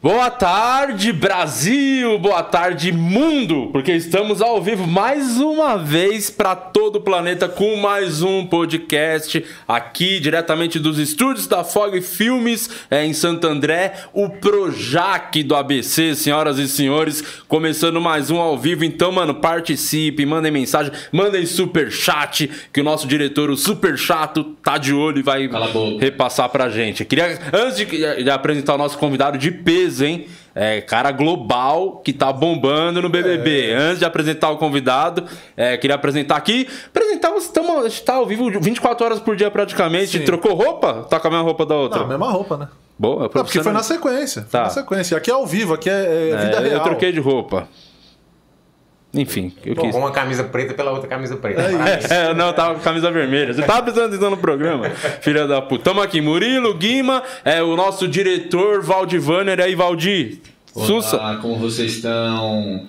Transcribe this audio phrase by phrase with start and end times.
[0.00, 2.20] Boa tarde, Brasil!
[2.20, 3.68] Boa tarde, mundo!
[3.72, 9.44] Porque estamos ao vivo mais uma vez para todo o planeta com mais um podcast
[9.66, 16.14] aqui diretamente dos estúdios da Fog Filmes é, em Santo André, o Projac do ABC,
[16.14, 18.84] senhoras e senhores, começando mais um ao vivo.
[18.84, 24.44] Então, mano, participe, mandem mensagem, mandem super chat, que o nosso diretor, o super chato,
[24.62, 25.50] tá de olho e vai
[25.98, 27.04] repassar pra gente.
[27.04, 30.26] Queria, antes de, de apresentar o nosso convidado de peso, hein?
[30.54, 33.70] É, cara global que tá bombando no BBB.
[33.70, 33.74] É.
[33.74, 35.24] Antes de apresentar o convidado,
[35.56, 36.68] é, queria apresentar aqui.
[36.88, 37.50] Apresentar, você
[38.02, 40.18] tá, ao vivo 24 horas por dia praticamente.
[40.18, 40.24] Sim.
[40.24, 41.06] Trocou roupa?
[41.08, 41.98] Tá com a mesma roupa da outra?
[42.00, 42.68] Não, a mesma roupa, né?
[42.98, 44.42] Boa, Não, porque foi na sequência.
[44.50, 44.58] Tá.
[44.58, 45.16] Foi na sequência.
[45.16, 46.72] Aqui é ao vivo, aqui é, é, é vida real.
[46.72, 47.68] Eu troquei de roupa.
[49.14, 49.94] Enfim, eu Pô, quis.
[49.94, 51.62] Uma camisa preta pela outra camisa preta.
[51.62, 53.54] É, não, tava com camisa vermelha.
[53.54, 54.90] Você tava atenção no programa,
[55.22, 55.84] filha da puta.
[55.84, 60.40] Tamo aqui, Murilo, Guima, é o nosso diretor Valdivaner aí, Valdir.
[60.74, 61.38] Olá, Sussa.
[61.40, 62.86] como vocês estão?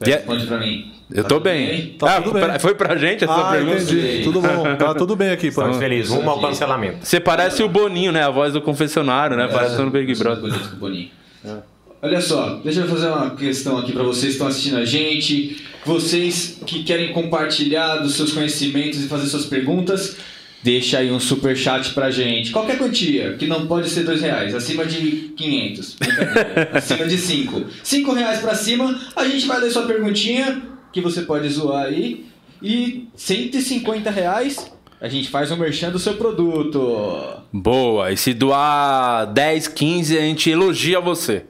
[0.00, 0.94] Responde pra mim.
[1.12, 1.66] Eu tô tá bem.
[1.66, 1.96] bem?
[1.98, 2.58] Tá ah, tudo bem.
[2.58, 3.82] Foi pra gente essa ah, pergunta?
[3.82, 4.22] Entendi.
[4.22, 4.76] Tudo bom.
[4.76, 6.10] Tá tudo bem aqui, Estamos felizes.
[6.10, 6.98] Rumo ao cancelamento.
[7.02, 8.22] Você parece o Boninho, né?
[8.22, 9.44] A voz do confessionário, né?
[9.44, 10.52] É, parece no Big Brother.
[10.76, 11.10] Boninho.
[11.44, 11.69] É.
[12.02, 15.62] Olha só, deixa eu fazer uma questão aqui para vocês que estão assistindo a gente,
[15.84, 20.16] vocês que querem compartilhar dos seus conhecimentos e fazer suas perguntas,
[20.62, 22.52] deixa aí um super chat pra gente.
[22.52, 25.96] Qualquer quantia, que não pode ser dois reais, acima de 500,
[26.72, 27.66] acima de 5.
[27.82, 32.24] 5 reais pra cima, a gente vai ler sua perguntinha, que você pode zoar aí,
[32.62, 37.42] e 150 reais a gente faz um merchan do seu produto.
[37.52, 41.44] Boa, e se doar 10, 15, a gente elogia você.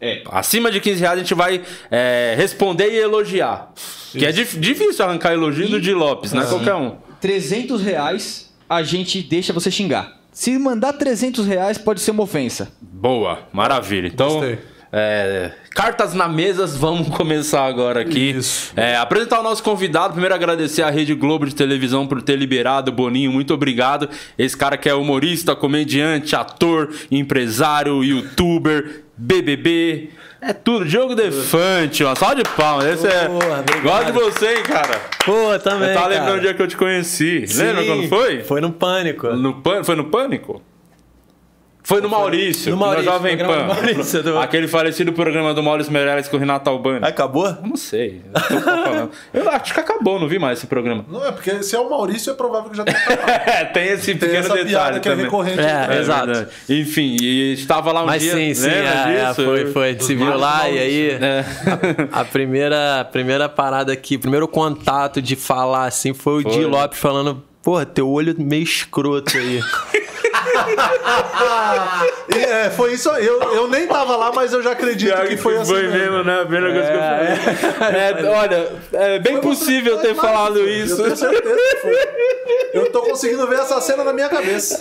[0.00, 0.22] É.
[0.30, 3.72] Acima de 15 reais a gente vai é, responder e elogiar.
[3.76, 4.18] Isso.
[4.18, 5.68] Que é difícil arrancar elogio e...
[5.68, 6.96] do Di Lopes, não é qualquer um.
[7.20, 10.20] 300 reais a gente deixa você xingar.
[10.32, 12.72] Se mandar 300 reais pode ser uma ofensa.
[12.80, 14.06] Boa, maravilha.
[14.06, 14.40] Então,
[14.92, 18.30] é, cartas na mesa, vamos começar agora aqui.
[18.30, 18.72] Isso.
[18.76, 20.12] É, apresentar o nosso convidado.
[20.12, 23.30] Primeiro agradecer à Rede Globo de televisão por ter liberado o Boninho.
[23.30, 24.08] Muito obrigado.
[24.38, 30.10] Esse cara que é humorista, comediante, ator, empresário, youtuber, BBB.
[30.40, 30.86] É tudo.
[30.86, 32.86] Diogo Defante, uma salva de palmas.
[32.86, 33.28] Esse é.
[33.82, 34.98] Gosto de você, hein, cara.
[35.24, 35.90] Pô, também.
[35.90, 37.46] Eu tava lembrando o dia que eu te conheci.
[37.46, 38.42] Sim, Lembra quando foi?
[38.42, 39.28] Foi no Pânico.
[39.28, 40.62] No, foi no Pânico?
[41.82, 43.66] Foi no Maurício, no Maurício, no Jovem Pan.
[43.66, 44.38] Maurício, do...
[44.38, 47.04] Aquele falecido programa do Maurício Meirelles com o Renato Albani.
[47.04, 47.56] Acabou?
[47.62, 48.22] Não sei.
[49.32, 51.04] Eu acho que acabou, não vi mais esse programa.
[51.08, 53.30] Não, é porque se é o Maurício, é provável que já tenha acabado.
[53.50, 55.24] É, tem esse tem pequeno essa detalhe que é também.
[55.24, 55.60] é recorrente.
[55.60, 56.46] É, é exato.
[56.68, 58.34] Enfim, e estava lá um Mas dia...
[58.34, 59.96] sim, sim, é, é, foi, foi.
[60.00, 61.10] Se viu lá e aí...
[61.10, 61.44] É.
[62.12, 66.42] A, a, primeira, a primeira parada aqui, o primeiro contato de falar assim foi o
[66.42, 66.52] foi.
[66.52, 67.42] Di Lopes falando...
[67.62, 69.60] Porra, teu olho meio escroto aí.
[72.36, 73.08] é, foi isso.
[73.10, 75.72] Eu, eu nem tava lá, mas eu já acredito que, que foi assim.
[75.72, 76.42] Foi mesmo, né?
[76.42, 78.00] A primeira coisa que eu falei.
[78.00, 81.00] É, é, olha, é bem foi possível ter falado isso.
[81.00, 81.94] Eu tenho certeza que foi.
[82.72, 84.78] Eu tô conseguindo ver essa cena na minha cabeça.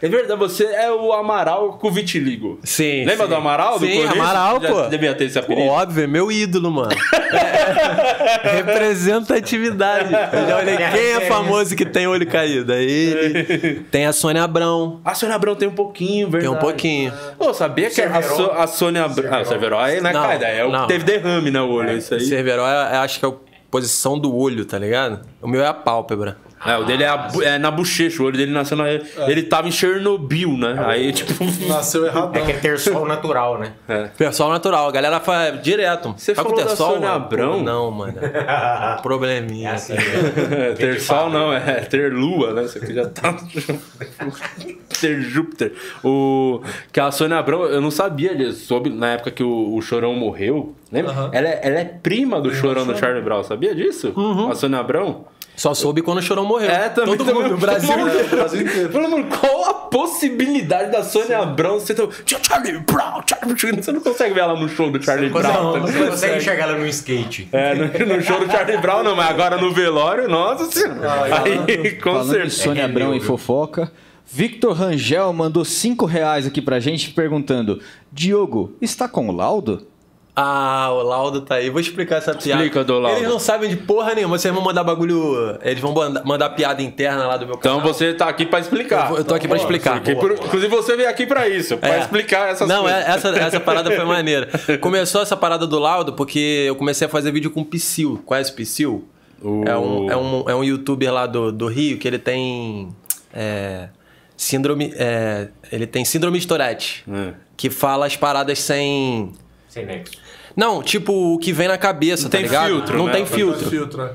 [0.00, 2.58] É verdade, você é o Amaral com vitiligo.
[2.62, 3.04] Sim.
[3.04, 3.30] Lembra sim.
[3.30, 3.78] do Amaral?
[3.78, 4.82] Do sim, Amaral, já pô.
[4.88, 5.66] Devia ter esse apelido.
[5.68, 6.90] Óbvio, é meu ídolo, mano.
[7.32, 8.56] É.
[8.56, 10.12] Representatividade.
[10.12, 12.72] Eu já olhei quem é famoso que tem olho caído.
[12.72, 13.84] É ele.
[13.90, 15.00] Tem a Sônia Abrão.
[15.12, 16.50] A Sônia Abrão tem um pouquinho, verdade.
[16.50, 17.12] Tem um pouquinho.
[17.38, 19.30] Pô, sabia que a, so, a Sônia Abrão.
[19.30, 21.94] Ah, Cerveró aí não é não, caída, é o que teve derrame no olho, é,
[21.96, 22.20] isso aí.
[22.20, 23.32] Cerveró, é, acho que é a
[23.70, 25.20] posição do olho, tá ligado?
[25.42, 26.38] O meu é a pálpebra.
[26.64, 28.88] É, o dele é, a, é, na bochecha, o olho dele nasceu na.
[28.88, 29.02] É.
[29.26, 30.76] Ele tava em Chernobyl, né?
[30.78, 31.32] É, Aí, tipo.
[31.66, 32.36] Nasceu errado.
[32.36, 33.72] É que é ter sol natural, né?
[33.88, 34.04] É.
[34.16, 34.88] Ter sol natural.
[34.88, 36.14] A galera faz direto.
[36.16, 37.62] Você falou ter sol, Sônia Abrão?
[37.62, 38.14] Não, mano.
[39.02, 39.70] Probleminha.
[39.70, 40.74] É assim, né?
[40.76, 42.64] ter sol não, é ter lua, né?
[42.64, 43.34] Isso aqui já tá.
[45.00, 45.72] ter Júpiter.
[46.04, 46.62] O...
[46.92, 50.74] Que a Sônia Abrão, eu não sabia, soube na época que o, o Chorão morreu.
[50.92, 51.12] Lembra?
[51.12, 51.30] Uhum.
[51.32, 54.12] Ela, é, ela é prima do Chorão do Charlie Brown, sabia disso?
[54.14, 54.50] Uhum.
[54.50, 55.24] A Sônia Abrão?
[55.54, 56.70] Só soube quando o Chorão morreu.
[56.70, 57.16] É, também.
[57.16, 58.90] Todo mundo, no Brasil, é, Brasil inteiro.
[58.90, 62.08] Falando, qual a possibilidade da Sônia Abrão ser tão...
[62.24, 63.82] Charlie Brown, Charlie Brown.
[63.82, 65.42] Você não consegue ver ela no show do Charlie Brown.
[65.42, 67.48] Não, não, não consegue enxergar ela no skate.
[67.52, 71.42] É, no, no, show do Charlie Brown não, mas agora no velório, nossa senhora.
[71.44, 72.62] Aí, com Falando certeza.
[72.62, 73.92] Sônia Abrão e fofoca...
[74.34, 79.86] Victor Rangel mandou 5 reais aqui pra gente perguntando: Diogo, está com o laudo?
[80.34, 81.68] Ah, o laudo tá aí.
[81.68, 82.62] Vou explicar essa piada.
[82.62, 83.18] Explica do laudo.
[83.18, 84.38] Eles não sabem de porra nenhuma.
[84.38, 85.58] Vocês vão mandar bagulho.
[85.62, 85.94] Eles vão
[86.24, 87.78] mandar piada interna lá do meu canal.
[87.78, 89.10] Então você tá aqui pra explicar.
[89.10, 89.96] Eu, eu tô aqui pra explicar.
[89.96, 92.00] Aqui por, inclusive você veio aqui pra isso, pra é.
[92.00, 93.04] explicar essas não, coisas.
[93.06, 94.48] Não, essa, essa parada foi maneira.
[94.80, 98.22] Começou essa parada do laudo porque eu comecei a fazer vídeo com o Psyll.
[98.24, 99.08] Conhece o Psyll?
[99.42, 99.64] Uh.
[99.66, 102.88] É, um, é, um, é um youtuber lá do, do Rio que ele tem.
[103.34, 103.88] É,
[104.34, 104.94] síndrome.
[104.96, 107.04] é, ele tem síndrome de Tourette.
[107.06, 107.34] É.
[107.54, 109.32] Que fala as paradas sem.
[109.68, 110.21] Sem nexo.
[110.56, 112.66] Não, tipo, o que vem na cabeça, Não tá tem ligado?
[112.68, 113.12] filtro, Não né?
[113.12, 113.70] tem Não tem filtro.
[113.70, 114.12] Filtro, é.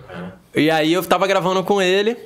[0.56, 2.18] E aí eu tava gravando com ele.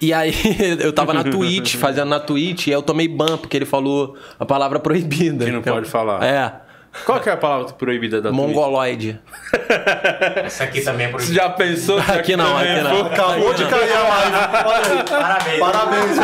[0.00, 0.34] E aí
[0.80, 4.16] eu tava na Twitch, fazendo na Twitch, e aí eu tomei ban, porque ele falou
[4.38, 5.44] a palavra proibida.
[5.44, 6.22] Que não pode falar.
[6.24, 6.63] É.
[7.04, 8.30] Qual que é a palavra proibida da?
[8.30, 9.20] Mongoloide.
[10.44, 12.00] Essa aqui também é por Você já pensou?
[12.00, 13.06] se Aqui não, aqui não.
[13.06, 15.04] Acabou de cair a live.
[15.10, 15.58] Parabéns.
[15.58, 16.18] Parabéns.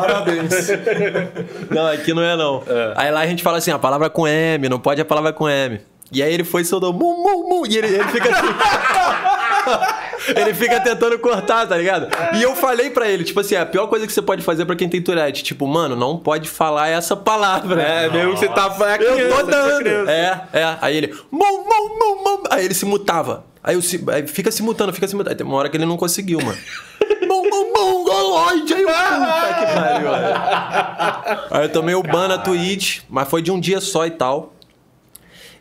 [0.00, 0.68] Parabéns.
[1.70, 2.62] Não, aqui não é não.
[2.96, 5.48] Aí lá a gente fala assim, a palavra com M, não pode a palavra com
[5.48, 5.80] M.
[6.10, 9.37] E aí ele foi e soltou mu, mu, mu, e ele, ele fica assim...
[10.34, 12.08] ele fica tentando cortar, tá ligado?
[12.36, 14.76] E eu falei pra ele, tipo assim, a pior coisa que você pode fazer pra
[14.76, 17.82] quem tem Tourette, tipo, mano, não pode falar essa palavra.
[17.82, 18.74] É, mesmo que você tá.
[18.80, 20.10] É Eu tô é dando.
[20.10, 20.76] É, é.
[20.80, 21.14] Aí ele.
[21.30, 22.42] Mum, mum, mum, mum.
[22.50, 23.44] Aí ele se mutava.
[23.62, 25.30] Aí, eu se, aí fica se mutando, fica se mutando.
[25.30, 26.58] Aí tem uma hora que ele não conseguiu, mano.
[27.28, 28.72] Mum, mum, mum, goloide.
[28.72, 28.88] Aí eu.
[28.88, 30.08] Puta que pariu.
[31.50, 34.54] Aí eu tomei o ban na Twitch, mas foi de um dia só e tal.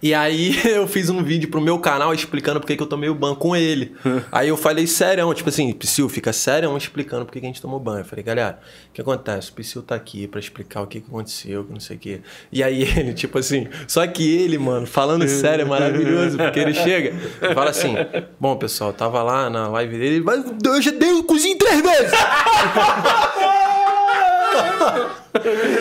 [0.02, 3.16] E aí eu fiz um vídeo pro meu canal explicando porque que eu tomei o
[3.16, 3.96] ban com ele.
[4.32, 7.80] aí eu falei sério, tipo assim, Psyu, fica sério explicando porque que a gente tomou
[7.80, 8.00] ban.
[8.00, 8.60] Eu falei, galera,
[8.90, 9.52] o que acontece?
[9.52, 12.22] O Psyu tá aqui pra explicar o que, que aconteceu, que não sei o quê.
[12.52, 16.74] E aí ele, tipo assim, só que ele, mano, falando sério, é maravilhoso, porque ele
[16.74, 17.96] chega e fala assim:
[18.40, 22.12] Bom, pessoal, tava lá na live dele, mas eu já dei o cozinho três vezes!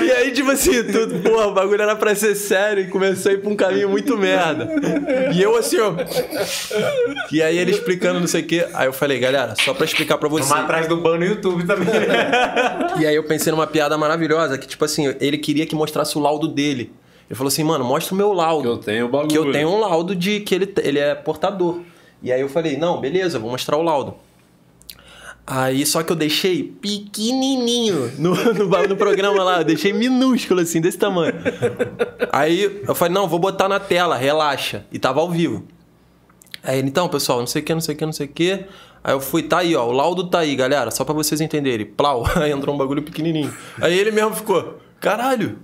[0.02, 3.34] E aí, tipo assim, tudo, porra, o bagulho era pra ser sério e começou a
[3.34, 4.69] ir pra um caminho muito merda.
[5.34, 5.94] E eu assim, ó.
[7.32, 8.67] E aí ele explicando não sei o quê.
[8.75, 10.49] Aí eu falei, galera, só pra explicar pra vocês.
[10.49, 11.88] Vamos atrás do ban no YouTube também.
[12.99, 16.20] E aí eu pensei numa piada maravilhosa, que tipo assim, ele queria que mostrasse o
[16.20, 16.93] laudo dele.
[17.28, 18.62] Ele falou assim, mano, mostra o meu laudo.
[18.62, 19.28] Que eu tenho o bagulho.
[19.28, 21.81] Que eu tenho um laudo de que ele, ele é portador.
[22.23, 24.14] E aí eu falei, não, beleza, vou mostrar o laudo.
[25.47, 30.81] Aí só que eu deixei pequenininho no, no, no programa lá, eu deixei minúsculo assim,
[30.81, 31.35] desse tamanho.
[32.33, 34.85] Aí eu falei, não, vou botar na tela, relaxa.
[34.91, 35.65] E tava ao vivo.
[36.65, 38.29] Aí ele, então, pessoal, não sei o que, não sei o que, não sei o
[38.29, 38.65] que.
[39.05, 41.87] Aí eu fui, tá aí, ó, o laudo tá aí, galera, só pra vocês entenderem.
[41.87, 43.55] Plau, aí entrou um bagulho pequenininho.
[43.81, 45.61] Aí ele mesmo ficou, caralho.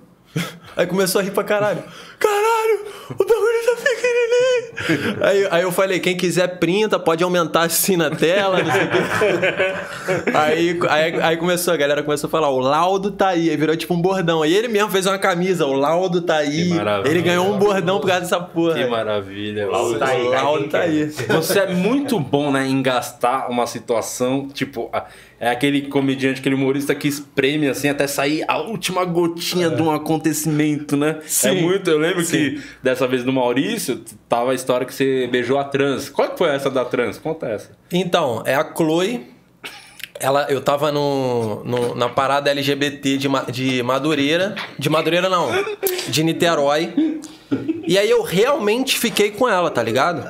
[0.75, 1.83] Aí começou a rir pra caralho.
[2.19, 5.19] Caralho, o bagulho tá pequenininho.
[5.23, 8.89] Aí, aí eu falei, quem quiser printa, pode aumentar assim na tela, não sei o
[8.89, 10.31] quê.
[10.35, 13.51] Aí, aí, aí começou, a galera começou a falar, o laudo tá aí.
[13.51, 14.43] Aí virou tipo um bordão.
[14.43, 16.69] Aí ele mesmo fez uma camisa, o laudo tá aí.
[16.69, 17.11] Que maravilha.
[17.13, 18.75] Ele ganhou um bordão por causa dessa porra.
[18.75, 19.69] Que maravilha.
[19.69, 21.05] O laudo tá aí, O cai laudo tá aí.
[21.11, 25.05] Você é muito bom, né, em gastar uma situação, tipo, a-
[25.45, 29.91] é aquele comediante, aquele humorista que espreme assim até sair a última gotinha de um
[29.91, 31.17] acontecimento, né?
[31.19, 31.61] É Sim.
[31.63, 32.31] muito, eu lembro Sim.
[32.55, 36.09] que dessa vez do Maurício, tava a história que você beijou a trans.
[36.09, 37.19] Qual que foi essa da trans?
[37.19, 37.73] Conta essa.
[37.93, 39.27] Então, é a Chloe.
[40.21, 44.55] Ela, eu tava no, no- na parada LGBT de, de Madureira.
[44.79, 45.49] De Madureira, não.
[46.09, 47.21] De Niterói.
[47.89, 50.23] E aí eu realmente fiquei com ela, tá ligado?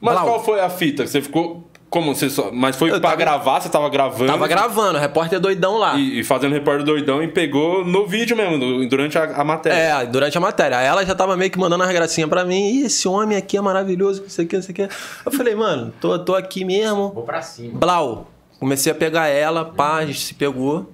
[0.00, 0.26] Mas Blau.
[0.26, 1.06] qual foi a fita?
[1.06, 1.70] Você ficou.
[1.90, 2.50] Como você só.
[2.52, 4.26] Mas foi Eu pra tava- gravar, você tava gravando.
[4.26, 5.94] Tava gravando, repórter doidão lá.
[5.94, 9.76] E, e fazendo repórter doidão e pegou no vídeo mesmo, durante a, a matéria.
[10.02, 10.78] É, durante a matéria.
[10.78, 12.68] Aí ela já tava meio que mandando as gracinhas pra mim.
[12.80, 14.82] Ih, esse homem aqui é maravilhoso, não sei o que, não sei o que.
[15.26, 17.12] Eu falei, mano, tô, tô aqui mesmo.
[17.12, 17.78] Vou pra cima.
[17.78, 18.28] Blau.
[18.58, 20.90] Comecei a pegar ela, pá, a gente se pegou.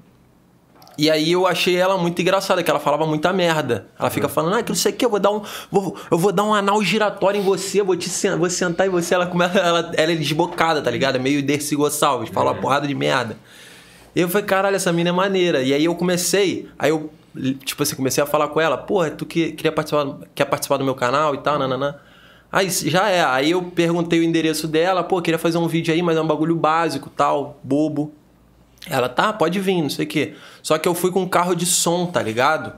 [0.99, 3.87] E aí eu achei ela muito engraçada, que ela falava muita merda.
[3.99, 5.43] Ela fica falando, ah, que não sei o que, eu vou dar um.
[5.71, 8.91] Vou, eu vou dar um anal giratório em você, vou te sen- vou sentar em
[8.91, 9.15] você.
[9.15, 9.57] Ela começa.
[9.61, 11.17] Ela, ela é desbocada, tá ligado?
[11.17, 13.37] É meio Dercy Gonçalves, fala uma porrada de merda.
[14.15, 15.63] E eu falei, caralho, essa mina é maneira.
[15.63, 17.11] E aí eu comecei, aí eu,
[17.65, 20.85] tipo assim, comecei a falar com ela, porra, tu que, queria participar, quer participar do
[20.85, 21.95] meu canal e tal, nananã.
[22.53, 26.03] Aí já é, aí eu perguntei o endereço dela, pô, queria fazer um vídeo aí,
[26.03, 28.13] mas é um bagulho básico, tal, bobo.
[28.89, 30.35] Ela, tá, pode vir, não sei o quê.
[30.63, 32.73] Só que eu fui com um carro de som, tá ligado?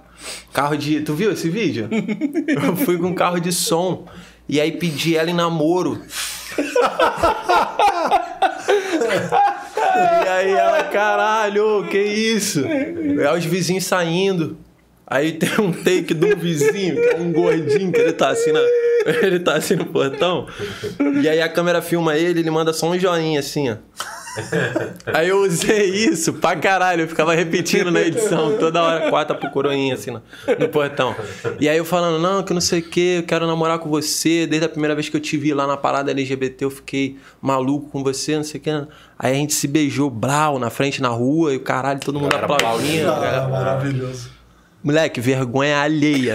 [0.52, 1.00] Carro de.
[1.00, 1.88] Tu viu esse vídeo?
[2.48, 4.06] eu fui com um carro de som.
[4.48, 6.00] E aí pedi ela em namoro.
[9.94, 12.64] E aí ela, caralho, que isso?
[12.64, 14.56] Aí os vizinhos saindo.
[15.06, 18.60] Aí tem um take um vizinho, que é um gordinho, que ele tá assim na.
[19.20, 20.46] Ele tá assim no portão.
[21.20, 23.76] E aí a câmera filma ele, ele manda só um joinha assim, ó.
[25.12, 29.50] Aí eu usei isso pra caralho, eu ficava repetindo na edição, toda hora, quatro pro
[29.50, 30.22] coroinha, assim, no,
[30.58, 31.14] no portão.
[31.60, 34.46] E aí eu falando, não, que não sei o que, eu quero namorar com você,
[34.46, 37.90] desde a primeira vez que eu te vi lá na parada LGBT, eu fiquei maluco
[37.90, 38.70] com você, não sei o que.
[39.18, 42.34] Aí a gente se beijou, brau, na frente, na rua, e o caralho, todo mundo
[42.34, 43.10] aplaudindo.
[43.10, 44.30] Ah, galera- maravilhoso.
[44.82, 46.34] Moleque, vergonha alheia.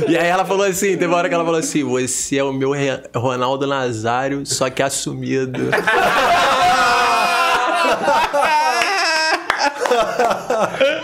[0.08, 2.52] E aí ela falou assim, teve uma hora que ela falou assim, você é o
[2.52, 2.72] meu
[3.14, 5.70] Ronaldo Nazário, só que assumido.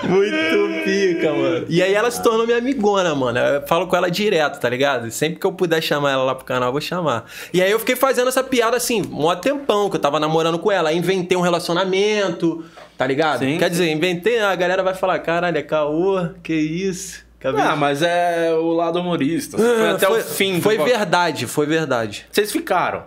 [0.02, 1.66] Muito pica, mano.
[1.68, 3.38] E aí ela se tornou minha amigona, mano.
[3.38, 5.10] Eu falo com ela direto, tá ligado?
[5.10, 7.24] Sempre que eu puder chamar ela lá pro canal, eu vou chamar.
[7.52, 10.72] E aí eu fiquei fazendo essa piada assim, mó tempão, que eu tava namorando com
[10.72, 10.90] ela.
[10.90, 12.64] Aí inventei um relacionamento,
[12.98, 13.40] tá ligado?
[13.40, 13.58] Sim.
[13.58, 17.29] Quer dizer, inventei, a galera vai falar, caralho, é caô, que isso?
[17.40, 19.56] Acabei Ah, mas é o lado humorista.
[19.56, 20.56] Você foi Ah, até foi, o fim.
[20.56, 20.96] do Foi bagulho.
[20.96, 22.26] verdade, foi verdade.
[22.30, 23.04] Vocês ficaram.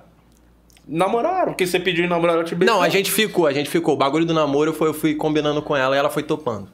[0.86, 2.76] Namoraram, porque você pediu em namorar, ela te beijou.
[2.76, 3.94] Não, a gente ficou, a gente ficou.
[3.94, 6.68] O bagulho do namoro foi, eu fui combinando com ela e ela foi topando.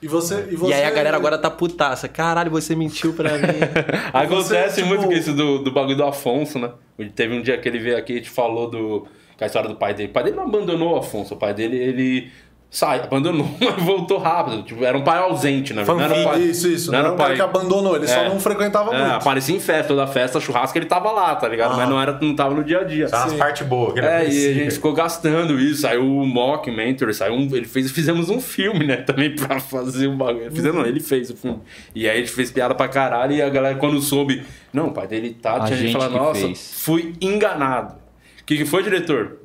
[0.00, 0.70] E você, e você.
[0.70, 2.06] E aí a galera agora tá putaça.
[2.06, 3.46] Caralho, você mentiu pra mim.
[4.12, 6.70] Acontece Você, tipo- muito com isso do, do bagulho do Afonso, né?
[7.16, 9.76] Teve um dia que ele veio aqui e te falou do, com a história do
[9.76, 10.10] pai dele.
[10.10, 12.30] O pai dele não abandonou o Afonso, o pai dele, ele
[12.76, 14.64] sai, abandonou, mas voltou rápido.
[14.64, 15.84] Tipo, era um pai ausente, né?
[15.84, 16.90] Foi um não era um pai, Isso, isso.
[16.90, 18.28] Não, era um cara que abandonou, ele só É.
[18.28, 19.12] não frequentava É, muito.
[19.14, 21.76] aparecia em festa, toda festa, churrasco, ele tava lá, tá ligado?
[21.76, 23.06] Mas não, era, não tava no dia a dia.
[23.06, 23.92] Só as partes boas.
[23.92, 25.82] que ele É, e a gente ficou gastando isso.
[25.82, 28.96] Saiu o Mockumentary, saiu um, ele fez, fizemos um filme, né?
[29.06, 30.50] Também pra fazer o bagulho.
[30.50, 31.60] Fizemos, não, ele fez o filme.
[31.94, 34.90] E aí a gente fez piada pra caralho e a galera, quando soube, não, o
[34.92, 36.72] pai dele tá, A tinha gente gente nossa, fez.
[36.82, 37.94] fui enganado.
[38.40, 39.38] O que, que foi, diretor?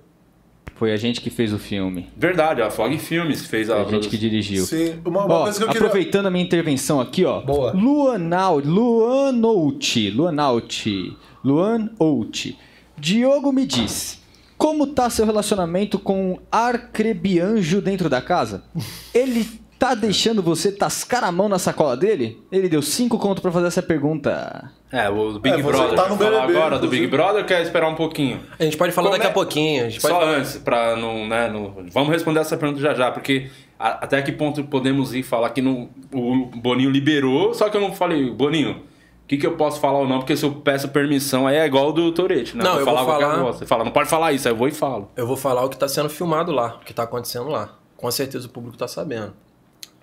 [0.79, 2.07] Foi a gente que fez o filme.
[2.15, 3.83] Verdade, a Fog Filmes fez a.
[3.83, 4.63] Foi a gente que dirigiu.
[4.65, 5.87] Sim, uma, uma Ó, coisa que eu queria.
[5.87, 7.41] aproveitando a minha intervenção aqui, ó.
[7.41, 7.73] Boa.
[7.73, 12.57] Luanau, Luanouti, Luanauti, Luanouti.
[12.97, 14.21] Diogo me diz,
[14.57, 18.63] como tá seu relacionamento com o Arcrebianjo dentro da casa?
[19.13, 19.45] Ele
[19.79, 22.43] tá deixando você tascar a mão na sacola dele?
[22.51, 24.69] Ele deu cinco conto pra fazer essa pergunta.
[24.91, 25.95] É, o Big É, você Brother.
[25.95, 27.07] tá no falar BBB, agora do Big inclusive.
[27.07, 28.41] Brother quer esperar um pouquinho?
[28.59, 29.85] A gente pode falar Como daqui é- a pouquinho.
[29.85, 32.93] A gente pode Só falar- antes, pra não, né, não- Vamos responder essa pergunta já
[32.93, 37.69] já, porque a- até que ponto podemos ir falar que não, o Boninho liberou, só
[37.69, 40.43] que eu não falei, Boninho, o que, que eu posso falar ou não, porque se
[40.43, 42.63] eu peço permissão, aí é igual o do Tourette, né?
[42.63, 43.43] Não, eu vou qualquer falar-.
[43.43, 45.11] Você fala, não pode falar isso, aí eu vou e falo.
[45.15, 47.69] Eu vou falar o que tá sendo filmado lá, o que tá acontecendo lá.
[47.95, 49.33] Com certeza o público tá sabendo.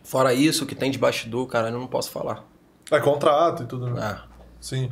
[0.06, 2.44] Fora isso, o que tem de bastidor, cara, eu não posso falar.
[2.90, 4.00] É contrato e tudo, né?
[4.00, 4.36] É.
[4.60, 4.90] Sim.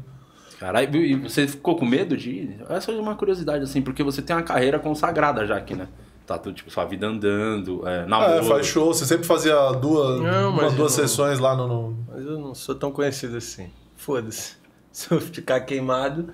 [0.59, 2.65] Caralho, e você ficou com medo de ir?
[2.69, 5.89] Essa é uma curiosidade, assim, porque você tem uma carreira consagrada já aqui, né?
[6.27, 8.33] Tá tudo, tipo, sua vida andando, é, namoro.
[8.33, 8.93] É, faz show.
[8.95, 11.69] Você sempre fazia duas, Não, uma, duas não- sessões lá no.
[11.69, 13.71] no- Mas eu não sou tão conhecido assim.
[13.97, 14.57] Foda-se.
[14.91, 16.33] Se eu ficar queimado.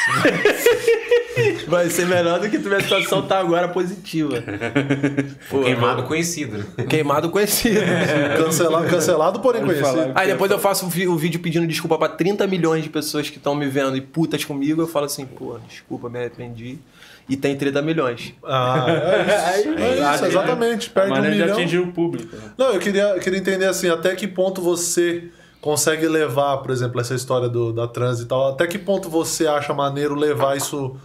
[1.66, 4.42] Vai ser melhor do que minha situação tá agora positiva.
[5.48, 6.58] Pô, Queimado conhecido.
[6.58, 6.84] né?
[6.88, 7.80] Queimado conhecido.
[8.36, 10.12] Cancelado, cancelado, porém conhecido.
[10.14, 13.54] Aí depois eu faço o vídeo pedindo desculpa pra 30 milhões de pessoas que estão
[13.54, 14.82] me vendo e putas comigo.
[14.82, 16.78] Eu falo assim, pô, desculpa, me arrependi.
[17.28, 18.34] E tem 30 milhões.
[18.44, 19.68] Ah, é isso.
[19.78, 20.90] É isso, exatamente.
[20.90, 21.52] Perde um milhão.
[21.56, 22.34] atingir o público.
[22.34, 22.42] né?
[22.58, 25.30] Não, eu queria, eu queria entender assim, até que ponto você
[25.60, 29.46] consegue levar, por exemplo, essa história do, da trans e tal, até que ponto você
[29.46, 30.96] acha maneiro levar isso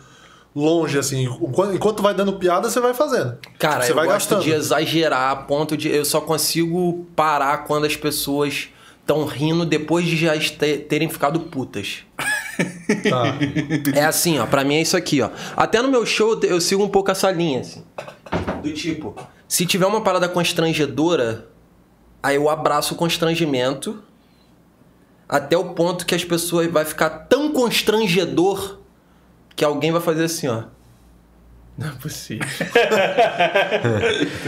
[0.56, 3.38] longe, assim, enquanto, enquanto vai dando piada, você vai fazendo.
[3.60, 4.44] Cara, você eu vai gosto gastando.
[4.44, 5.90] de exagerar a ponto de.
[5.90, 8.70] Eu só consigo parar quando as pessoas
[9.02, 10.34] estão rindo depois de já
[10.88, 12.00] terem ficado putas.
[13.10, 13.36] Tá.
[13.94, 14.46] É assim, ó.
[14.46, 15.30] Pra mim é isso aqui, ó.
[15.58, 17.84] Até no meu show eu sigo um pouco essa linha, assim.
[18.64, 19.16] Do tipo,
[19.48, 21.48] se tiver uma parada constrangedora,
[22.24, 24.02] aí eu abraço o constrangimento
[25.28, 28.80] até o ponto que as pessoas vai ficar tão constrangedor
[29.56, 30.64] que alguém vai fazer assim, ó.
[31.78, 32.46] Não é possível.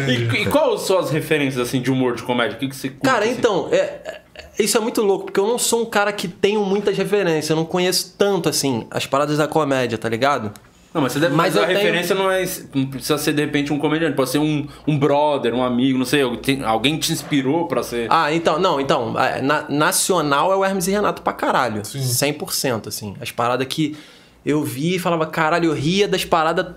[0.08, 2.56] E, e quais são as referências, assim, de humor, de comédia?
[2.56, 3.34] O que, que você curte, Cara, assim?
[3.34, 4.22] então, é, é-
[4.60, 7.56] isso é muito louco, porque eu não sou um cara que tenho muitas referências, eu
[7.56, 10.52] não conheço tanto, assim, as paradas da comédia, tá ligado?
[10.94, 12.44] Não, mas, você deve, Mas mas a tenho- referência não é.
[12.74, 16.06] Não precisa ser de repente um comediante, pode ser um, um brother, um amigo, não
[16.06, 16.22] sei.
[16.22, 18.08] alguém- te inspirou pra ser.
[18.10, 21.86] Ah, então, não, então, é, na- nacional é o Hermes e Renato pra caralho.
[21.86, 22.02] Sim.
[22.02, 23.16] 100%, assim.
[23.22, 23.96] As paradas que
[24.46, 26.68] eu vi e falava, caralho, eu ria das paradas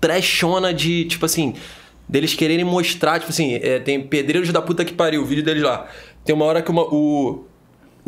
[0.00, 1.54] trashona de, tipo assim,
[2.08, 5.62] deles quererem mostrar, tipo assim, é, tem Pedreiros da Puta que Pariu, o vídeo deles
[5.62, 5.88] lá.
[6.24, 7.44] Tem uma hora que uma- o,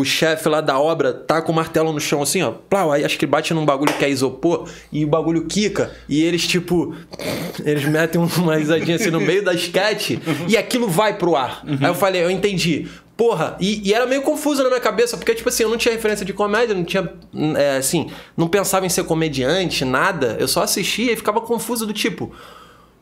[0.00, 2.52] o chefe lá da obra tá com o martelo no chão assim, ó.
[2.52, 5.94] Plau, aí acho que bate num bagulho que é isopor e o bagulho quica.
[6.08, 6.94] E eles, tipo,
[7.64, 11.62] eles metem uma risadinha assim no meio da sketch e aquilo vai pro ar.
[11.66, 12.88] Aí eu falei, eu entendi.
[13.16, 15.92] Porra, e, e era meio confuso na minha cabeça, porque, tipo assim, eu não tinha
[15.92, 17.12] referência de comédia, não tinha,
[17.54, 20.38] é, assim, não pensava em ser comediante, nada.
[20.40, 22.32] Eu só assistia e ficava confuso do tipo,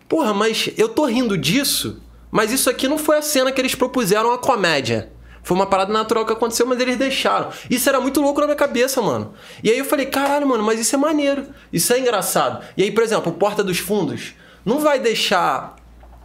[0.09, 2.03] porra, mas eu tô rindo disso,
[2.33, 5.13] mas isso aqui não foi a cena que eles propuseram a comédia.
[5.49, 7.49] Foi uma parada natural que aconteceu, mas eles deixaram.
[7.71, 9.33] Isso era muito louco na minha cabeça, mano.
[9.65, 11.47] E aí eu falei, caralho, mano, mas isso é maneiro.
[11.73, 12.63] Isso é engraçado.
[12.77, 15.75] E aí, por exemplo, Porta dos Fundos não vai deixar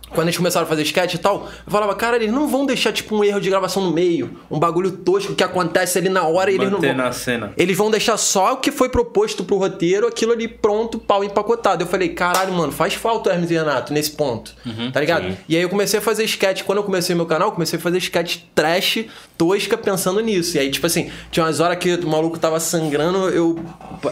[0.10, 2.92] quando eles começaram a fazer sketch e tal, eu falava, cara, eles não vão deixar,
[2.92, 6.52] tipo, um erro de gravação no meio, um bagulho tosco que acontece ali na hora
[6.52, 6.94] e eles não vão.
[6.94, 7.52] na cena.
[7.58, 11.84] Eles vão deixar só o que foi proposto pro roteiro, aquilo ali pronto, pau empacotado.
[11.84, 14.54] Eu falei, caralho, mano, faz falta o Hermes e Renato nesse ponto.
[14.92, 15.36] tá ligado?
[15.50, 16.62] E aí eu comecei a fazer sketch.
[16.64, 19.06] Quando eu comecei meu canal, comecei a fazer sketch trash,
[19.38, 20.58] tosca, pensando nisso.
[20.58, 23.60] E aí, tipo assim, tinha umas horas que o maluco tava sangrando, eu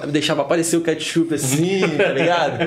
[0.10, 2.64] deixava aparecer o ketchup assim, tá ligado?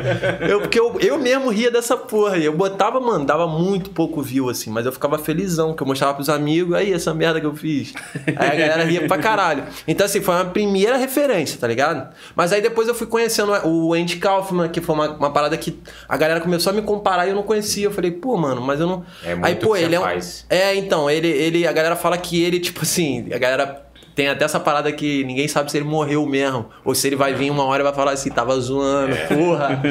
[0.49, 2.39] Eu, porque eu, eu mesmo ria dessa porra.
[2.39, 5.87] E eu botava, mano, dava muito pouco view, assim, mas eu ficava felizão, que eu
[5.87, 7.93] mostrava pros amigos, aí, essa merda que eu fiz.
[8.37, 9.65] Aí a galera ria pra caralho.
[9.87, 12.13] Então, assim, foi uma primeira referência, tá ligado?
[12.35, 15.79] Mas aí depois eu fui conhecendo o Andy Kaufman, que foi uma, uma parada que
[16.09, 17.85] a galera começou a me comparar e eu não conhecia.
[17.87, 19.05] Eu falei, pô, mano, mas eu não.
[19.23, 20.05] É aí, muito pô, o que ele é um.
[20.49, 21.67] É, então, ele, ele.
[21.67, 23.83] A galera fala que ele, tipo assim, a galera.
[24.15, 26.67] Tem até essa parada que ninguém sabe se ele morreu mesmo.
[26.85, 29.83] Ou se ele vai vir uma hora e vai falar assim, tava zoando, porra.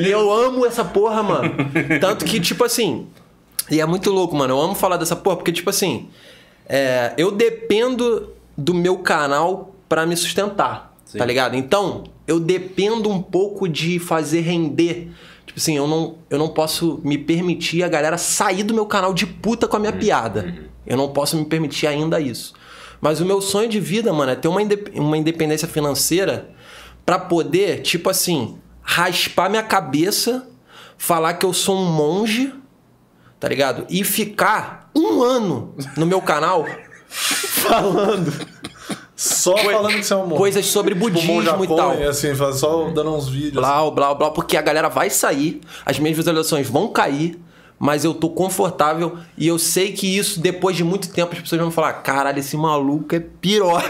[0.00, 1.54] E eu amo essa porra, mano.
[2.00, 3.06] Tanto que, tipo assim.
[3.70, 4.54] E é muito louco, mano.
[4.54, 6.08] Eu amo falar dessa porra, porque, tipo assim.
[6.68, 10.94] é, eu dependo do meu canal pra me sustentar.
[11.16, 11.56] Tá ligado?
[11.56, 15.10] Então, eu dependo um pouco de fazer render.
[15.46, 19.14] Tipo assim, eu não, eu não posso me permitir a galera sair do meu canal
[19.14, 20.54] de puta com a minha piada.
[20.88, 22.52] Eu não posso me permitir ainda isso.
[23.00, 26.50] Mas o meu sonho de vida, mano, é ter uma, indep- uma independência financeira
[27.06, 30.48] pra poder, tipo assim, raspar minha cabeça,
[30.96, 32.52] falar que eu sou um monge,
[33.38, 33.86] tá ligado?
[33.88, 36.66] E ficar um ano no meu canal
[37.08, 38.32] falando
[39.16, 40.36] Só falando que você é um monge.
[40.36, 41.92] coisas sobre Tipo, budismo monja e tal.
[42.08, 43.54] Assim, só dando uns vídeos.
[43.54, 47.38] Blá, blá, blá, porque a galera vai sair, as minhas visualizações vão cair,
[47.78, 51.60] mas eu tô confortável e eu sei que isso, depois de muito tempo, as pessoas
[51.60, 53.84] vão falar: caralho, esse maluco é piroca.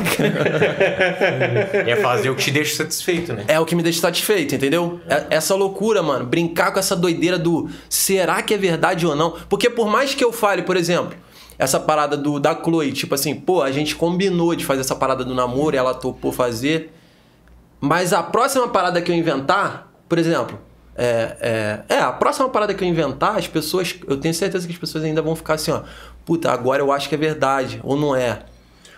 [1.87, 3.45] É fazer o que te deixa satisfeito, né?
[3.49, 5.00] é o que me deixa satisfeito, entendeu?
[5.09, 9.35] É- Essa loucura, mano, brincar com essa doideira do será que é verdade ou não?
[9.49, 11.16] Porque por mais que eu fale, por exemplo,
[11.59, 15.25] essa parada do da Chloe, tipo assim, pô, a gente combinou de fazer essa parada
[15.25, 16.92] do namoro e ela topou fazer.
[17.80, 20.59] Mas a próxima parada que eu inventar, por exemplo,
[20.99, 21.37] é,
[21.88, 24.78] é, é, a próxima parada que eu inventar, as pessoas, eu tenho certeza que as
[24.78, 25.83] pessoas ainda vão ficar assim, ó,
[26.26, 28.40] puta, agora eu acho que é verdade, ou não é.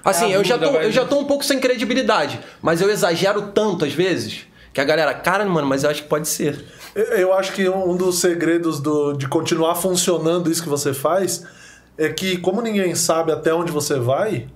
[0.04, 3.43] Assim, É, eu, já tô, eu já tô um pouco sem credibilidade, mas eu exagero
[3.54, 6.65] tanto às vezes que a galera, cara, mano, mas eu acho que pode ser.
[6.95, 11.45] Eu- Eu acho que um dos segredos do, de continuar funcionando isso que você faz
[11.99, 14.47] é que, como ninguém sabe até onde você vai,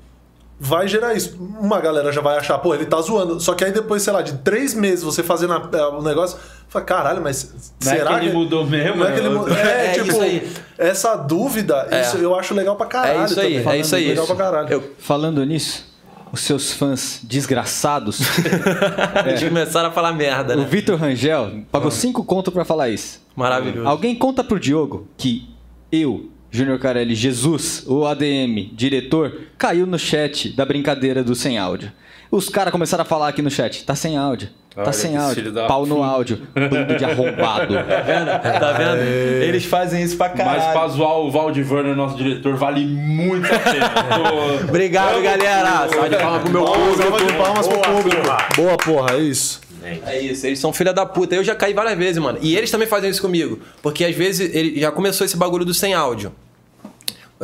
[0.65, 1.37] vai gerar isso.
[1.61, 3.39] Uma galera já vai achar, pô, ele tá zoando.
[3.39, 6.85] Só que aí depois, sei lá, de três meses você fazendo é, o negócio, fala,
[6.85, 7.53] caralho, mas
[7.85, 9.35] Não é será que ele mudou mesmo, Não é que ele né?
[9.35, 9.55] mudou.
[9.57, 10.53] É, É tipo, isso aí.
[10.79, 12.01] essa dúvida, É.
[12.01, 13.21] isso eu acho legal pra caralho.
[13.21, 13.79] É isso aí, também.
[13.79, 14.09] é isso aí.
[14.09, 14.69] Legal pra caralho.
[14.71, 15.85] Eu, Falando nisso,
[16.33, 18.21] os seus fãs desgraçados,
[19.27, 20.67] Eles começaram a falar merda, o né?
[20.69, 23.21] Vitor Rangel pagou cinco conto pra falar isso.
[23.37, 23.87] Maravilhoso.
[23.89, 25.49] Alguém conta pro Diogo que
[25.93, 31.91] eu, Júnior Carelli, Jesus, o ADM, diretor, caiu no chat da brincadeira do sem áudio.
[32.31, 35.53] Os caras começaram a falar aqui no chat, tá sem áudio, tá Olha sem áudio,
[35.67, 37.75] pau no áudio, bando de arrombado.
[37.85, 39.03] Tá vendo?
[39.03, 40.61] Eles fazem isso pra caralho.
[40.63, 43.89] Mas pra zoar o Valdir Werner, nosso diretor, vale muito a pena.
[44.63, 45.89] Tô- Obrigado, galera.
[45.89, 46.97] Salve de palmas pro meu público.
[47.03, 48.23] salva de palmas pro Boa, público.
[48.23, 48.49] porra.
[48.57, 49.61] Boa, porra, é isso.
[50.07, 51.35] É isso, eles são filha da puta.
[51.35, 52.39] Eu já caí várias vezes, mano.
[52.41, 53.59] E eles também fazem isso comigo.
[53.83, 56.33] Porque às vezes ele já começou esse bagulho do sem áudio.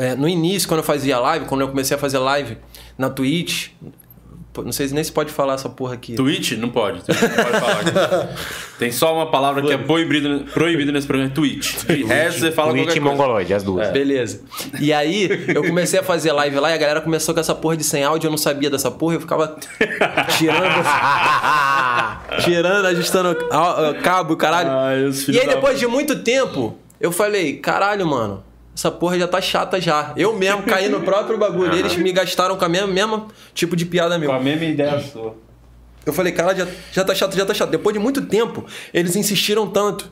[0.01, 2.57] É, no início, quando eu fazia live, quando eu comecei a fazer live
[2.97, 3.69] na Twitch.
[4.57, 6.15] Não sei nem se pode falar essa porra aqui.
[6.15, 6.53] Twitch?
[6.53, 7.03] Não pode.
[7.05, 7.81] Twitch não pode falar.
[7.81, 8.41] aqui.
[8.79, 11.85] Tem só uma palavra que é proibida, proibida nesse programa: Twitch.
[11.87, 13.17] De resto, você fala Twitch qualquer e coisa.
[13.17, 13.91] mongoloide, as duas.
[13.91, 14.43] Beleza.
[14.81, 17.77] E aí, eu comecei a fazer live lá e a galera começou com essa porra
[17.77, 19.57] de sem áudio, eu não sabia dessa porra, eu ficava
[20.37, 20.85] tirando.
[22.43, 23.37] tirando, ajustando
[24.03, 24.71] cabo, caralho.
[24.71, 28.50] Ai, e aí, da depois de muito tempo, eu falei, caralho, mano.
[28.81, 30.15] Essa porra já tá chata já.
[30.17, 31.75] Eu mesmo caí no próprio bagulho.
[31.75, 34.31] Eles me gastaram com a mesma, mesma tipo de piada meu.
[34.31, 35.37] Com a mesma ideia sua.
[36.07, 37.69] Eu falei, cara, já, já tá chato, já tá chato.
[37.69, 38.65] Depois de muito tempo,
[38.95, 40.11] eles insistiram tanto.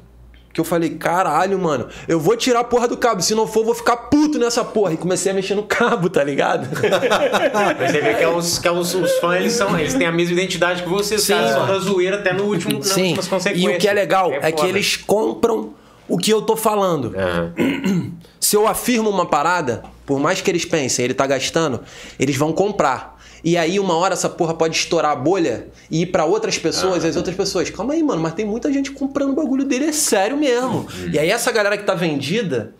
[0.52, 3.22] Que eu falei, caralho, mano, eu vou tirar a porra do cabo.
[3.22, 4.92] Se não for, eu vou ficar puto nessa porra.
[4.92, 6.68] E comecei a mexer no cabo, tá ligado?
[6.68, 10.12] Você vê que, é os, que é os, os fãs, eles, são, eles têm a
[10.12, 11.18] mesma identidade que você.
[11.18, 13.04] Sim, caras são da zoeira até no último, nas Sim.
[13.04, 13.72] últimas consequências.
[13.72, 14.68] E o que é legal é, que foda.
[14.68, 15.72] eles compram
[16.09, 17.14] o que eu tô falando.
[17.16, 17.53] Aham.
[18.40, 21.81] Se eu afirmo uma parada, por mais que eles pensem, ele tá gastando,
[22.18, 23.18] eles vão comprar.
[23.44, 27.05] E aí, uma hora, essa porra pode estourar a bolha e ir pra outras pessoas,
[27.05, 27.71] e as outras pessoas.
[27.71, 30.87] Calma aí, mano, mas tem muita gente comprando o bagulho dele, é sério mesmo.
[31.12, 32.75] E aí, essa galera que tá vendida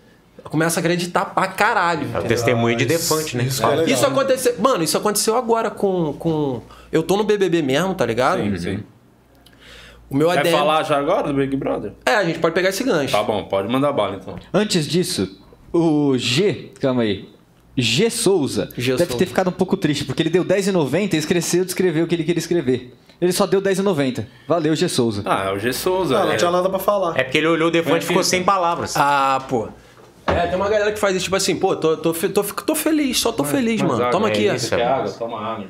[0.45, 2.09] começa a acreditar pra caralho.
[2.15, 3.45] É o testemunho de defante, né?
[3.45, 3.87] isso é legal.
[3.87, 4.55] Isso aconteceu.
[4.59, 6.13] Mano, isso aconteceu agora com.
[6.15, 6.63] com...
[6.91, 8.43] Eu tô no BBB mesmo, tá ligado?
[8.43, 8.85] Sim, sim.
[10.11, 10.51] O meu Quer ADM.
[10.53, 11.93] falar já agora do Big Brother?
[12.07, 13.13] É, a gente pode pegar esse gancho.
[13.13, 14.37] Tá bom, pode mandar bala então.
[14.55, 15.39] Antes disso,
[15.73, 17.29] o G, calma aí.
[17.77, 19.19] G Souza G deve Souza.
[19.19, 22.15] ter ficado um pouco triste, porque ele deu 10,90 e esqueceu de escrever o que
[22.15, 22.93] ele queria escrever.
[23.21, 24.27] Ele só deu 10,90.
[24.49, 25.23] Valeu, G Souza.
[25.25, 26.19] Ah, é o G Souza.
[26.19, 26.37] Ah, não é.
[26.37, 27.19] tinha nada pra falar.
[27.19, 28.95] É porque ele olhou o Defante e ficou sem palavras.
[28.97, 29.69] Ah, pô.
[30.27, 33.19] É, tem uma galera que faz isso, tipo assim, pô, tô, tô, tô, tô feliz,
[33.19, 34.03] só tô feliz, Mas mano.
[34.03, 34.55] água, Toma é aqui, ó.
[34.55, 34.69] isso.
[34.75, 35.11] Quer água?
[35.13, 35.67] Toma água.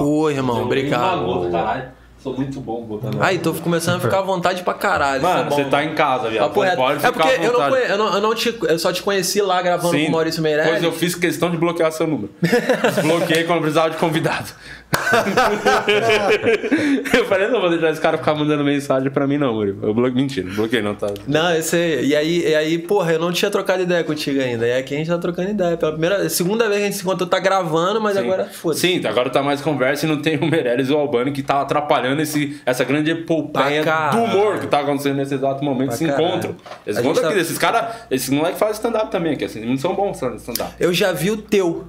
[0.00, 1.24] Oi, irmão, obrigado.
[1.24, 1.90] Gota, caralho.
[2.22, 5.22] Sou muito bom botando Aí, tô começando a ficar à vontade pra caralho.
[5.22, 6.52] Mano, você tá em casa, viado.
[6.52, 7.70] Pode É ficar porque à eu não, vontade.
[7.70, 10.42] conhe- eu, não, eu não te, eu só te conheci lá gravando com o Maurício
[10.42, 10.70] Meirelles.
[10.72, 12.30] Pois eu fiz questão de bloquear seu número.
[12.42, 14.48] Desbloqueei quando precisava de convidado.
[17.14, 19.78] eu falei, não vou deixar esse cara ficar mandando mensagem pra mim, não, Murilo.
[19.86, 20.20] Eu bloqueei.
[20.20, 21.08] Mentira, bloqueei não, tá?
[21.26, 22.04] Não, eu sei.
[22.06, 24.66] E aí, e aí, porra, eu não tinha trocado ideia contigo ainda.
[24.66, 25.76] E aqui a gente tá trocando ideia.
[25.76, 28.80] Pela primeira, segunda vez que a gente se encontrou, tá gravando, mas agora foda-se.
[28.80, 31.60] Sim, agora tá mais conversa e não tem o Meirelles e o Albani que tá
[31.60, 36.56] atrapalhando esse, essa grande epopeia do humor que tá acontecendo nesse exato momento, esse encontro.
[36.86, 39.94] Esse encontro aqui, tá- esses caras, esses moleques fazem stand-up também, que assim, não são
[39.94, 40.74] bons stand-up.
[40.80, 41.88] Eu já vi o teu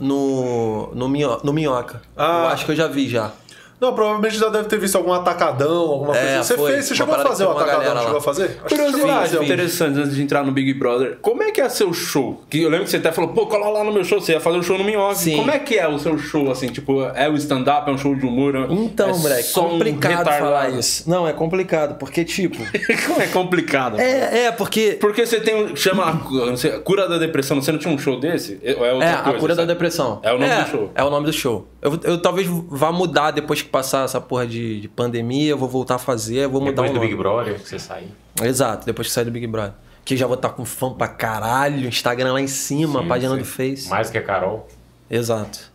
[0.00, 2.02] no, no, minho, no Minhoca.
[2.16, 2.44] Ah.
[2.44, 3.30] Eu acho que eu já vi já.
[3.82, 6.42] Não, provavelmente já deve ter visto algum atacadão, alguma É, coisa.
[6.44, 6.72] Você foi.
[6.72, 8.02] fez, você chegou a fazer uma atacadão?
[8.02, 8.56] Chegou a fazer?
[8.68, 9.42] Curiosidade um.
[9.42, 11.18] interessante antes de entrar no Big Brother.
[11.20, 12.40] Como é que é seu show?
[12.48, 14.40] Que eu lembro que você até falou, pô, cola lá no meu show, você ia
[14.40, 15.16] fazer o show no Minhoca.
[15.16, 15.36] Sim.
[15.36, 16.68] Como é que é o seu show, assim?
[16.68, 18.54] Tipo, é o stand-up, é um show de humor?
[18.54, 20.44] é- Então, é moleque, um complicado retardado?
[20.44, 21.10] falar isso.
[21.10, 22.58] Não, é complicado, porque, tipo.
[23.20, 24.00] É complicado?
[24.00, 24.96] é, é, porque.
[25.00, 25.74] Porque você tem um.
[25.74, 27.60] Chama a, cura da depressão.
[27.60, 28.60] Você não tinha um show desse?
[28.62, 29.30] É outra É, coisa?
[29.30, 29.72] a cura da sabe?
[29.72, 30.20] depressão.
[30.22, 30.90] É o nome do show.
[30.94, 31.66] É o nome do show.
[31.80, 35.68] Eu, eu talvez vá mudar depois que passar essa porra de, de pandemia, eu vou
[35.68, 37.08] voltar a fazer, vou mudar Depois o do nome.
[37.08, 38.08] Big Brother, que você sair.
[38.42, 39.72] Exato, depois que sair do Big Brother.
[40.04, 43.38] Que já vou estar com fã pra caralho, Instagram lá em cima, Sim, página sim.
[43.40, 43.88] do Face.
[43.88, 44.68] Mais que a Carol.
[45.10, 45.72] Exato.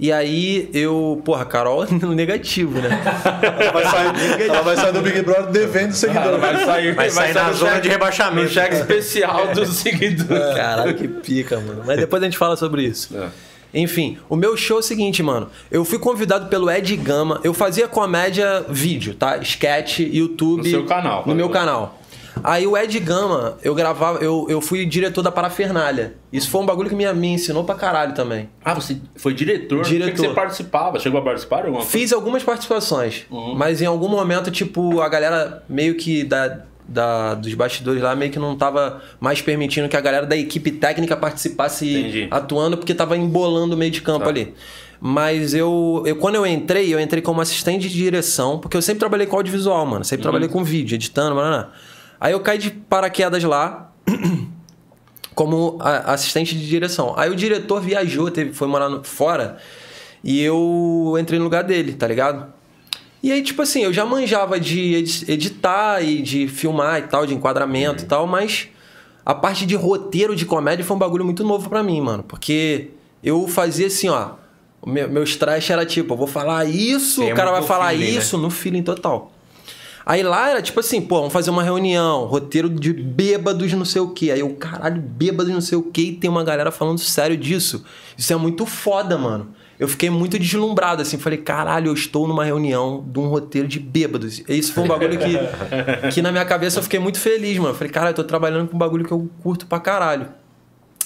[0.00, 2.88] E aí eu, porra, Carol no negativo, né?
[3.60, 6.38] Ela vai sair, ela vai sair do Big Brother devendo seguidor.
[6.38, 8.48] Vai sair, Vai sair na zona cheque- de rebaixamento.
[8.48, 10.54] Cheque especial dos seguidores.
[10.56, 11.82] Caralho, que pica, mano.
[11.84, 13.16] Mas depois a gente fala sobre isso.
[13.16, 13.28] É.
[13.72, 15.48] Enfim, o meu show é o seguinte, mano.
[15.70, 17.40] Eu fui convidado pelo Ed Gama.
[17.44, 19.36] Eu fazia comédia vídeo, tá?
[19.38, 20.62] Sketch, YouTube.
[20.62, 21.98] No seu canal, No meu canal.
[22.44, 26.14] Aí o Ed Gama, eu gravava, eu, eu fui diretor da Parafernália.
[26.32, 28.48] Isso foi um bagulho que me, me ensinou pra caralho também.
[28.64, 29.82] Ah, você foi diretor?
[29.82, 30.12] Diretor.
[30.12, 31.00] que você participava.
[31.00, 31.90] Chegou a participar alguma coisa?
[31.90, 33.56] Fiz algumas participações, Uhum.
[33.56, 38.32] mas em algum momento, tipo, a galera meio que da, da, dos bastidores lá meio
[38.32, 42.28] que não tava mais permitindo que a galera da equipe técnica participasse Entendi.
[42.30, 44.30] atuando, porque tava embolando o meio de campo Tá.
[44.30, 44.54] ali.
[45.00, 48.98] Mas eu, eu, quando eu entrei, eu entrei como assistente de direção, porque eu sempre
[49.00, 50.04] trabalhei com audiovisual, mano.
[50.04, 50.30] Sempre Uhum.
[50.32, 51.70] trabalhei com vídeo, editando, blá.
[52.20, 53.92] Aí eu caí de paraquedas lá.
[55.34, 57.14] como assistente de direção.
[57.16, 59.58] Aí o diretor viajou, teve, foi morar no- fora
[60.24, 62.52] e eu entrei no lugar dele, tá ligado?
[63.22, 67.26] E aí, tipo assim, eu já manjava de edi- editar e de filmar e tal,
[67.26, 68.68] de enquadramento e tal, mas
[69.26, 72.22] a parte de roteiro de comédia foi um bagulho muito novo pra mim, mano.
[72.22, 72.90] Porque
[73.22, 74.30] eu fazia assim, ó.
[74.86, 78.04] Meu, meus trash era tipo, eu vou falar isso, Tem o cara vai falar feeling,
[78.12, 78.18] né?
[78.18, 79.32] isso no feeling total.
[80.06, 84.00] Aí lá era tipo assim, pô, vamos fazer uma reunião, roteiro de bêbados não sei
[84.00, 84.30] o quê.
[84.30, 87.84] Aí eu, caralho, bêbados não sei o quê, e tem uma galera falando sério disso.
[88.16, 89.48] Isso é muito foda, mano.
[89.78, 93.78] Eu fiquei muito deslumbrado, assim, falei, caralho, eu estou numa reunião de um roteiro de
[93.78, 94.40] bêbados.
[94.40, 95.38] E Isso foi um bagulho que,
[96.12, 97.74] que na minha cabeça eu fiquei muito feliz, mano.
[97.74, 100.28] Falei, caralho, eu tô trabalhando com um bagulho que eu curto pra caralho.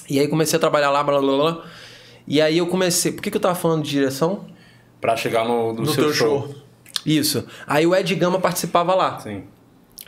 [0.08, 1.52] E aí comecei a trabalhar lá, blá blá blá.
[1.52, 1.64] blá.
[2.26, 3.12] E aí eu comecei.
[3.12, 4.46] Por que, que eu tava falando de direção?
[5.00, 6.40] Pra chegar no, no No seu teu show.
[6.42, 6.54] show.
[7.04, 7.44] Isso.
[7.66, 9.18] Aí o Ed Gama participava lá.
[9.20, 9.42] Sim.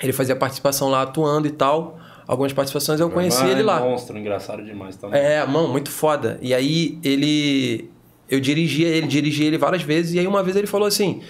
[0.02, 1.98] Ele fazia participação lá atuando e tal.
[2.26, 3.80] Algumas participações eu conheci ele lá.
[3.80, 5.20] monstro, engraçado demais também.
[5.20, 6.38] É, mano, muito foda.
[6.40, 7.90] E aí ele.
[8.28, 10.14] Eu dirigia ele, dirigia ele várias vezes.
[10.14, 11.22] E aí uma vez ele falou assim.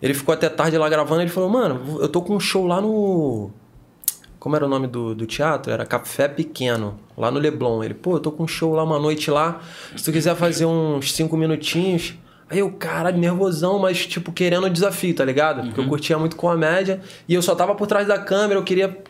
[0.00, 1.22] Ele ficou até tarde lá gravando.
[1.22, 3.50] Ele falou, mano, eu tô com um show lá no.
[4.38, 5.72] Como era o nome do, do teatro?
[5.72, 7.82] Era Café Pequeno, lá no Leblon.
[7.82, 9.60] Ele, pô, eu tô com um show lá uma noite lá.
[9.96, 12.14] Se tu quiser fazer uns cinco minutinhos.
[12.48, 15.62] Aí eu, caralho, nervosão, mas tipo, querendo o desafio, tá ligado?
[15.62, 17.00] Porque eu curtia muito comédia.
[17.28, 19.02] E eu só tava por trás da câmera, eu queria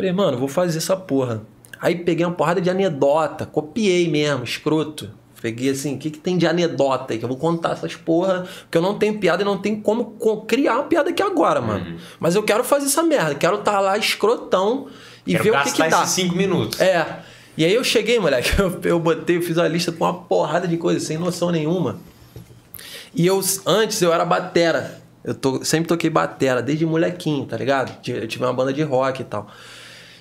[0.00, 1.42] Falei, mano, vou fazer essa porra.
[1.78, 5.10] Aí peguei uma porrada de anedota, copiei mesmo, escroto.
[5.40, 7.18] Peguei assim, o que, que tem de anedota aí?
[7.18, 10.04] Que eu vou contar essas porra, porque eu não tenho piada e não tenho como
[10.18, 11.96] co- criar uma piada aqui agora, mano.
[12.18, 14.88] Mas eu quero fazer essa merda, quero estar lá escrotão
[15.26, 16.02] e Quero ver o que, que dá.
[16.02, 16.78] esses cinco minutos.
[16.80, 17.20] É.
[17.56, 20.68] E aí eu cheguei, moleque, eu, eu botei, eu fiz uma lista com uma porrada
[20.68, 21.98] de coisas, sem noção nenhuma.
[23.14, 25.00] E eu, antes, eu era batera.
[25.24, 27.92] Eu to- sempre toquei batera, desde molequinho, tá ligado?
[28.08, 29.46] Eu tive uma banda de rock e tal.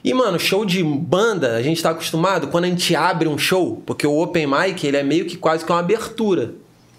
[0.03, 3.81] E, mano, show de banda, a gente tá acostumado quando a gente abre um show,
[3.85, 6.51] porque o open mic, ele é meio que quase que uma abertura.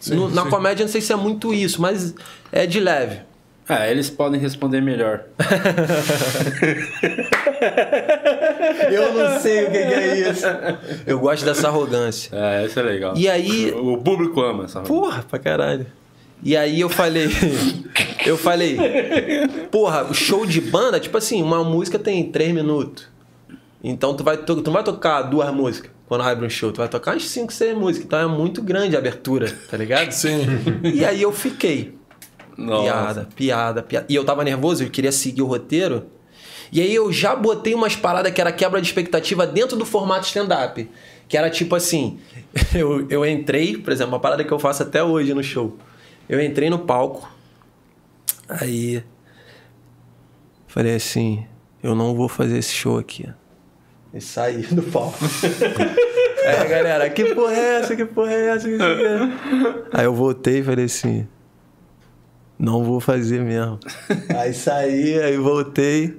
[0.08, 2.14] No- na comédia, não sei se é muito isso, mas
[2.52, 3.20] é de leve.
[3.68, 5.20] É, eles podem responder melhor.
[8.90, 10.46] Eu não sei o que, é isso.
[11.06, 12.30] Eu gosto dessa arrogância.
[12.34, 13.14] É, isso é legal.
[13.16, 13.70] E aí.
[13.72, 15.86] O público ama essa Porra, pra caralho.
[16.42, 17.28] E aí eu falei.
[18.24, 18.76] eu falei.
[19.70, 23.08] Porra, o show de banda, tipo assim, uma música tem três minutos.
[23.82, 26.72] Então tu vai, tu, tu não vai tocar duas músicas quando abre um show.
[26.72, 28.06] Tu vai tocar umas cinco, seis músicas.
[28.06, 30.10] Então é muito grande a abertura, tá ligado?
[30.12, 30.40] Sim.
[30.84, 31.98] E aí eu fiquei.
[32.56, 32.82] Nossa.
[32.82, 34.06] Piada, piada, piada.
[34.08, 36.06] E eu tava nervoso, eu queria seguir o roteiro.
[36.72, 40.26] E aí eu já botei umas paradas que era quebra de expectativa dentro do formato
[40.26, 40.88] stand-up.
[41.28, 42.18] Que era tipo assim,
[42.74, 45.76] eu, eu entrei, por exemplo, uma parada que eu faço até hoje no show.
[46.30, 47.28] Eu entrei no palco,
[48.48, 49.02] aí
[50.68, 51.44] falei assim,
[51.82, 53.28] eu não vou fazer esse show aqui.
[54.14, 55.18] E saí do palco.
[56.46, 57.96] aí galera, que porra é essa?
[57.96, 58.68] Que porra é essa?
[58.68, 59.18] Que é?
[59.92, 61.26] Aí eu voltei e falei assim,
[62.56, 63.80] não vou fazer mesmo.
[64.38, 66.16] Aí saí, aí voltei.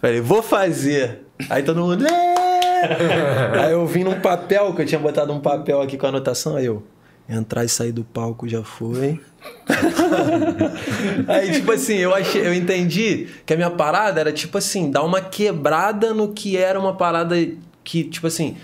[0.00, 1.20] Falei, vou fazer.
[1.48, 2.04] Aí todo mundo.
[2.04, 6.08] "É!" Aí eu vim num papel, que eu tinha botado um papel aqui com a
[6.08, 6.82] anotação, aí eu.
[7.28, 9.20] Entrar e sair do palco já foi.
[11.28, 15.02] aí, tipo assim, eu achei, eu entendi que a minha parada era tipo assim, dar
[15.02, 17.36] uma quebrada no que era uma parada
[17.82, 18.56] que, tipo assim,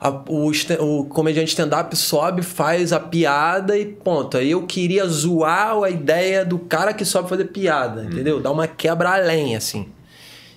[0.00, 0.50] a- o,
[1.00, 4.36] o comediante stand-up sobe, faz a piada e ponto.
[4.36, 8.40] Aí eu queria zoar a ideia do cara que sobe fazer piada, entendeu?
[8.40, 9.88] Dar uma quebra além, assim.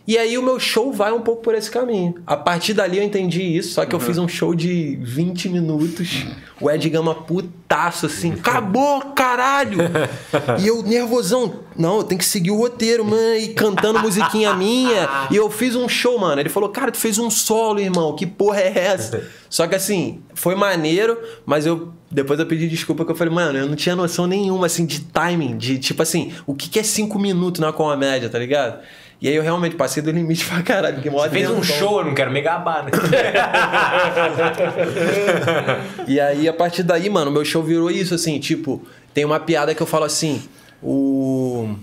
[0.05, 2.15] E aí o meu show vai um pouco por esse caminho.
[2.27, 6.25] A partir dali eu entendi isso, só que eu fiz um show de 20 minutos.
[6.59, 9.79] O Ed Gama putaço, assim, acabou, caralho!
[10.59, 15.27] E eu nervosão, não, eu tenho que seguir o roteiro, mano, e cantando musiquinha minha.
[15.31, 16.41] E eu fiz um show, mano.
[16.41, 19.23] Ele falou, cara, tu fez um solo, irmão, que porra é essa?
[19.49, 23.57] Só que assim, foi maneiro, mas eu depois eu pedi desculpa que eu falei, mano,
[23.57, 26.83] eu não tinha noção nenhuma, assim, de timing, de tipo assim, o que que é
[26.83, 28.79] cinco minutos na comédia, tá ligado?
[29.21, 31.77] E aí eu realmente passei do limite pra caralho, porque mó Fez um dentão.
[31.77, 32.91] show, eu não quero me gabar, né?
[36.07, 39.73] E aí, a partir daí, mano, meu show virou isso, assim, tipo, tem uma piada
[39.73, 40.43] que eu falo assim,
[40.81, 41.75] o.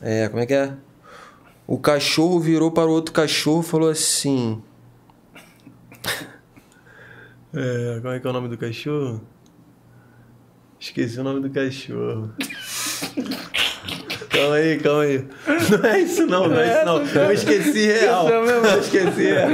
[0.00, 0.72] É, como é que é?
[1.66, 4.60] O cachorro virou para o outro cachorro e falou assim.
[7.54, 9.20] É, como é que é o nome do cachorro?
[10.80, 12.32] Esqueci o nome do cachorro.
[14.42, 15.24] Calma aí, calma aí.
[15.70, 17.22] Não é isso não, não é isso não.
[17.22, 18.28] Eu esqueci real.
[18.28, 19.48] Eu esqueci real.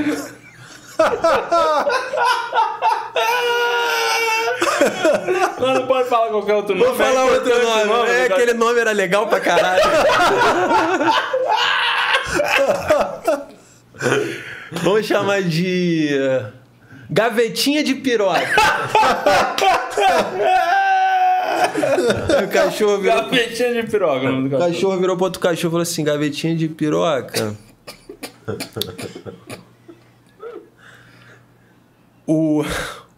[5.60, 6.86] Não, não pode falar qualquer outro nome.
[6.86, 7.90] Vou falar é outro nome.
[7.90, 9.82] o É, do aquele nome era legal pra caralho.
[14.70, 16.08] Vamos chamar de.
[16.16, 16.46] eh,
[17.10, 18.38] Gavetinha de piroca.
[22.44, 23.22] o cachorro virou.
[23.22, 24.58] Gavetinha de piroca, o cachorro.
[24.58, 27.56] cachorro virou pro outro cachorro e falou assim: gavetinha de piroca.
[32.26, 32.62] O,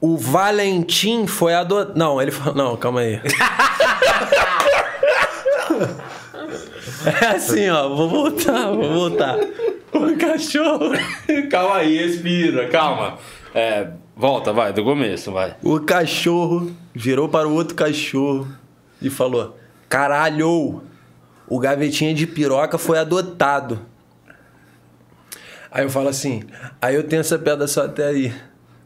[0.00, 1.98] o Valentim foi adotado.
[1.98, 2.54] Não, ele falou.
[2.54, 3.20] Não, calma aí.
[7.22, 7.88] É assim, ó.
[7.88, 9.36] Vou voltar, vou voltar.
[9.92, 10.90] O cachorro.
[11.50, 13.18] Calma aí, respira, calma.
[13.54, 13.88] É,
[14.20, 15.56] volta, vai, do começo, vai.
[15.62, 18.46] O cachorro virou para o outro cachorro
[19.00, 19.56] e falou:
[19.88, 20.82] Caralho,
[21.48, 23.80] o gavetinha de piroca foi adotado.
[25.70, 26.44] Aí eu falo assim:
[26.82, 28.34] Aí eu tenho essa pedra só até aí.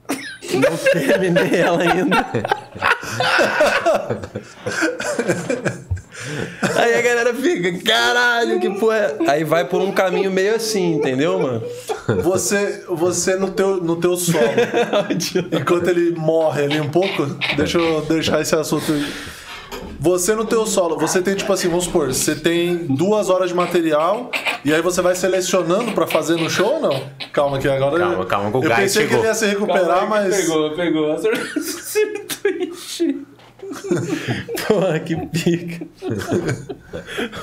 [0.55, 2.25] Não terminei ela ainda.
[6.77, 8.97] Aí a galera fica, caralho, que porra.
[8.97, 11.63] é?" Aí vai por um caminho meio assim, entendeu, mano?
[12.23, 14.45] Você, você no, teu, no teu solo,
[15.53, 17.25] enquanto ele morre ali um pouco,
[17.57, 18.93] deixa eu deixar esse assunto.
[18.93, 19.07] aí.
[20.01, 23.55] Você no teu solo, você tem tipo assim, vamos supor, você tem duas horas de
[23.55, 24.31] material
[24.63, 27.03] e aí você vai selecionando pra fazer no show ou não?
[27.33, 27.99] Calma que agora.
[27.99, 29.19] Calma, calma, que o Eu pensei que chegou.
[29.19, 30.37] ele ia se recuperar, Calma que mas.
[30.43, 31.13] Pegou, pegou.
[31.13, 32.25] Acertou.
[34.69, 35.87] Porra, que pica.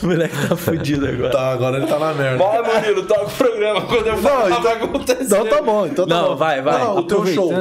[0.01, 1.29] O moleque tá fudido agora.
[1.31, 2.37] Tá, agora ele tá na merda.
[2.37, 5.23] Vai, Murilo, toca o programa quando eu falar então- vai acontecer.
[5.23, 6.35] Então tá bom, então tá Não, bom.
[6.35, 6.79] vai, vai.
[6.79, 7.51] Não, não, o teu show.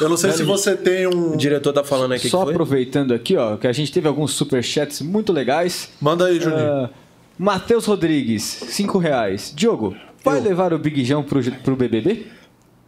[0.00, 1.32] Eu não sei se você tem um.
[1.32, 2.52] O diretor tá falando aqui Só que foi?
[2.54, 5.90] aproveitando aqui, ó, que a gente teve alguns superchats muito legais.
[6.00, 6.84] Manda aí, Juninho.
[6.84, 6.90] Ah,
[7.38, 9.52] Matheus Rodrigues, 5 reais.
[9.54, 12.26] Diogo, vai levar o Big Jão pro, pro BBB?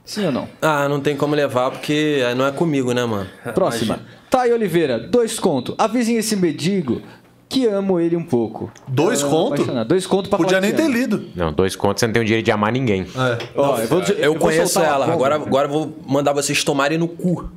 [0.05, 0.49] Sim ou não?
[0.61, 3.29] Ah, não tem como levar porque não é comigo, né, mano?
[3.55, 4.01] Próxima.
[4.31, 5.75] Thay Oliveira, dois conto.
[5.79, 7.01] Avisem esse mendigo
[7.49, 8.71] que amo ele um pouco.
[8.89, 9.85] Dois Ah, conto?
[9.85, 10.95] Dois conto pra Podia falar nem que ter ama.
[10.95, 11.25] lido.
[11.37, 13.03] Não, dois contos, você não tem o direito de amar ninguém.
[13.03, 13.39] É.
[13.57, 15.15] Ó, eu vou dizer- Eu, vou conheço soltar uma ela, bomba.
[15.17, 17.49] agora, agora eu vou mandar vocês tomarem no cu.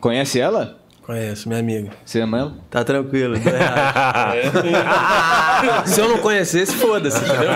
[0.00, 0.76] Conhece ela?
[1.04, 1.90] Conheço, minha amiga.
[2.04, 2.52] Você ama ela?
[2.68, 3.36] Tá tranquilo.
[5.86, 7.50] Se eu não conhecesse, foda-se, entendeu?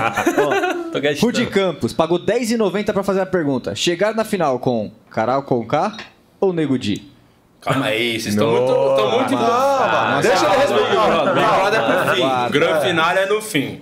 [0.92, 1.26] Tô gastando.
[1.26, 3.74] Rudy Campos pagou R$10,90 pra fazer a pergunta.
[3.74, 5.96] Chegar na final com Carol Conká
[6.40, 7.08] ou Nego Di?
[7.60, 9.36] Calma aí, vocês estão muito, tão muito...
[9.36, 11.34] Calma, deixa ele responder.
[11.34, 12.52] Big Brother é pro fim.
[12.58, 13.80] Grande final é no fim.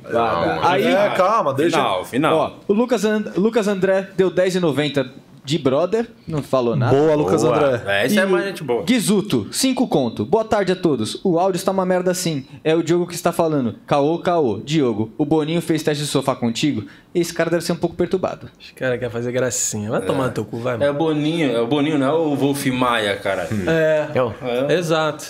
[0.63, 1.77] Aí, É, calma, deixa.
[1.77, 2.37] Final, final.
[2.37, 5.09] ó, o Lucas, And- Lucas André deu R$10,90
[5.49, 6.95] de brother, não falou nada.
[6.95, 7.57] Boa, Lucas Boa.
[7.57, 7.83] André.
[7.87, 8.83] É, essa E é mais gente boa.
[8.83, 10.27] Guizuto, 5 conto.
[10.27, 11.19] Boa tarde a todos.
[11.25, 12.45] O áudio está uma merda sim.
[12.63, 13.77] É o Diogo que está falando.
[13.87, 14.61] Caô, caô.
[14.63, 16.85] Diogo, o Boninho fez teste de sofá contigo?
[17.15, 18.51] Esse cara deve ser um pouco perturbado.
[18.61, 19.91] Os caras querem fazer gracinha.
[19.91, 20.91] Vai tomar no teu cu, vai, É mano.
[20.91, 23.49] o Boninho, é o Boninho, não é o Wolf Maia, cara.
[23.67, 24.35] É, Eu,
[24.69, 25.25] exato.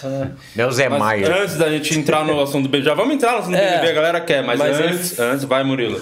[0.57, 1.42] meu Zé Mas Maia.
[1.42, 3.70] antes da gente entrar no assunto do BBB, já vamos entrar no assunto do É.
[3.76, 6.00] BBB, a galera quer, mas, Mas antes, antes, vai Murilo.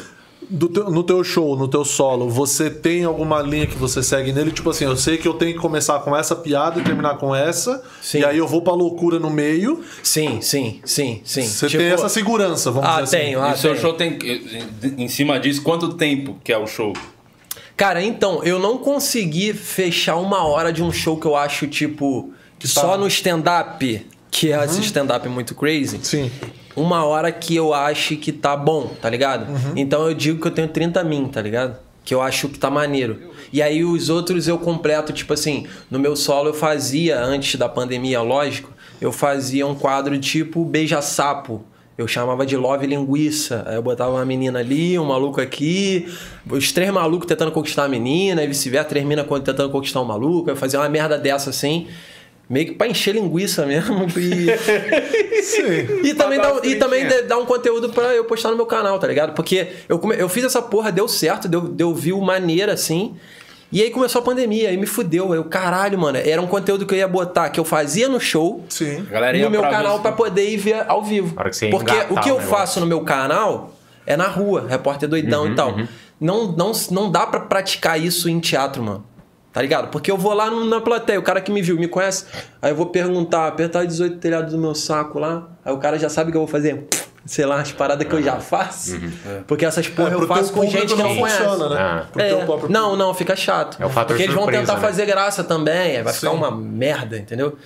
[0.48, 4.32] Do teu- no teu show, no teu solo, você tem alguma linha que você segue
[4.32, 4.52] nele?
[4.52, 7.34] Tipo assim, eu sei que eu tenho que começar com essa piada e terminar com
[7.34, 7.82] essa.
[8.00, 8.20] Sim.
[8.20, 9.82] E aí eu vou pra loucura no meio.
[10.02, 11.42] Sim, sim, sim, sim.
[11.42, 13.26] Você Tipo, tem essa segurança, vamos Ah, dizer assim.
[13.26, 13.82] tenho, e ah, o seu tenho.
[13.82, 14.18] show tem,
[14.96, 16.92] em cima disso, quanto tempo que é o show?
[17.76, 22.30] Cara, então, eu não consegui fechar uma hora de um show que eu acho, tipo,
[22.64, 25.98] só no stand-up, que é esse stand-up muito crazy.
[26.02, 26.30] Sim.
[26.76, 29.46] Uma hora que eu acho que tá bom, tá ligado?
[29.74, 31.78] Então eu digo que eu tenho 30 min, tá ligado?
[32.04, 33.18] Que eu acho que tá maneiro.
[33.52, 37.68] E aí os outros eu completo, tipo assim, no meu solo eu fazia, antes da
[37.68, 41.64] pandemia, lógico, eu fazia um quadro tipo beija-sapo.
[41.98, 43.64] Eu chamava de Love Linguiça.
[43.66, 46.06] Aí eu botava uma menina ali, um maluco aqui,
[46.50, 50.50] os três malucos tentando conquistar a menina, e vice-versa, três minas tentando conquistar um maluco.
[50.50, 51.86] Eu fazia uma merda dessa assim,
[52.48, 54.06] meio que pra encher linguiça mesmo.
[54.16, 56.00] E, Sim.
[56.04, 58.98] e também, dá, dar e também dá um conteúdo pra eu postar no meu canal,
[58.98, 59.34] tá ligado?
[59.34, 63.14] Porque eu, come- eu fiz essa porra, deu certo, deu, deu view maneira assim.
[63.70, 65.34] E aí começou a pandemia, aí me fudeu.
[65.34, 68.64] Eu, caralho, mano, era um conteúdo que eu ia botar, que eu fazia no show,
[68.68, 69.04] Sim.
[69.08, 71.34] A galera ia no meu pra canal pra poder ir ver ao vivo.
[71.70, 72.48] Porque o que eu negócio.
[72.48, 73.74] faço no meu canal
[74.06, 75.76] é na rua, repórter doidão Uhum, e tal.
[76.20, 79.04] Não, não, não dá pra praticar isso em teatro, mano.
[79.56, 79.88] Tá ligado?
[79.88, 82.26] Porque eu vou lá no- na plateia, o cara que me viu, me conhece,
[82.60, 86.10] aí eu vou perguntar, apertar 18 telhados do meu saco lá, aí o cara já
[86.10, 86.86] sabe o que eu vou fazer.
[87.24, 88.96] Sei lá, as paradas que eu já faço.
[88.96, 89.10] Uhum.
[89.46, 91.38] Porque essas porra É, eu faço com gente que não não conhece.
[91.42, 91.76] funciona, né?
[91.80, 92.06] Ah.
[92.18, 93.78] É, não, não, fica chato.
[93.82, 94.86] É o fator Porque eles vão surpresa, tentar né?
[94.86, 96.36] fazer graça também, vai ficar Sim.
[96.36, 97.56] uma merda, entendeu?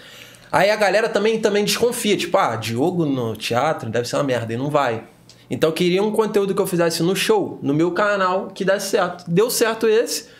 [0.52, 4.52] Aí a galera também, também desconfia, tipo, ah, Diogo no teatro deve ser uma merda,
[4.52, 5.02] e não vai.
[5.50, 8.90] Então eu queria um conteúdo que eu fizesse no show, no meu canal, que desse
[8.90, 9.24] certo.
[9.26, 10.38] Deu certo esse,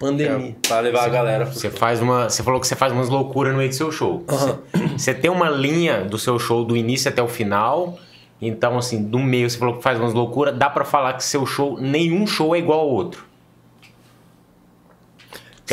[0.00, 0.56] pandemia.
[0.66, 1.44] Pra levar a galera.
[1.44, 2.28] Você faz uma.
[2.28, 4.24] Você falou que você faz umas loucuras no meio do seu show.
[4.26, 4.58] Você,
[4.96, 7.98] você tem uma linha do seu show do início até o final.
[8.42, 10.56] Então, assim, do meio você falou que faz umas loucuras.
[10.56, 13.29] Dá pra falar que seu show, nenhum show é igual ao outro.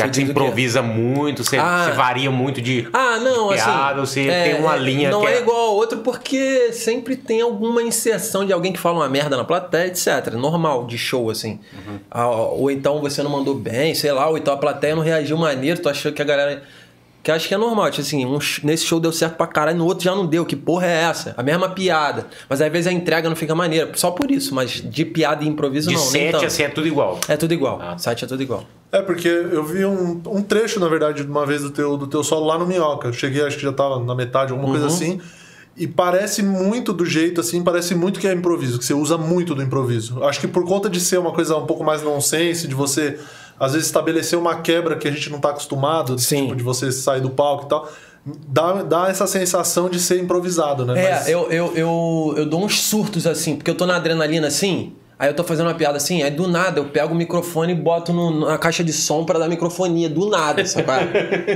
[0.04, 0.20] Já quê?
[0.22, 1.84] improvisa muito, você, Ah.
[1.86, 2.88] você varia muito de.
[2.92, 4.24] Ah, não, piada, assim.
[4.24, 7.82] você tem uma linha Não que é é- igual ao outro porque sempre tem alguma
[7.82, 10.32] inserção de alguém que fala uma merda na plateia, etc.
[10.34, 11.60] Normal de show, assim.
[11.72, 11.98] Uhum.
[12.10, 15.36] Ah, ou então você não mandou bem, sei lá, ou então a plateia não reagiu
[15.36, 16.62] maneiro, tu achou que a galera.
[17.28, 19.76] Que eu acho que é normal, tipo assim, um nesse show deu certo pra caralho,
[19.76, 20.46] no outro já não deu.
[20.46, 21.34] Que porra é essa?
[21.36, 22.26] A mesma piada.
[22.48, 23.90] Mas às vezes a entrega não fica maneira.
[23.96, 26.00] Só por isso, mas de piada e improviso De não.
[26.10, 27.20] nem sete, assim, é tudo igual.
[27.28, 27.78] É tudo igual.
[27.82, 27.98] Ah.
[27.98, 28.64] Site é tudo igual.
[28.90, 32.06] É, porque eu vi um, um trecho, na verdade, de uma vez do teu, do
[32.06, 33.08] teu solo lá no Minhoca.
[33.08, 35.20] Eu cheguei, acho que já tava na metade, alguma coisa assim.
[35.76, 39.54] E parece muito do jeito, assim, parece muito que é improviso, que você usa muito
[39.54, 40.24] do improviso.
[40.24, 43.20] Acho que por conta de ser uma coisa um pouco mais nonsense, de você,
[43.58, 46.42] às vezes, estabelecer uma quebra que a gente não tá acostumado, Sim.
[46.42, 47.88] tipo, de você sair do palco e tal,
[48.48, 51.02] dá, dá essa sensação de ser improvisado, né?
[51.04, 54.46] É, Mas- eu, eu, eu, eu dou uns surtos assim, porque eu tô na adrenalina
[54.48, 57.72] assim, aí eu tô fazendo uma piada assim, aí do nada eu pego o microfone
[57.72, 60.86] e boto no- na caixa de som pra dar microfonia, do nada, sabe?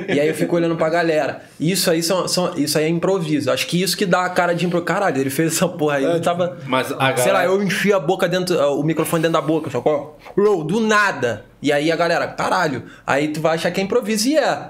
[0.08, 1.42] e aí eu fico olhando pra galera.
[1.60, 3.50] Isso aí, são, são- isso aí é improviso.
[3.50, 4.86] Acho que isso que dá a cara de improviso.
[4.86, 6.56] Caralho, ele fez essa porra aí, ele tava.
[6.66, 9.70] Mas a Sei lá, galera- eu enchi a boca dentro, o microfone dentro da boca,
[9.70, 10.18] sacou?
[10.66, 11.44] Do nada.
[11.62, 12.84] E aí a galera, caralho.
[13.06, 14.68] Aí tu vai achar que é improviso e é.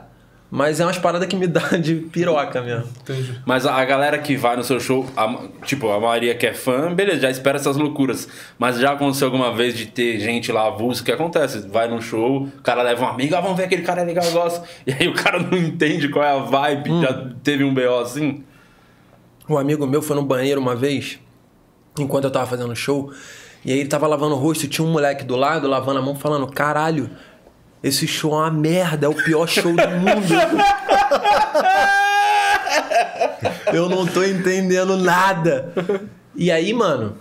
[0.55, 2.85] Mas é umas paradas que me dá de piroca mesmo.
[3.01, 3.41] Entendi.
[3.47, 6.93] Mas a galera que vai no seu show, a- tipo, a maioria que é fã,
[6.95, 8.29] beleza, já espera essas loucuras.
[8.59, 11.67] Mas já aconteceu alguma vez de ter gente lá avulso, o que acontece?
[11.69, 14.23] Vai num show, o cara leva um amigo, ah, vamos ver aquele cara é legal,
[14.27, 14.63] eu gosto.
[14.87, 18.45] E aí o cara não entende qual é a vibe, já teve um BO assim.
[19.49, 21.19] Um amigo meu foi no banheiro uma vez,
[21.99, 23.11] enquanto eu tava fazendo show,
[23.65, 26.03] e aí ele tava lavando o rosto e tinha um moleque do lado lavando a
[26.03, 27.09] mão falando: Caralho,
[27.83, 30.33] esse show é uma merda, é o pior show do mundo.
[33.73, 35.73] eu não tô entendendo nada.
[36.35, 37.17] E aí, mano.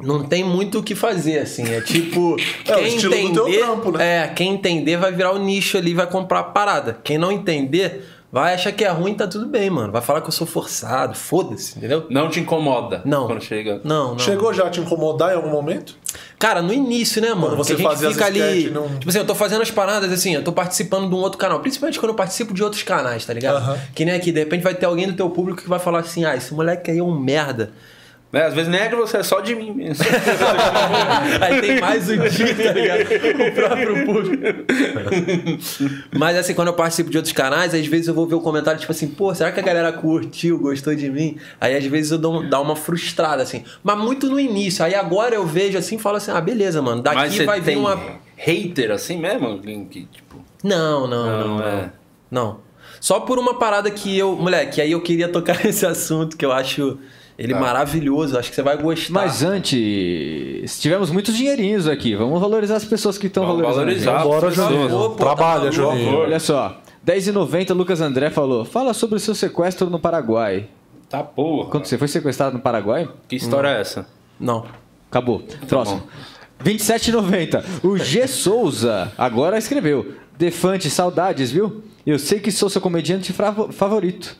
[0.00, 1.74] Não tem muito o que fazer, assim.
[1.74, 2.36] É tipo.
[2.68, 3.32] É, o quem entender.
[3.32, 4.24] teu trampo, né?
[4.24, 7.00] É, quem entender vai virar o nicho ali e vai comprar a parada.
[7.02, 9.90] Quem não entender Vai achar que é ruim, tá tudo bem, mano.
[9.90, 12.06] Vai falar que eu sou forçado, foda-se, entendeu?
[12.10, 13.26] Não te incomoda Não.
[13.26, 13.80] quando chega.
[13.82, 14.18] Não, não.
[14.18, 15.96] Chegou já a te incomodar em algum momento?
[16.38, 17.56] Cara, no início, né, mano?
[17.56, 18.70] Quando você fazia fica ali.
[18.70, 21.36] num- Tipo assim, eu tô fazendo as paradas assim, eu tô participando de um outro
[21.38, 21.58] canal.
[21.60, 23.56] Principalmente quando eu participo de outros canais, tá ligado?
[23.56, 23.78] Aham.
[23.94, 26.24] Que nem aqui, de repente vai ter alguém do teu público que vai falar assim:
[26.24, 27.70] ah, esse moleque aí é um merda.
[28.30, 28.44] Né?
[28.44, 30.04] Às vezes nem é de você, é só de mim mesmo.
[31.40, 33.02] Aí tem mais o dia, tá ligado?
[33.48, 34.44] O próprio público.
[36.16, 38.78] Mas assim, quando eu participo de outros canais, às vezes eu vou ver o comentário,
[38.78, 41.38] tipo assim, pô, será que a galera curtiu, gostou de mim?
[41.58, 43.64] Aí às vezes eu dou, dá uma frustrada, assim.
[43.82, 44.84] Mas muito no início.
[44.84, 47.00] Aí agora eu vejo assim e falo assim, ah, beleza, mano.
[47.00, 47.98] Daqui vai vir uma.
[48.36, 49.58] hater assim mesmo?
[49.60, 50.44] Que, tipo.
[50.62, 51.66] Não, não, não, Não, não.
[51.66, 51.92] é.
[52.30, 52.60] Não.
[53.00, 54.36] Só por uma parada que eu.
[54.36, 56.98] Moleque, aí eu queria tocar nesse assunto que eu acho
[57.38, 57.60] ele Tá.
[57.60, 58.36] maravilhoso.
[58.36, 59.12] Acho que você vai gostar.
[59.12, 62.14] Mas antes, tivemos muitos dinheirinhos aqui.
[62.14, 63.76] Vamos valorizar as pessoas que estão valorizando.
[63.76, 64.22] valorizar.
[64.24, 65.08] Bora, Juninho.
[65.10, 65.72] tá Trabalha, maluco.
[65.72, 66.16] Juninho.
[66.18, 66.80] Olha só.
[67.06, 70.66] 10,90 Lucas André falou: Fala sobre o seu sequestro no Paraguai.
[71.08, 71.70] Tá porra.
[71.70, 73.08] Quando você foi sequestrado no Paraguai?
[73.26, 74.06] Que história é essa?
[74.38, 74.66] Não.
[75.10, 75.42] Acabou.
[75.66, 76.02] Próximo.
[76.62, 77.64] 27,90.
[77.82, 80.14] O G Souza agora escreveu.
[80.36, 81.82] Defante, saudades, viu?
[82.06, 84.36] Eu sei que sou seu comediante favorito.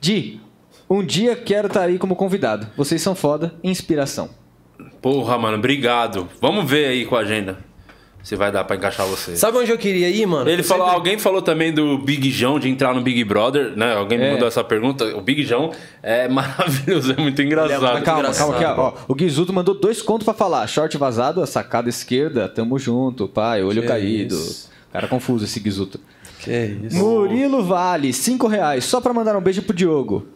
[0.00, 0.40] Di,
[0.88, 2.66] um dia quero estar aí como convidado.
[2.76, 4.30] Vocês são foda, inspiração.
[5.00, 6.28] Porra, mano, obrigado.
[6.40, 7.58] Vamos ver aí com a agenda.
[8.22, 9.36] Se vai dar pra encaixar você.
[9.36, 10.50] Sabe onde eu queria ir, mano?
[10.50, 13.76] Ele Eu falou, sempre- alguém falou também do Big João de entrar no Big Brother,
[13.76, 13.94] né?
[13.94, 14.32] Alguém me É.
[14.32, 15.04] mandou essa pergunta.
[15.16, 15.70] O Big João
[16.02, 17.80] é maravilhoso, é muito engraçado.
[17.92, 18.52] muito Calma, engraçado.
[18.58, 19.04] calma aqui, ó.
[19.06, 20.66] O Guizuto mandou dois contos pra falar.
[20.66, 24.34] Short vazado, a sacada esquerda, tamo junto, pai, olho Que caído.
[24.34, 24.70] isso.
[24.92, 26.00] Cara confuso esse Guizuto.
[26.40, 26.96] Que isso.
[26.96, 30.26] Murilo Vale, 5 reais, só pra mandar um beijo pro Diogo.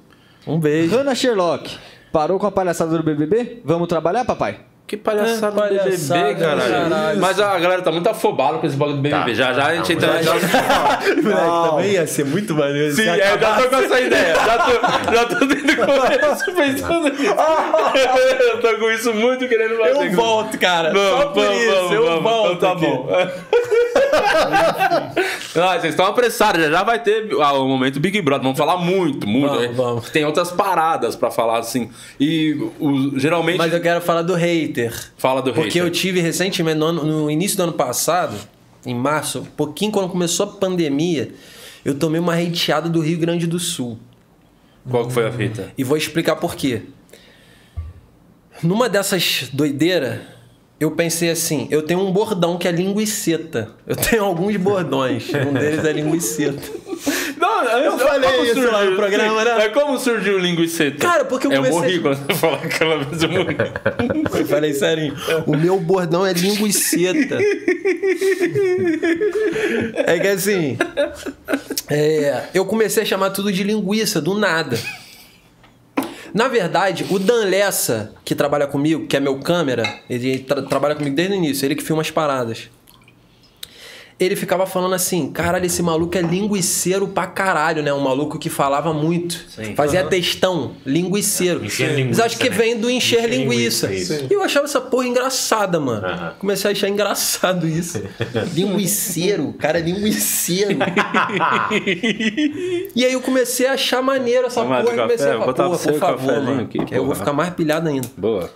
[0.46, 0.96] Um beijo.
[0.96, 1.78] Hannah Sherlock,
[2.12, 3.60] parou com a palhaçada do BBB?
[3.64, 4.69] Vamos trabalhar, papai?
[4.90, 6.72] Que palhaçada É, do BBB, palhaçada, caralho.
[6.90, 7.20] caralho.
[7.20, 9.24] Mas a galera tá muito afobada com esse bagulho do BBB.
[9.24, 10.20] Tá, já já a gente entra...
[10.20, 10.98] já- já-
[11.70, 12.92] também ia ser muito maneiro.
[12.92, 14.34] Sim, é, já tô com essa ideia.
[14.34, 14.72] Já tô,
[15.14, 17.34] já tô desde o começo pensando nisso.
[18.50, 20.06] Eu tô com isso muito querendo fazer.
[20.08, 20.92] Eu volto, cara.
[20.92, 22.22] Vamos, Só por vamos, isso, vamos, eu vamos.
[22.24, 22.52] volto.
[22.54, 22.86] Então tá aqui.
[22.96, 23.08] bom.
[25.56, 28.44] Ah, vocês estão apressados, já, já vai ter ah, o momento Big Brother.
[28.44, 29.52] Vamos falar muito, muito.
[29.52, 30.10] Vamos, vamos.
[30.10, 31.90] Tem outras paradas pra falar assim.
[32.20, 34.79] E o- geralmente Mas eu quero falar do hater.
[35.16, 35.82] Fala do Porque hater.
[35.82, 38.36] eu tive recentemente, no, no início do ano passado,
[38.86, 41.32] em março, um pouquinho quando começou a pandemia,
[41.84, 43.98] eu tomei uma hateada do Rio Grande do Sul.
[44.88, 45.72] Qual que foi a fita?
[45.76, 46.82] E vou explicar por quê.
[48.62, 50.20] Numa dessas doideiras,
[50.80, 53.68] eu pensei assim: eu tenho um bordão que é linguiceta.
[53.86, 55.28] Eu tenho alguns bordões.
[55.46, 56.62] um deles é linguiceta.
[57.38, 59.64] Não, eu falei isso lá no programa, né?
[59.64, 60.98] É como surgiu o linguiceta?
[60.98, 63.22] Cara, porque eu Eu comecei- morri quando você falou aquela vez.
[63.22, 63.56] Eu morri.
[64.40, 65.14] Eu falei sério.
[65.46, 67.38] O meu bordão é linguiceta.
[70.06, 70.78] É que assim.
[71.88, 74.78] é, eu comecei a chamar tudo de linguiça, do nada.
[76.34, 80.94] Na verdade, o Dan Lessa, que trabalha comigo, que é meu câmera, ele tra- trabalha
[80.94, 82.68] comigo desde o início, ele que filma as paradas.
[84.20, 87.90] Ele ficava falando assim, caralho, esse maluco é linguiceiro pra caralho, né?
[87.90, 89.42] Um maluco que falava muito.
[89.48, 89.74] Sim.
[89.74, 91.64] Fazia textão, linguiceiro.
[91.64, 92.56] Encher Mas linguiça, acho que né?
[92.56, 93.86] vem do encher, Encher linguiça.
[93.86, 94.26] linguiça.
[94.30, 96.06] E eu achava essa porra engraçada, mano.
[96.06, 96.34] Aham.
[96.38, 98.02] Comecei a achar engraçado isso.
[98.52, 100.76] linguiceiro, cara é linguiceiro.
[102.94, 104.96] e aí eu comecei a achar maneiro essa lá, porra.
[104.96, 105.30] do comecei café?
[105.30, 106.62] a Vou falar, por o favor, mano.
[106.62, 107.14] aqui, eu vou porra.
[107.16, 108.08] ficar mais pilhado ainda.
[108.16, 108.50] Boa.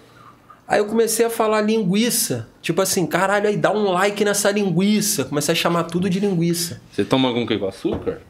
[0.66, 2.48] Aí eu comecei a falar linguiça.
[2.62, 5.24] Tipo assim, caralho, aí dá um like nessa linguiça.
[5.24, 6.80] Comecei a chamar tudo de linguiça.
[6.90, 8.20] Você toma algum com açúcar?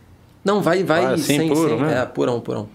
[0.44, 2.02] Não, vai, vai Ah, assim, sem, puro, sem- né?
[2.02, 2.68] É, purão, purão.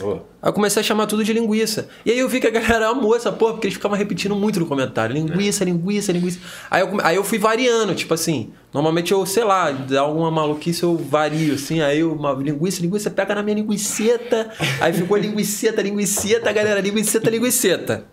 [0.00, 0.24] Boa.
[0.42, 1.88] Aí eu comecei a chamar tudo de linguiça.
[2.04, 4.58] E aí eu vi que a galera amou essa porra, porque eles ficavam repetindo muito
[4.58, 5.14] no comentário.
[5.14, 6.40] Linguiça, linguiça, linguiça.
[6.68, 8.50] Aí eu, aí eu fui variando, tipo assim.
[8.72, 11.80] Normalmente eu, sei lá, dá alguma maluquice eu vario, assim.
[11.80, 14.50] Aí eu, uma linguiça, linguiça, pega na minha linguiceta.
[14.80, 18.04] Aí ficou linguiceta, linguiceta, galera, linguiceta, linguiceta.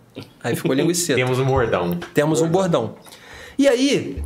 [0.42, 1.98] Aí ficou linguiceta Temos um mordão.
[2.14, 2.94] temos um bordão.
[3.58, 4.22] E aí,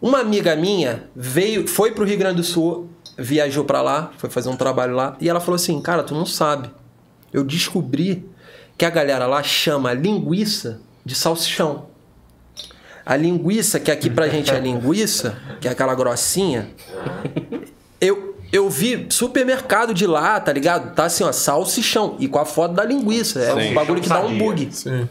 [0.00, 4.48] uma amiga minha veio, foi pro Rio Grande do Sul, viajou pra lá, foi fazer
[4.48, 6.70] um trabalho lá, e ela falou assim: Cara, tu não sabe.
[7.32, 8.28] Eu descobri
[8.76, 11.86] que a galera lá chama linguiça de salsichão.
[13.04, 16.70] A linguiça, que aqui pra gente é linguiça, que é aquela grossinha,
[18.00, 20.94] eu, eu vi supermercado de lá, tá ligado?
[20.94, 22.16] Tá assim, ó, salsichão.
[22.18, 23.40] E com a foto da linguiça.
[23.40, 23.70] É Sim.
[23.70, 24.68] um bagulho que dá um bug.
[24.72, 25.08] Sim.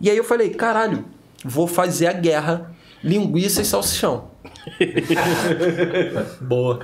[0.00, 1.04] E aí eu falei, caralho,
[1.44, 2.72] vou fazer a guerra
[3.02, 4.30] linguiça e salsichão.
[6.40, 6.80] Boa.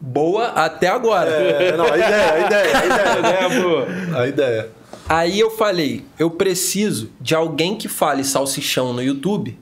[0.00, 1.30] Boa até agora.
[1.30, 3.34] É, não, a ideia, a ideia, a ideia.
[3.34, 3.86] É, boa.
[4.14, 4.70] A ideia.
[5.08, 9.58] Aí eu falei, eu preciso de alguém que fale salsichão no YouTube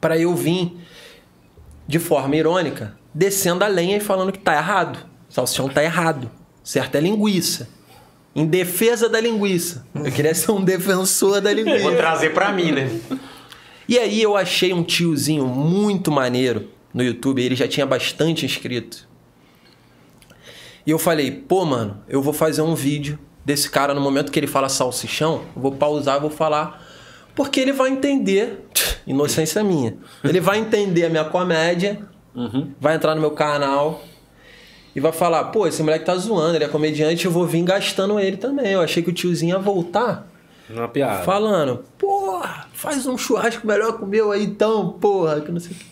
[0.00, 0.76] para eu vir
[1.88, 4.98] de forma irônica descendo a lenha e falando que tá errado.
[5.28, 6.30] Salsichão tá errado.
[6.62, 7.68] Certo é linguiça.
[8.36, 9.86] Em defesa da linguiça.
[9.94, 11.82] Eu queria ser um defensor da linguiça.
[11.82, 12.90] Vou trazer pra mim, né?
[13.88, 19.08] E aí eu achei um tiozinho muito maneiro no YouTube, ele já tinha bastante inscrito.
[20.86, 24.38] E eu falei, pô, mano, eu vou fazer um vídeo desse cara no momento que
[24.38, 26.84] ele fala salsichão, eu vou pausar, vou falar,
[27.34, 28.66] porque ele vai entender,
[29.06, 32.00] inocência minha, ele vai entender a minha comédia,
[32.34, 32.72] uhum.
[32.80, 34.02] vai entrar no meu canal
[34.96, 38.18] e vai falar, pô, esse moleque tá zoando, ele é comediante, eu vou vir gastando
[38.18, 38.72] ele também.
[38.72, 40.26] Eu achei que o tiozinho ia voltar.
[40.70, 41.22] Uma piada.
[41.22, 45.72] Falando, porra, faz um churrasco melhor que o meu aí então, porra, que não sei
[45.72, 45.84] o que.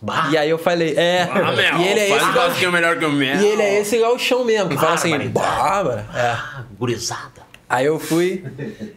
[0.00, 0.28] Bah.
[0.30, 1.22] E aí eu falei, é.
[1.22, 2.50] Ah, meu, e ele é esse gal...
[2.52, 3.34] que é melhor que o meu.
[3.34, 6.06] E ele é esse galchão mesmo, que fala assim, bárbara.
[6.14, 6.20] É.
[6.20, 7.42] Ah, gurizada.
[7.68, 8.44] Aí eu fui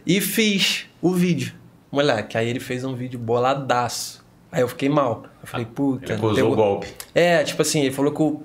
[0.06, 1.52] e fiz o vídeo.
[1.90, 4.24] Moleque, aí ele fez um vídeo boladaço.
[4.52, 5.24] Aí eu fiquei mal.
[5.42, 6.12] Eu falei, puta.
[6.12, 6.86] Ele usou o golpe.
[7.12, 8.42] É, tipo assim, ele falou que o.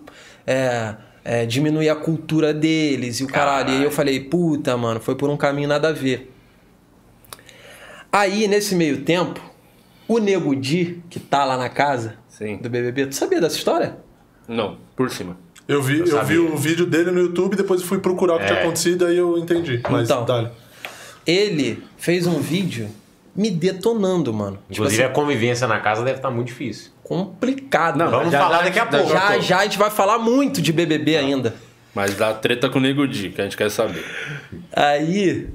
[0.48, 3.66] É, é, diminuir a cultura deles e o caralho.
[3.66, 3.74] caralho.
[3.74, 6.32] E aí eu falei, puta, mano, foi por um caminho nada a ver.
[8.12, 9.40] Aí, nesse meio tempo,
[10.08, 12.58] o Nego Di, que tá lá na casa, Sim.
[12.58, 13.08] do BBB.
[13.08, 13.98] Tu sabia dessa história?
[14.48, 15.38] Não, por cima.
[15.68, 18.44] Eu vi, eu, eu vi o vídeo dele no YouTube, depois fui procurar o que
[18.44, 18.48] é.
[18.48, 19.82] tinha acontecido, aí eu entendi.
[19.90, 20.50] Mas então, dale.
[21.26, 22.90] ele fez um vídeo
[23.34, 24.58] me detonando, mano.
[24.58, 26.92] Tipo Inclusive tipo assim, a convivência na casa deve estar tá muito difícil.
[27.12, 27.98] Complicado.
[27.98, 29.10] Não, vamos já, falar daqui a pouco.
[29.10, 31.28] Já, já a gente vai falar muito de BBB Não.
[31.28, 31.56] ainda.
[31.94, 34.02] Mas dá treta com o Nego Di, que a gente quer saber.
[34.72, 35.50] Aí,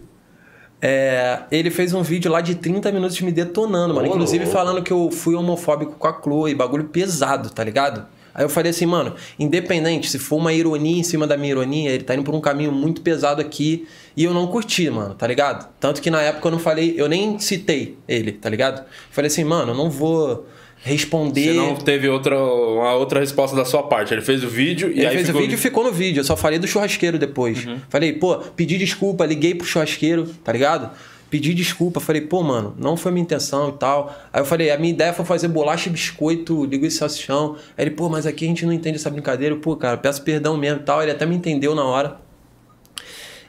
[0.82, 4.07] é, ele fez um vídeo lá de 30 minutos me detonando, mano.
[4.07, 8.04] Inclusive falando que eu fui homofóbico com a Chloe, bagulho pesado, tá ligado?
[8.34, 11.90] Aí eu falei assim, mano, independente, se for uma ironia em cima da minha ironia,
[11.90, 15.26] ele tá indo por um caminho muito pesado aqui e eu não curti, mano, tá
[15.26, 15.66] ligado?
[15.80, 18.84] Tanto que na época eu não falei, eu nem citei ele, tá ligado?
[19.11, 20.46] Falei assim, mano, eu não vou
[20.82, 21.52] responder.
[21.52, 24.14] Você não teve outra, uma outra resposta da sua parte.
[24.14, 25.40] Ele fez o vídeo e Ele aí fez ficou...
[25.40, 26.20] o vídeo e ficou no vídeo.
[26.20, 27.64] Eu só falei do churrasqueiro depois.
[27.64, 27.78] Uhum.
[27.88, 30.90] Falei, pô, pedi desculpa, liguei pro churrasqueiro, tá ligado?
[31.28, 34.16] Pedi desculpa, falei, pô, mano, não foi minha intenção e tal.
[34.32, 37.56] Aí eu falei, a minha ideia foi fazer bolacha e biscoito, ligo esse salsichão.
[37.76, 39.54] Aí ele, pô, mas aqui a gente não entende essa brincadeira.
[39.54, 41.02] Eu, pô, cara, peço perdão mesmo e tal.
[41.02, 42.16] Ele até me entendeu na hora.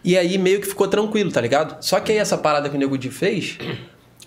[0.03, 1.83] E aí meio que ficou tranquilo, tá ligado?
[1.83, 3.57] Só que aí essa parada que o Nego Di fez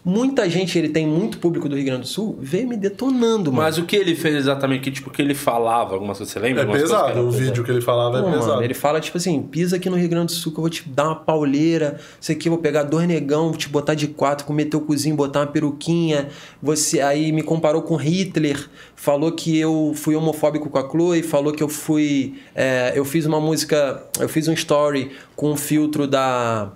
[0.03, 3.65] Muita gente, ele tem muito público do Rio Grande do Sul, veio me detonando, mano.
[3.65, 4.81] Mas o que ele fez exatamente?
[4.81, 5.93] Que, tipo, que ele falava?
[5.93, 6.63] Algumas coisas, você lembra?
[6.63, 8.53] É pesado, o vídeo que ele falava é Pô, é pesado.
[8.53, 10.71] Mano, ele fala, tipo assim, pisa aqui no Rio Grande do Sul que eu vou
[10.71, 14.07] te dar uma pauleira, isso aqui eu vou pegar dois negão, vou te botar de
[14.07, 16.29] quatro, comer teu cozinho, botar uma peruquinha.
[16.63, 21.53] Você aí me comparou com Hitler, falou que eu fui homofóbico com a Chloe, falou
[21.53, 22.37] que eu fui...
[22.55, 26.73] É, eu fiz uma música, eu fiz um story com um filtro da...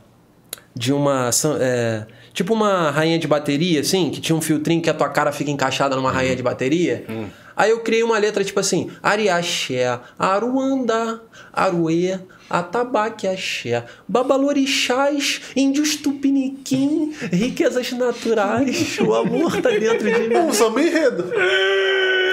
[0.77, 1.31] De uma...
[1.59, 5.31] É, Tipo uma rainha de bateria, assim, que tinha um filtrinho que a tua cara
[5.31, 7.05] fica encaixada numa rainha de bateria.
[7.09, 7.27] Hum.
[7.57, 11.23] Aí eu criei uma letra tipo assim: Ariaxé, Aruanda,
[11.53, 12.19] Aruê,
[12.51, 20.37] Atabaque Axé, Babalorixás, Índios Tupiniquim, riquezas naturais, o amor tá dentro de mim.
[20.37, 21.33] Um samba enredo.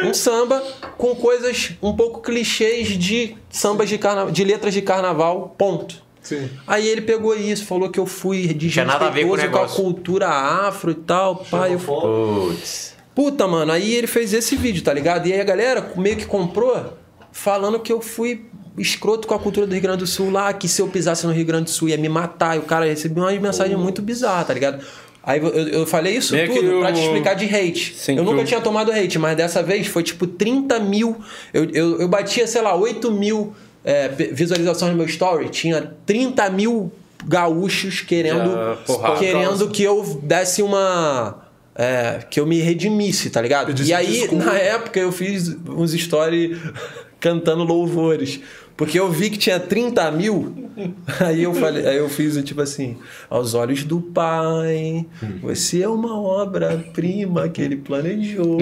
[0.04, 0.64] Um samba
[0.98, 4.32] com coisas um pouco clichês de sambas de, carna...
[4.32, 6.02] de letras de carnaval, ponto.
[6.22, 6.50] Sim.
[6.68, 10.96] Aí ele pegou isso, falou que eu fui desrespeitoso com, com a cultura afro e
[10.96, 11.38] tal.
[11.38, 11.80] Pai, eu...
[11.80, 12.96] Putz.
[13.14, 15.28] Puta, mano, aí ele fez esse vídeo, tá ligado?
[15.28, 16.98] E aí a galera meio que comprou
[17.32, 18.46] falando que eu fui
[18.78, 21.34] escroto com a cultura do Rio Grande do Sul lá, que se eu pisasse no
[21.34, 22.56] Rio Grande do Sul ia me matar.
[22.56, 24.84] E o cara recebeu uma mensagem muito bizarra, tá ligado?
[25.24, 27.94] Aí eu, eu falei isso Meio tudo pra te explicar de hate.
[27.96, 28.46] Sim, eu nunca eu...
[28.46, 31.18] tinha tomado hate, mas dessa vez foi tipo 30 mil.
[31.54, 33.54] Eu, eu, eu batia, sei lá, 8 mil
[33.84, 36.92] é, visualizações no meu story, tinha 30 mil
[37.26, 41.48] gaúchos querendo, Já, querendo que eu desse uma.
[41.74, 43.74] É, que eu me redimisse, tá ligado?
[43.82, 44.44] E aí, desculpa.
[44.46, 46.58] na época, eu fiz uns stories
[47.20, 48.42] cantando louvores.
[48.76, 50.70] Porque eu vi que tinha 30 mil,
[51.20, 52.98] aí eu falei, aí eu fiz tipo assim,
[53.30, 55.06] aos olhos do pai,
[55.42, 58.60] você é uma obra-prima que ele planejou.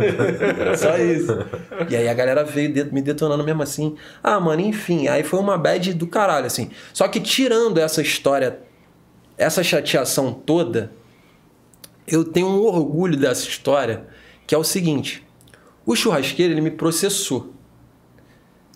[0.76, 1.38] Só isso.
[1.88, 3.96] E aí a galera veio me detonando mesmo assim.
[4.22, 6.70] Ah, mano, enfim, aí foi uma bad do caralho, assim.
[6.92, 8.60] Só que tirando essa história,
[9.36, 10.92] essa chateação toda,
[12.06, 14.04] eu tenho um orgulho dessa história,
[14.46, 15.26] que é o seguinte:
[15.84, 17.52] o churrasqueiro ele me processou.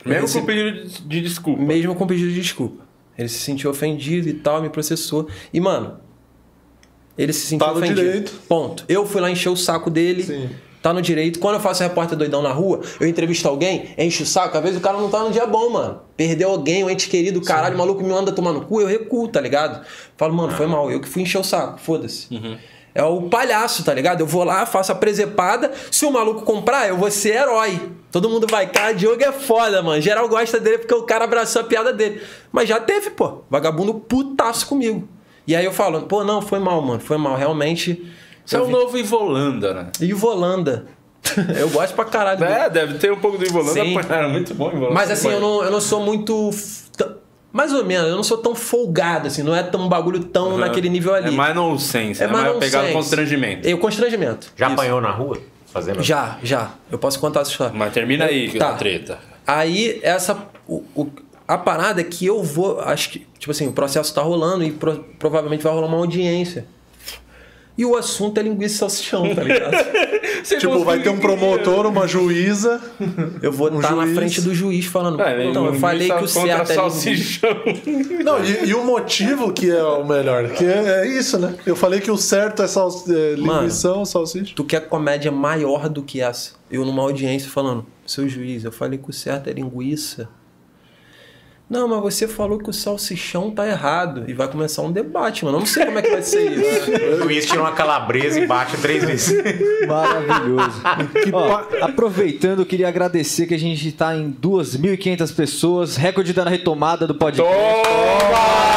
[0.07, 1.63] Mesmo com pedido de desculpa.
[1.63, 2.85] Mesmo com pedido de desculpa.
[3.19, 5.29] Ele se sentiu ofendido e tal, me processou.
[5.53, 5.99] E, mano,
[7.17, 8.01] ele se sentiu tá no ofendido.
[8.01, 8.33] direito.
[8.49, 8.85] Ponto.
[8.89, 10.23] Eu fui lá encher o saco dele.
[10.23, 10.51] Sim.
[10.83, 11.41] Tá no direito.
[11.41, 14.57] Quando eu faço repórter doidão na rua, eu entrevisto alguém, encho o saco.
[14.57, 16.01] Às vezes o cara não tá no dia bom, mano.
[16.17, 19.27] Perdeu alguém, um ente querido, caralho, o maluco me anda tomar no cu, eu recuo,
[19.27, 19.85] tá ligado?
[20.17, 20.89] Falo, mano, foi mal.
[20.89, 22.33] Eu que fui encher o saco, foda-se.
[22.33, 22.57] Uhum.
[22.97, 24.21] É o palhaço, tá ligado?
[24.21, 25.71] Eu vou lá, faço a presepada.
[25.91, 27.91] Se o maluco comprar, eu vou ser herói.
[28.11, 30.01] Todo mundo vai, cara, Diogo é foda, mano.
[30.01, 32.23] Geral gosta dele porque o cara abraçou a piada dele.
[32.51, 35.07] Mas já teve, pô, vagabundo putaço comigo.
[35.47, 36.99] E aí eu falo, pô, não, foi mal, mano.
[36.99, 38.11] Foi mal, realmente.
[38.47, 39.87] Você é o novo Ivolanda, né?
[40.01, 40.87] Ivolanda.
[41.59, 42.43] eu gosto pra caralho.
[42.49, 43.75] É, deve ter um pouco do Ivolanda.
[43.75, 43.95] Sim.
[44.09, 44.95] Era muito bom Ivolanda.
[44.95, 46.51] Mas assim, eu não, eu não sou muito
[47.57, 50.51] mais ou menos, eu não sou tão folgado, assim, não é tão um bagulho tão
[50.51, 50.59] uhum.
[50.59, 51.29] naquele nível ali.
[51.29, 53.67] É mais nonsense, é, é mais, mais pegado constrangimento.
[53.67, 54.53] É o constrangimento.
[54.55, 54.75] Já Isso.
[54.75, 55.39] apanhou na rua?
[55.73, 56.03] Fazendo?
[56.03, 56.73] Já, já.
[56.93, 57.73] Eu posso contar essa história.
[57.75, 58.71] Mas termina aí, tá.
[58.71, 59.19] a treta.
[59.47, 60.37] Aí, essa.
[60.69, 61.09] O, o,
[61.49, 62.79] a parada é que eu vou.
[62.81, 66.67] Acho que, tipo assim, o processo tá rolando e pro, provavelmente vai rolar uma audiência.
[67.79, 69.77] E o assunto é linguiça salsichão, tá ligado?
[70.59, 72.81] tipo, vai ter um promotor, uma juíza.
[73.43, 75.21] Eu vou estar um tá na frente do juiz falando.
[75.21, 77.51] É, então, eu falei que o certo é salsichão.
[78.25, 81.55] Não, e, e, o motivo que é o melhor, que é, é isso, né?
[81.67, 84.55] Eu falei que o certo é, sal, é linguiça ou salsicha.
[84.57, 86.53] Tu quer comédia maior do que essa?
[86.71, 90.29] Eu numa audiência falando, seu juiz, eu falei que o certo é linguiça.
[91.69, 94.25] Não, mas você falou que o salsichão tá errado.
[94.29, 95.57] E vai começar um debate, mano.
[95.57, 96.91] Eu não sei como é que vai ser isso.
[96.93, 99.37] o juiz tira uma calabresa e bate três vezes.
[99.87, 100.81] Maravilhoso.
[101.33, 105.97] Ó, aproveitando, eu queria agradecer que a gente tá em 2.500 pessoas.
[105.97, 107.53] Recorde da retomada do podcast.
[107.53, 108.77] Toma!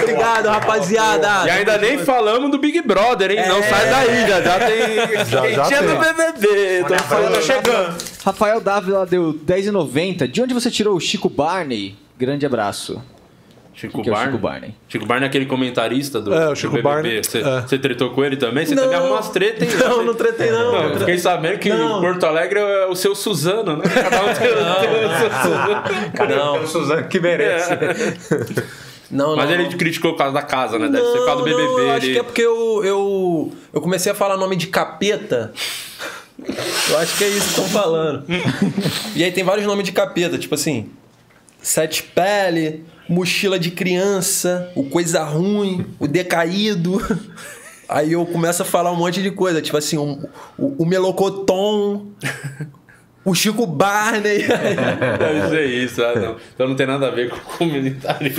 [0.00, 1.46] Obrigado, rapaziada.
[1.46, 3.38] E ainda nem falamos do Big Brother, hein?
[3.38, 3.48] É...
[3.48, 5.26] Não sai daí, já, já tem.
[5.26, 5.88] Já, já tem.
[5.88, 6.84] do BBB.
[6.86, 7.96] Tô falando, tá chegando.
[8.28, 10.26] Rafael Dávila deu 10,90.
[10.26, 11.96] De onde você tirou o Chico Barney?
[12.18, 13.02] Grande abraço.
[13.72, 14.26] Chico, que Barney?
[14.26, 14.74] É Chico Barney.
[14.86, 17.22] Chico Barney é aquele comentarista do, é, o Chico do Barney.
[17.24, 17.60] Você, é.
[17.62, 18.66] você tretou com ele também?
[18.66, 19.78] Você não, também arrumou umas tretas, hein?
[19.80, 20.72] Não, não tretei não.
[20.72, 22.00] não eu fiquei sabendo que não.
[22.00, 23.84] Porto Alegre é o seu Suzano, né?
[23.84, 27.08] Cada um tem, não, tem o seu Suzano.
[27.08, 27.72] Que merece.
[27.72, 28.88] É.
[29.10, 30.86] Não, Mas não, ele criticou por causa da casa, né?
[30.86, 31.62] Deve não, ser por causa do BBB.
[31.62, 35.52] Não, eu acho que é porque eu, eu, eu comecei a falar nome de capeta.
[36.90, 38.24] Eu acho que é isso que estão falando.
[39.14, 40.90] e aí tem vários nomes de capeta, tipo assim,
[41.60, 47.00] Sete Pele, Mochila de Criança, o Coisa Ruim, o Decaído.
[47.88, 50.22] Aí eu começo a falar um monte de coisa, tipo assim, um,
[50.58, 52.08] o, o Melocoton,
[53.30, 54.44] o Chico Barney.
[55.18, 56.36] Deve ser isso, ah, não.
[56.54, 58.32] Então não tem nada a ver com o comunitário.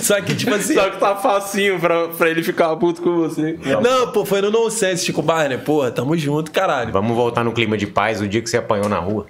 [0.00, 0.74] Só que, tipo assim.
[0.74, 3.58] Só que tá facinho pra, pra ele ficar puto com você.
[3.82, 5.58] Não, pô, foi no nonsense, Chico Barney.
[5.58, 6.92] Pô, tamo junto, caralho.
[6.92, 9.26] Vamos voltar no clima de paz o dia que você apanhou na rua.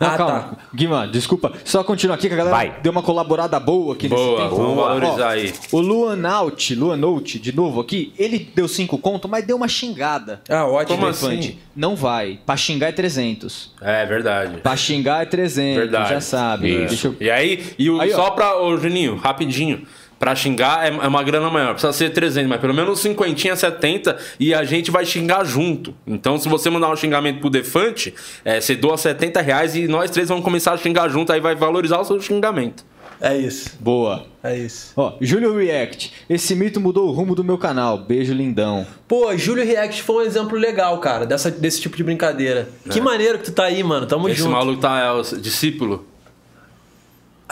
[0.00, 0.40] Não, ah, calma.
[0.40, 0.56] Tá.
[0.74, 1.52] Guima, desculpa.
[1.62, 2.80] Só continuar aqui que a galera Vai.
[2.82, 4.56] deu uma colaborada boa aqui boa, nesse tempo.
[4.56, 5.52] Vamos valorizar Ó, aí.
[5.70, 10.40] O Luanout, Luanout, de novo aqui, ele deu 5 conto, mas deu uma xingada.
[10.48, 10.96] Ah, ótimo.
[10.96, 11.58] Como assim?
[11.76, 12.38] Não vai.
[12.46, 13.72] Pra xingar é 300.
[13.82, 14.56] É, verdade.
[14.62, 16.08] Pra xingar é 300, verdade.
[16.08, 16.72] já sabe.
[16.72, 17.16] Eu...
[17.20, 18.30] E aí, e o, aí, só ó.
[18.30, 18.58] pra...
[18.58, 19.86] Ô, Juninho, rapidinho.
[20.20, 24.18] Pra xingar é, é uma grana maior, precisa ser 300, mas pelo menos 50, 70
[24.38, 25.94] e a gente vai xingar junto.
[26.06, 28.12] Então, se você mandar um xingamento pro Defante,
[28.44, 31.54] é, você doa 70 reais e nós três vamos começar a xingar junto, aí vai
[31.54, 32.84] valorizar o seu xingamento.
[33.18, 33.70] É isso.
[33.80, 34.26] Boa.
[34.42, 34.92] É isso.
[34.94, 36.12] Ó, Júlio React.
[36.28, 37.96] Esse mito mudou o rumo do meu canal.
[37.96, 38.86] Beijo, lindão.
[39.08, 42.68] Pô, Júlio React foi um exemplo legal, cara, dessa, desse tipo de brincadeira.
[42.86, 42.90] É.
[42.90, 44.06] Que maneiro que tu tá aí, mano.
[44.06, 44.50] Tamo Esse junto.
[44.50, 46.06] Esse maluco tá é o discípulo.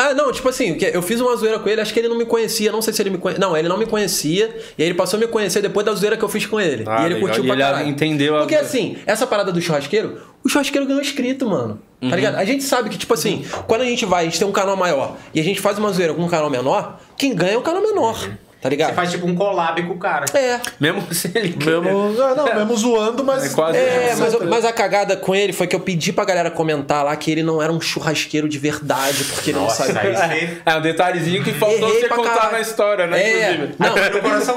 [0.01, 2.25] Ah, não, tipo assim, eu fiz uma zoeira com ele, acho que ele não me
[2.25, 3.45] conhecia, não sei se ele me conhecia.
[3.45, 4.47] Não, ele não me conhecia,
[4.79, 6.85] e aí ele passou a me conhecer depois da zoeira que eu fiz com ele.
[6.87, 7.29] Ah, e ele legal.
[7.29, 7.89] curtiu pra ele caralho.
[7.89, 8.39] entendeu a...
[8.39, 11.75] Porque assim, essa parada do churrasqueiro, o churrasqueiro ganhou inscrito, mano.
[11.75, 12.11] Tá uhum.
[12.11, 12.37] Tá ligado?
[12.37, 14.77] A gente sabe que, tipo assim, quando a gente vai, a gente tem um canal
[14.77, 17.63] maior e a gente faz uma zoeira com um canal menor, quem ganha é o
[17.63, 18.25] canal menor.
[18.25, 18.48] Uhum.
[18.61, 18.89] Tá ligado?
[18.89, 20.25] Você faz tipo um collab com o cara.
[20.37, 20.61] É.
[20.81, 21.57] Mesmo se ele.
[21.65, 23.45] Mesmo, não, não, mesmo zoando, mas.
[23.45, 26.51] É, quase é mas, mas, a cagada com ele foi que eu pedi pra galera
[26.51, 30.25] comentar lá que ele não era um churrasqueiro de verdade, porque ele Nossa, não sabia.
[30.25, 32.53] Aí é um detalhezinho que faltou Errei você contar caralho.
[32.53, 33.23] na história, né?
[33.23, 33.53] É.
[33.53, 33.75] Inclusive.
[33.79, 34.57] Não, coração.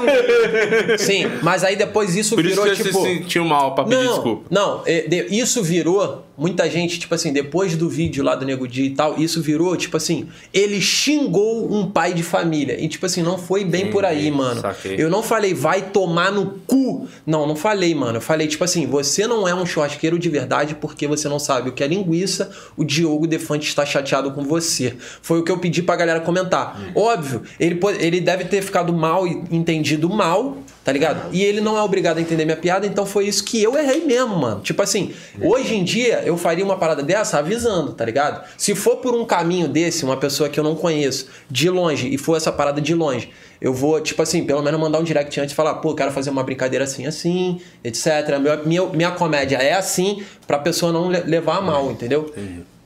[0.98, 3.00] Sim, mas aí depois isso Por virou isso que tipo.
[3.00, 4.46] Você sentiu mal pra pedir não, desculpa.
[4.50, 4.82] Não,
[5.30, 9.16] isso virou muita gente, tipo assim, depois do vídeo lá do Nego Di e tal,
[9.16, 12.78] isso virou, tipo assim, ele xingou um pai de família.
[12.82, 14.60] E, tipo assim, não foi bem Sim, por aí, mano.
[14.60, 14.96] Saquei.
[14.98, 17.06] Eu não falei, vai tomar no cu.
[17.24, 18.16] Não, não falei, mano.
[18.16, 21.68] Eu falei, tipo assim, você não é um churrasqueiro de verdade porque você não sabe
[21.68, 22.50] o que é linguiça.
[22.76, 24.96] O Diogo Defante está chateado com você.
[25.22, 26.76] Foi o que eu pedi pra galera comentar.
[26.76, 26.92] Hum.
[26.96, 31.32] Óbvio, ele, ele deve ter ficado mal e entendido mal, tá ligado?
[31.32, 34.04] E ele não é obrigado a entender minha piada, então foi isso que eu errei
[34.04, 34.60] mesmo, mano.
[34.60, 38.44] Tipo assim, hoje em dia eu faria uma parada dessa avisando, tá ligado?
[38.56, 42.18] Se for por um caminho desse, uma pessoa que eu não conheço, de longe, e
[42.18, 43.30] for essa parada de longe,
[43.60, 46.30] eu vou, tipo assim, pelo menos mandar um direct antes e falar, pô, quero fazer
[46.30, 48.38] uma brincadeira assim, assim, etc.
[48.40, 52.32] Minha, minha, minha comédia é assim, pra pessoa não levar a mal, entendeu?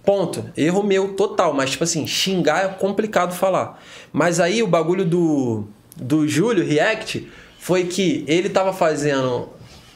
[0.04, 0.44] Ponto.
[0.54, 1.54] Erro meu total.
[1.54, 3.82] Mas, tipo assim, xingar é complicado falar.
[4.12, 5.64] Mas aí o bagulho do,
[5.96, 7.26] do Júlio React
[7.66, 9.48] foi que ele tava fazendo.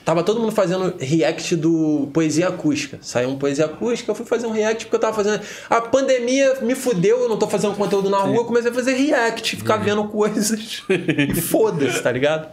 [0.05, 2.99] Tava todo mundo fazendo react do Poesia Acústica.
[3.01, 5.41] Saiu um Poesia Acústica, eu fui fazer um react porque eu tava fazendo.
[5.69, 8.95] A pandemia me fudeu, eu não tô fazendo conteúdo na rua, eu comecei a fazer
[8.95, 10.83] react, ficar vendo coisas.
[10.91, 12.49] e foda-se, tá ligado?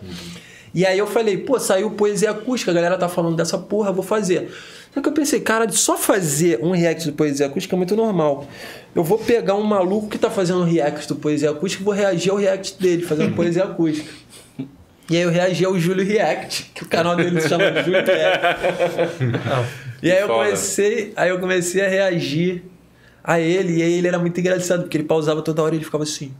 [0.71, 4.03] E aí eu falei, pô, saiu Poesia Acústica, a galera tá falando dessa porra, vou
[4.03, 4.51] fazer.
[4.93, 7.95] Só que eu pensei, cara, de só fazer um react do Poesia Acústica é muito
[7.95, 8.45] normal.
[8.93, 11.93] Eu vou pegar um maluco que tá fazendo um react do Poesia Acústica e vou
[11.95, 14.27] reagir ao react dele, fazendo Poesia Acústica.
[15.09, 18.61] E aí eu reagi ao Júlio React, que o canal dele se chama Júlio React.
[20.03, 22.63] e aí eu comecei, aí eu comecei a reagir
[23.23, 25.85] a ele, e aí ele era muito engraçado, porque ele pausava toda hora e ele
[25.85, 26.33] ficava assim.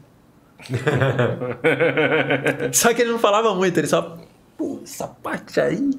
[2.73, 4.17] só que ele não falava muito, ele só.
[4.57, 5.89] Pô, essa parte aí.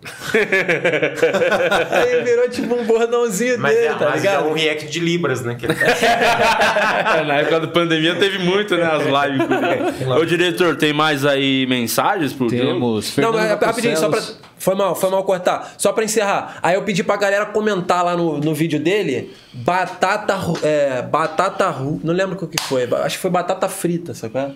[1.90, 4.46] aí virou tipo um bordãozinho Mas, dele, é, tá mas é ligado?
[4.48, 5.56] um react de Libras, né?
[7.26, 8.84] Na época da pandemia teve muito, né?
[8.84, 9.46] As lives.
[9.46, 9.54] com
[10.14, 10.20] ele.
[10.20, 12.48] Ô, diretor, tem mais aí mensagens pro?
[12.48, 14.22] Temos Não, rapidinho, só pra.
[14.60, 15.74] Foi mal, foi mal cortar.
[15.78, 16.58] Só pra encerrar.
[16.62, 19.32] Aí eu pedi pra galera comentar lá no, no vídeo dele.
[19.52, 20.36] Batata.
[20.62, 21.68] É, batata.
[21.70, 22.84] ru- Não lembro o que foi.
[23.02, 24.54] Acho que foi batata frita, sacou?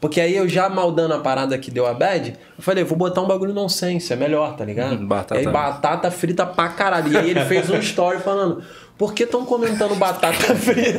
[0.00, 3.20] Porque aí eu já maldando a parada que deu a bad, eu falei, vou botar
[3.20, 4.94] um bagulho nonsense, é melhor, tá ligado?
[4.94, 5.40] Hum, batata.
[5.40, 7.12] E aí batata frita pra caralho.
[7.12, 8.62] E aí ele fez um story falando.
[8.96, 10.98] Por que estão comentando batata frita?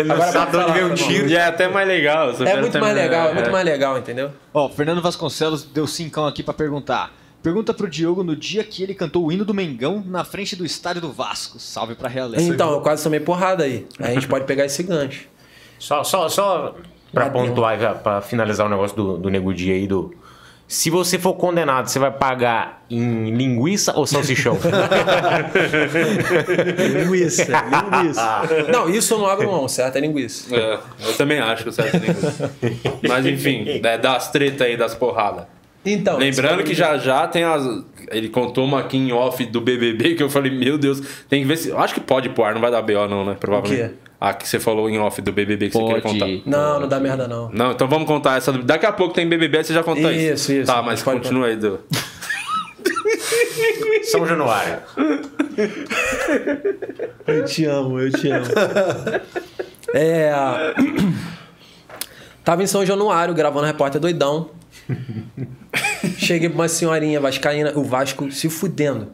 [0.00, 1.28] Agora sabe de pode onde veio o falar, tiro.
[1.28, 2.30] E é até mais legal.
[2.30, 3.34] É muito mais legal, é é.
[3.34, 4.30] muito mais legal, entendeu?
[4.52, 7.12] Ó, Fernando Vasconcelos deu cincão aqui pra perguntar.
[7.42, 10.64] Pergunta pro Diogo no dia que ele cantou o hino do Mengão na frente do
[10.64, 11.58] estádio do Vasco.
[11.58, 12.42] Salve pra realeza.
[12.42, 13.86] Então, eu quase tomei porrada aí.
[13.98, 15.26] Aí a gente pode pegar esse gancho.
[15.78, 16.74] Só, só, só
[17.14, 17.48] pra Bateu.
[17.48, 20.12] pontuar, pra finalizar o negócio do, do Nego Di aí, do...
[20.66, 24.58] Se você for condenado, você vai pagar em linguiça ou salsichão?
[27.04, 28.42] Linguiça, linguiça.
[28.72, 29.96] Não, isso eu não abro mão, certo?
[29.96, 30.54] É linguiça.
[30.54, 32.54] É, eu também acho que o certo é linguiça.
[33.06, 35.44] Mas enfim, é, das tretas aí, das porradas.
[35.84, 37.62] Então, Lembrando que já já tem as.
[38.10, 41.46] Ele contou uma aqui em off do BBB que eu falei, meu Deus, tem que
[41.48, 41.72] ver se.
[41.72, 43.36] Acho que pode pôr, não vai dar BO, não, né?
[43.38, 43.82] Provavelmente.
[43.82, 43.94] O quê?
[44.24, 46.00] A que você falou em off do BBB que você Pode.
[46.00, 46.50] queria contar.
[46.50, 47.50] Não, não dá merda não.
[47.52, 48.50] Não, então vamos contar essa.
[48.52, 50.32] Daqui a pouco tem BBB, você já conta isso.
[50.32, 50.72] Isso, isso.
[50.72, 51.56] Tá, mas Pode continua aí.
[51.56, 51.78] Do...
[54.04, 54.78] São Januário.
[57.26, 58.46] Eu te amo, eu te amo.
[59.92, 60.32] É.
[62.42, 64.48] Tava em São Januário gravando Repórter Doidão.
[66.24, 69.08] Cheguei pra uma senhorinha vascaína, o Vasco se fudendo.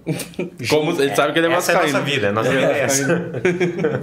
[0.69, 2.05] Como ele sabe que ele é Essa é a nossa vascaíno.
[2.05, 3.33] vida, nossa vida é essa.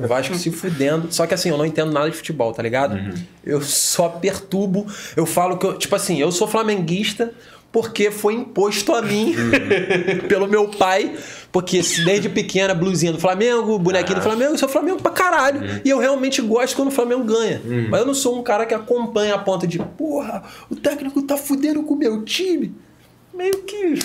[0.04, 1.08] O Vasco se fudendo.
[1.12, 3.00] Só que assim, eu não entendo nada de futebol, tá ligado?
[3.46, 4.86] Eu só perturbo.
[5.16, 5.78] Eu falo que eu.
[5.78, 7.32] Tipo assim, eu sou flamenguista
[7.72, 9.36] porque foi imposto a mim
[10.28, 11.16] pelo meu pai.
[11.52, 15.62] Porque desde pequena, blusinha do Flamengo, bonequinho do Flamengo, eu sou Flamengo pra caralho.
[15.84, 17.62] E eu realmente gosto quando o Flamengo ganha.
[17.90, 21.38] Mas eu não sou um cara que acompanha a ponta de, porra, o técnico tá
[21.38, 22.76] fudendo com o meu time.
[23.38, 24.00] Meio que.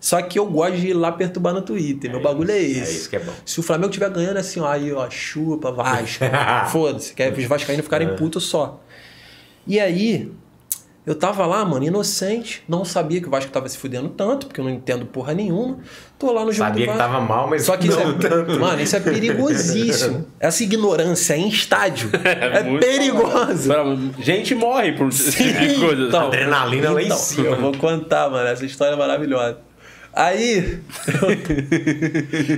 [0.00, 2.08] Só que eu gosto de ir lá perturbar no Twitter.
[2.08, 2.78] Meu bagulho é esse.
[2.80, 3.32] É isso que é bom.
[3.44, 6.24] Se o Flamengo estiver ganhando, é assim, ó, aí, ó, chupa, Vasco.
[6.70, 8.80] Foda-se, quer os vascaínos ficarem putos só.
[9.66, 10.30] E aí,
[11.06, 14.60] eu tava lá, mano, inocente, não sabia que o Vasco tava se fudendo tanto, porque
[14.60, 15.78] eu não entendo porra nenhuma.
[16.18, 18.14] Tô lá no jogo Sabia do que tava mal, mas Só que isso não é,
[18.18, 18.58] tanto.
[18.58, 20.26] mano, isso é perigosíssimo.
[20.40, 23.72] Essa ignorância em estádio é, muito perigosa.
[24.18, 26.02] Gente morre por esse tipo de coisa.
[26.02, 27.46] Então, Adrenalina lá em então, cima.
[27.46, 28.48] Eu vou contar, mano.
[28.48, 29.58] Essa história é maravilhosa.
[30.12, 30.80] Aí,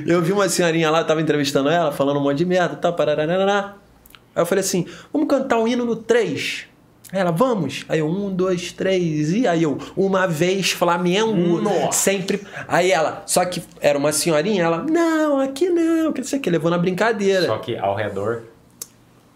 [0.06, 2.94] eu, eu vi uma senhorinha lá, tava entrevistando ela, falando um monte de merda, tá.
[2.96, 6.67] Aí eu falei assim, vamos cantar o hino no 3.
[7.10, 7.86] Ela, vamos.
[7.88, 12.46] Aí eu, um, dois, três, e aí eu, uma vez Flamengo, sempre.
[12.66, 16.42] Aí ela, só que era uma senhorinha, ela, não, aqui não, que não sei o
[16.42, 17.46] que, levou na brincadeira.
[17.46, 18.42] Só que ao redor.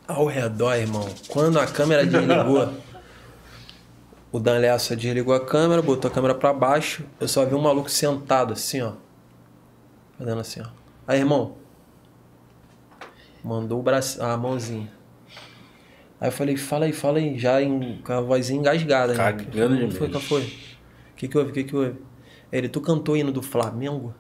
[0.07, 2.69] Ao redor, irmão, quando a câmera desligou,
[4.31, 7.63] o Dan Lessa desligou a câmera, botou a câmera pra baixo, eu só vi um
[7.63, 8.93] maluco sentado assim, ó.
[10.19, 10.67] Fazendo assim, ó.
[11.07, 11.55] Aí, irmão,
[13.43, 14.91] mandou o braço, a mãozinha.
[16.23, 19.13] Aí eu falei, fala aí, fala aí, já em, com a vozinha engasgada.
[19.13, 19.19] né?
[19.19, 20.43] Cagando de O que foi, foi?
[20.43, 21.95] O que que houve, o que que houve?
[22.53, 24.15] Ele, tu cantou hino do Flamengo?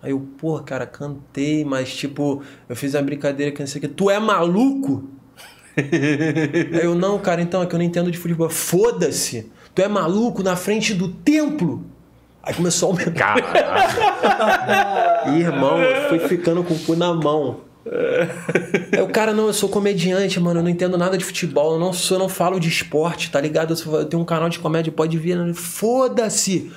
[0.00, 3.82] Aí eu, pô, cara, cantei, mas tipo, eu fiz uma brincadeira que não sei o
[3.82, 3.88] que.
[3.88, 5.08] Tu é maluco?
[5.76, 8.48] Aí eu, não, cara, então é que eu não entendo de futebol.
[8.48, 9.50] Foda-se!
[9.74, 11.84] Tu é maluco na frente do templo?
[12.44, 13.42] Aí começou a aumentar.
[13.42, 15.34] Caralho.
[15.36, 17.71] Irmão, eu fui ficando com o cu na mão.
[18.92, 21.80] Aí o cara, não, eu sou comediante, mano, eu não entendo nada de futebol, eu
[21.80, 23.74] não, sou, eu não falo de esporte, tá ligado?
[23.86, 25.36] Eu tenho um canal de comédia, pode vir.
[25.36, 25.52] né?
[25.54, 26.70] Foda-se!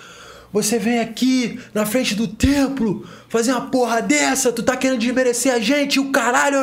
[0.54, 5.54] Você vem aqui na frente do templo fazer uma porra dessa, tu tá querendo desmerecer
[5.54, 6.58] a gente, o caralho.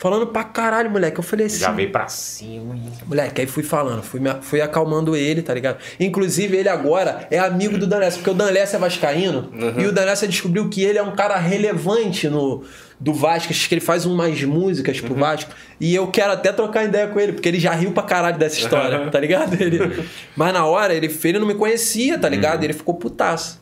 [0.00, 1.18] Falando pra caralho, moleque.
[1.18, 1.58] Eu falei assim.
[1.60, 2.74] Já veio pra cima.
[3.06, 5.76] Moleque, aí fui falando, fui, me- fui acalmando ele, tá ligado?
[6.00, 10.26] Inclusive, ele agora é amigo do Danessa, porque o Danessa é vascaíno e o Danessa
[10.26, 12.64] descobriu que ele é um cara relevante no
[12.98, 15.50] do Vasco, acho que ele faz umas músicas pro Vasco.
[15.80, 18.58] E eu quero até trocar ideia com ele, porque ele já riu pra caralho dessa
[18.58, 19.54] história, tá ligado?
[19.60, 20.04] Ele,
[20.36, 22.62] mas na hora, ele, ele não me conhecia, tá ligado?
[22.64, 23.60] Ele ficou putaço.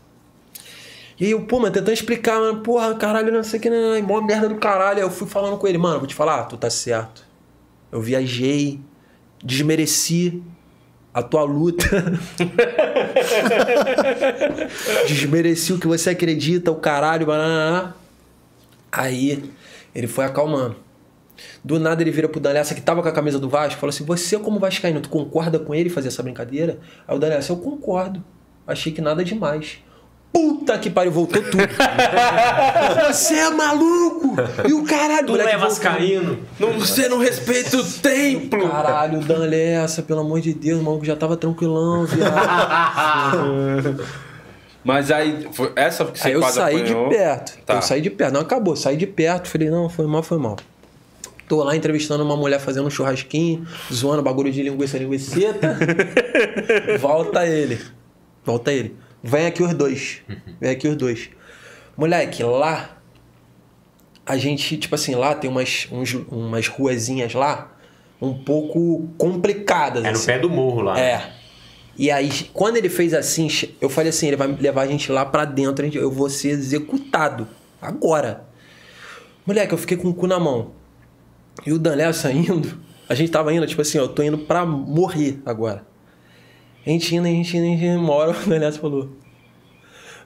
[1.21, 3.95] E aí eu, pô, mano, tentando explicar, mano, porra, caralho, não sei o que, não,
[3.95, 4.99] não, mó merda do caralho.
[4.99, 7.27] Aí eu fui falando com ele, mano, vou te falar, tu tá certo.
[7.91, 8.79] Eu viajei,
[9.43, 10.41] desmereci
[11.13, 11.85] a tua luta.
[15.09, 17.97] desmereci o que você acredita, o caralho, banana.
[18.93, 19.51] Aí
[19.95, 20.77] ele foi acalmando.
[21.65, 23.91] Do nada ele vira pro Danessa que tava com a camisa do Vasco e falou
[23.91, 26.79] assim: Você, como Vascaíno, tu concorda com ele fazer essa brincadeira?
[27.07, 28.23] Aí o Danessa, eu concordo.
[28.67, 29.79] Achei que nada demais.
[30.33, 31.57] Puta que pariu, voltou tudo.
[33.09, 34.37] Você é maluco!
[34.69, 36.39] E o caralho, Tu moleque é vascaíno.
[36.61, 38.69] Não, você não respeita o templo!
[38.69, 42.35] Caralho, Dan Lessa, pelo amor de Deus, o maluco já tava tranquilão, viado.
[44.85, 47.09] Mas aí, foi essa que você Aí eu quase saí apanhou.
[47.09, 47.59] de perto.
[47.67, 47.75] Tá.
[47.75, 48.33] Eu saí de perto.
[48.35, 48.77] Não, acabou.
[48.77, 49.49] Saí de perto.
[49.49, 50.57] Falei, não, foi mal, foi mal.
[51.49, 55.77] Tô lá entrevistando uma mulher fazendo um churrasquinho, zoando bagulho de linguiça, linguiceta.
[57.01, 57.81] Volta ele.
[58.45, 58.95] Volta ele.
[59.23, 60.23] Vem aqui os dois.
[60.61, 61.31] Vem aqui os dois.
[61.97, 62.97] Moleque, lá.
[64.25, 67.75] A gente, tipo assim, lá tem umas, uns, umas ruazinhas lá
[68.21, 70.05] um pouco complicadas.
[70.05, 70.27] É no assim.
[70.27, 70.99] pé do morro lá.
[70.99, 71.33] É.
[71.97, 73.49] E aí, quando ele fez assim,
[73.81, 77.49] eu falei assim: ele vai levar a gente lá pra dentro, eu vou ser executado.
[77.81, 78.47] Agora.
[79.47, 80.73] Moleque, eu fiquei com o cu na mão.
[81.65, 84.65] E o Danlé saindo, a gente tava indo, tipo assim, ó, eu tô indo pra
[84.67, 85.88] morrer agora.
[86.87, 89.11] A gente indo, a gente indo, a gente indo, uma hora o Danlé falou: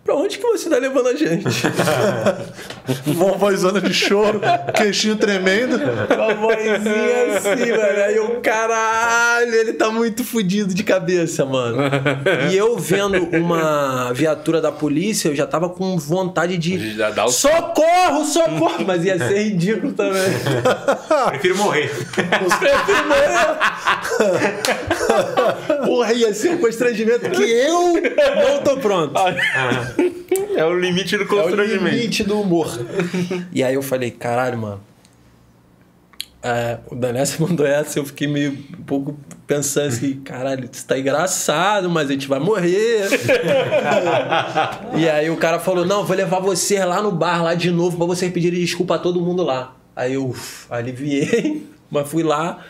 [0.04, 1.44] Pra onde que você tá levando a gente?
[3.06, 4.40] Uma vozona de choro,
[4.74, 5.76] queixinho tremendo.
[5.76, 8.02] Uma vozinha assim, mano.
[8.04, 11.78] Aí eu, caralho, ele tá muito fudido de cabeça, mano.
[12.50, 16.76] E eu vendo uma viatura da polícia, eu já tava com vontade de.
[17.26, 18.84] O- Socorro, socorro!
[18.84, 20.20] Mas ia ser ridículo também.
[21.28, 21.92] Prefiro morrer.
[25.84, 29.12] Porra, ia ser um constrangimento que eu não tô pronto.
[30.54, 31.96] É o limite do É o constrangimento.
[31.96, 32.68] limite do humor.
[33.52, 34.80] E aí eu falei, caralho, mano.
[36.42, 39.16] É, o Danessa mandou essa eu fiquei meio um pouco
[39.46, 43.08] pensando assim, caralho, isso tá engraçado, mas a gente vai morrer.
[44.96, 47.96] e aí o cara falou, não, vou levar você lá no bar, lá de novo,
[47.96, 49.76] pra vocês pedirem desculpa a todo mundo lá.
[49.94, 52.64] Aí eu uf, aliviei, mas fui lá,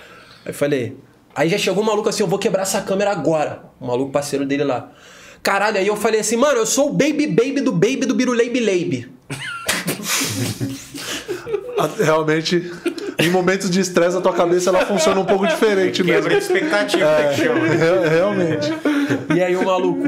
[0.44, 0.96] aí falei.
[1.34, 3.62] Aí já chegou um maluco assim, eu vou quebrar essa câmera agora.
[3.80, 4.92] O maluco parceiro dele lá.
[5.42, 8.60] Caralho, aí eu falei assim, mano, eu sou o Baby Baby do Baby do Biruleibe
[8.60, 9.10] Leibe.
[11.98, 12.70] Realmente,
[13.18, 16.22] em momentos de estresse, a tua cabeça ela funciona um pouco diferente mesmo.
[16.28, 17.04] Quebra de expectativa.
[17.04, 17.34] É.
[17.34, 17.66] que chama.
[17.66, 18.72] Re- Realmente.
[19.34, 20.06] E aí o maluco,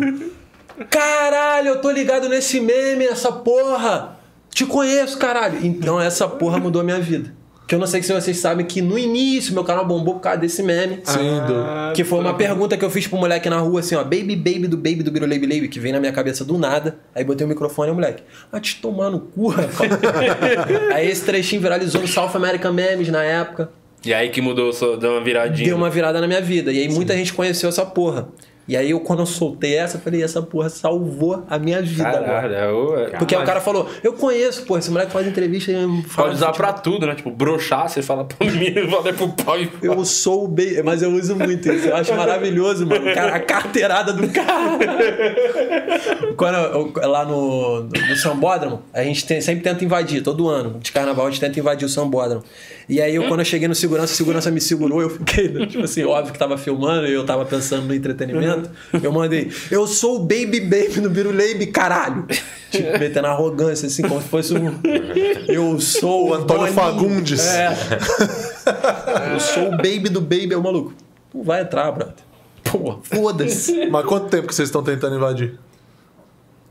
[0.89, 4.17] caralho, eu tô ligado nesse meme, essa porra.
[4.51, 5.59] Te conheço, caralho.
[5.67, 7.35] Então essa porra mudou a minha vida.
[7.67, 10.39] Que eu não sei se vocês sabem que no início meu canal bombou por causa
[10.39, 11.01] desse meme.
[11.03, 11.95] Sim, do...
[11.95, 14.69] Que foi uma pergunta que eu fiz pro moleque na rua, assim, ó, baby, baby
[14.69, 16.99] do baby do Biruleibe Leibe, que veio na minha cabeça do nada.
[17.15, 19.91] Aí botei o microfone e o moleque, ah, te tomar no cu, rapaz.
[20.93, 23.71] Aí esse trechinho viralizou no South American Memes na época.
[24.05, 25.69] E aí que mudou, só deu uma viradinha.
[25.69, 26.71] Deu uma virada na minha vida.
[26.71, 28.29] E aí muita gente conheceu essa porra.
[28.67, 32.05] E aí eu, quando eu soltei essa, eu falei, essa porra salvou a minha vida.
[32.05, 35.71] Caralho, é o- é- Porque o cara falou, eu conheço, pô, esse moleque faz entrevista
[35.71, 37.15] e fala Pode usar de pra tudo, né?
[37.15, 41.03] Tipo, broxar, você fala pra mim, valer pro pau e Eu sou o bem, mas
[41.03, 41.89] eu uso muito isso.
[41.89, 43.05] Eu acho maravilhoso, mano.
[43.15, 44.79] Cara, a carteirada do cara.
[46.37, 50.79] Quando eu- eu- lá no, no Sambódromo, a gente tem- sempre tenta invadir, todo ano.
[50.81, 52.43] De carnaval, a gente tenta invadir o Sambódromo.
[52.89, 55.85] E aí, eu, quando eu cheguei no segurança, o segurança me segurou, eu fiquei, tipo
[55.85, 58.45] assim, óbvio que tava filmando e eu tava pensando no entretenimento.
[59.03, 62.27] Eu mandei, eu sou o Baby Baby no Biruleibe, caralho.
[62.71, 64.81] Tipo, metendo arrogância, assim, como se fosse um.
[65.49, 66.75] Eu sou O Antônio Boninho.
[66.75, 67.47] Fagundes.
[67.47, 67.77] É.
[69.33, 70.93] Eu sou o baby do baby, é o maluco.
[71.33, 72.15] Não vai entrar, brother.
[72.65, 73.87] Pô, foda-se.
[73.87, 75.59] Mas quanto tempo que vocês estão tentando invadir?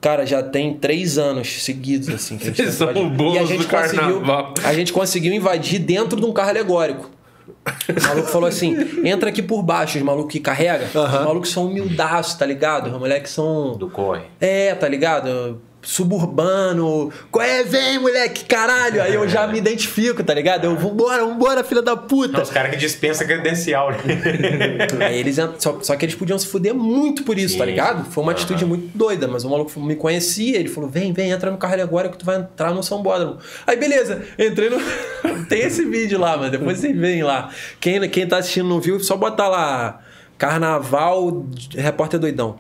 [0.01, 3.23] Cara, já tem três anos seguidos, assim, que a gente tá invadindo.
[3.23, 4.01] E a gente do conseguiu.
[4.21, 4.53] carnaval.
[4.63, 7.09] A gente conseguiu invadir dentro de um carro alegórico.
[7.65, 10.85] O maluco falou assim: entra aqui por baixo, os malucos que carrega.
[10.85, 12.87] Os malucos são humildaços, tá ligado?
[12.87, 13.77] Os moleques são.
[13.77, 14.23] Do corre.
[14.39, 15.61] É, tá ligado?
[15.83, 17.11] Suburbano.
[17.29, 17.63] Qual é?
[17.63, 19.01] Vem, moleque, caralho.
[19.01, 20.65] Aí eu já me identifico, tá ligado?
[20.65, 22.41] Eu, vambora, vambora, filha da puta.
[22.41, 23.97] Os caras que dispensa credencial, né?
[25.05, 28.05] Aí eles, só, só que eles podiam se fuder muito por isso, tá Sim, ligado?
[28.05, 28.11] sim.
[28.11, 31.51] Foi uma atitude muito doida, mas o maluco me conhecia, ele falou: vem, vem, entra
[31.51, 33.37] no carro agora que tu vai entrar no São Bódromo.
[33.67, 34.77] Aí beleza, entrei no.
[35.47, 37.49] Tem esse vídeo lá, mas depois vocês veem lá.
[37.79, 39.99] Quem, quem tá assistindo não viu, só botar lá.
[40.37, 42.57] Carnaval Repórter Doidão.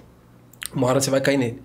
[0.73, 1.61] Uma hora você vai cair nele.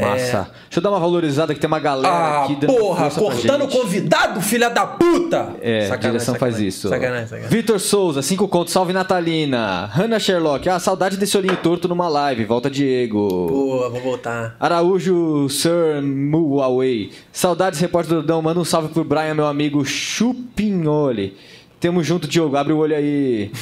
[0.00, 0.50] Massa.
[0.64, 3.76] Deixa eu dar uma valorizada que tem uma galera Ah, aqui dando porra, cortando gente.
[3.78, 5.50] convidado, filha da puta!
[5.60, 6.68] É, Sacanagem, direção faz sacanagem.
[6.68, 6.88] isso.
[6.88, 7.56] Sacanagem, sacanagem.
[7.56, 9.86] Vitor Souza, 5 contos, salve Natalina.
[9.86, 13.46] Hannah Sherlock, ah, saudade desse olhinho torto numa live, volta Diego.
[13.48, 14.56] Pô, vou voltar.
[14.58, 17.10] Araújo Sir Muaway.
[17.32, 18.42] Saudades, repórter do Dão.
[18.42, 21.36] Manda um salve pro Brian, meu amigo Chupinhole.
[21.80, 22.56] Tamo junto, Diogo.
[22.56, 23.52] Abre o olho aí.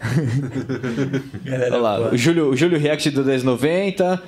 [1.46, 1.98] Olha lá.
[2.12, 4.22] O Júlio, o Júlio React do 1090.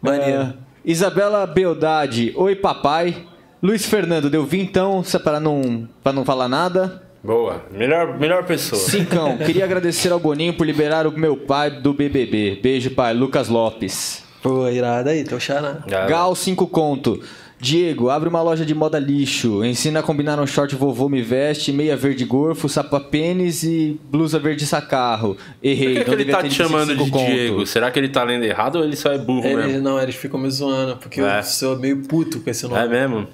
[0.00, 0.42] Maneiro.
[0.42, 0.54] Ah,
[0.88, 2.32] Isabela Beldade.
[2.34, 3.26] Oi, papai.
[3.62, 7.02] Luiz Fernando, deu vintão só pra não, pra não falar nada.
[7.22, 7.66] Boa.
[7.70, 8.80] Melhor, melhor pessoa.
[8.80, 12.60] Cincão, queria agradecer ao Boninho por liberar o meu pai do BBB.
[12.62, 13.12] Beijo, pai.
[13.12, 14.24] Lucas Lopes.
[14.42, 15.84] Pô, irado aí, teu xará.
[15.92, 17.22] Ah, Gal 5 conto.
[17.60, 19.64] Diego, abre uma loja de moda lixo.
[19.64, 24.64] Ensina a combinar um short vovô me veste, meia verde gorfo, sapapênis e blusa verde
[24.66, 25.36] sacarro.
[25.62, 27.26] Errei, Por que, que não ele tá te chamando de conto.
[27.26, 27.66] Diego?
[27.66, 29.82] Será que ele tá lendo errado ou ele só é burro Eles, mesmo?
[29.82, 31.40] não, eles ficam me zoando, porque É.
[31.40, 32.76] eu sou meio puto com esse nome.
[32.80, 33.26] É mesmo?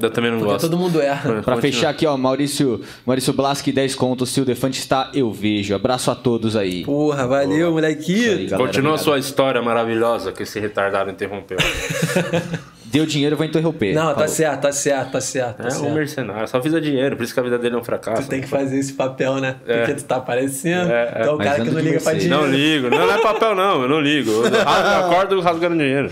[0.00, 0.68] Eu também não porque gosto.
[0.68, 1.20] todo mundo erra.
[1.42, 1.60] Pra Continua.
[1.60, 4.30] fechar aqui, ó, Maurício, Maurício Blaski, 10 contos.
[4.30, 5.74] Se o Defante está, eu vejo.
[5.76, 6.84] Abraço a todos aí.
[6.84, 8.28] Porra, valeu, Isso moleque.
[8.28, 11.58] aí, galera, Continua a sua história maravilhosa que esse retardado interrompeu.
[12.92, 13.94] Deu dinheiro, eu vou interromper.
[13.94, 14.28] Não, tá Falou.
[14.28, 15.56] certo, tá certo, tá certo.
[15.62, 15.86] Tá É certo.
[15.86, 18.22] um mercenário, só visa dinheiro, por isso que a vida dele é um fracasso.
[18.24, 19.56] Tu tem que fazer esse papel, né?
[19.64, 20.90] Porque tu tá aparecendo.
[20.92, 21.22] É, é.
[21.22, 22.36] Tu é o Mas cara que não liga pra dinheiro.
[22.36, 24.30] Não ligo, não, não é papel não, eu não ligo.
[24.30, 26.10] Eu rasgo- acordo rasgando dinheiro.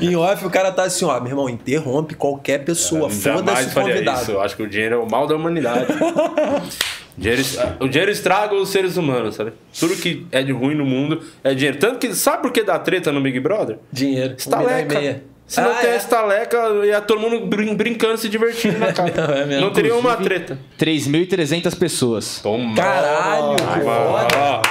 [0.00, 3.10] Em off, o cara tá assim, ó, meu irmão, interrompe qualquer pessoa.
[3.10, 4.22] Foda-se Jamais o faria convidado.
[4.22, 4.30] isso.
[4.32, 5.88] Eu acho que o dinheiro é o mal da humanidade.
[7.16, 7.42] Dinheiro,
[7.78, 9.52] o dinheiro estraga os seres humanos, sabe?
[9.78, 11.78] Tudo que é de ruim no mundo é dinheiro.
[11.78, 13.78] Tanto que, sabe por que dá treta no Big Brother?
[13.92, 14.32] Dinheiro.
[14.32, 14.98] Um Estaleca.
[14.98, 15.22] meia.
[15.46, 15.96] Se não Ah, tem é?
[15.96, 19.12] estaleca, ia todo mundo brin- brincando, se divertindo na casa.
[19.46, 20.58] Não, é não teria uma treta.
[20.78, 22.40] 3.300 pessoas.
[22.42, 22.74] Toma.
[22.74, 23.56] Caralho.
[23.86, 24.62] Ó,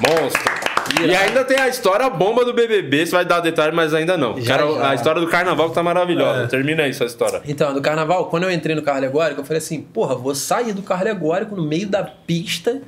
[0.00, 0.60] monstro.
[1.06, 4.40] E ainda tem a história bomba do BBB, você vai dar detalhe, mas ainda não.
[4.40, 4.90] Já, Cara, já.
[4.90, 6.42] A história do carnaval que tá maravilhosa.
[6.42, 6.46] É.
[6.48, 7.40] Termina aí sua história.
[7.46, 10.72] Então, do carnaval, quando eu entrei no carro alegórico, eu falei assim, porra, vou sair
[10.72, 12.82] do carro alegórico no meio da pista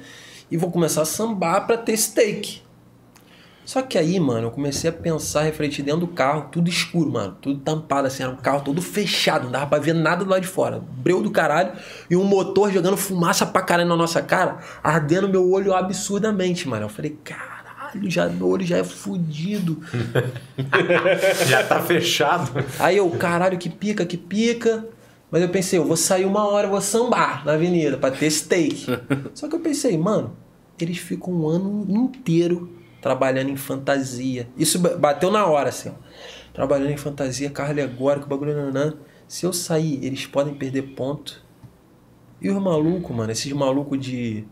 [0.50, 2.61] e vou começar a sambar pra ter steak.
[3.64, 7.36] Só que aí, mano, eu comecei a pensar, refletir dentro do carro, tudo escuro, mano.
[7.40, 10.42] Tudo tampado, assim, era um carro todo fechado, não dava pra ver nada do lado
[10.42, 10.82] de fora.
[10.98, 11.72] Breu do caralho
[12.10, 16.86] e um motor jogando fumaça pra caralho na nossa cara, ardendo meu olho absurdamente, mano.
[16.86, 19.80] Eu falei, caralho, já, meu olho já é fudido.
[21.46, 22.64] Já tá fechado.
[22.78, 24.84] Aí eu, caralho, que pica, que pica.
[25.30, 28.30] Mas eu pensei, eu vou sair uma hora, eu vou sambar na avenida pra ter
[28.30, 28.86] steak.
[29.34, 30.36] Só que eu pensei, mano,
[30.78, 34.48] eles ficam um ano inteiro trabalhando em fantasia.
[34.56, 35.92] Isso ba- bateu na hora, assim, ó.
[36.54, 38.94] Trabalhando em fantasia, carro alegórico, bagulho nanã.
[39.28, 41.42] Se eu sair, eles podem perder ponto.
[42.40, 44.44] E os malucos, mano, esses malucos de.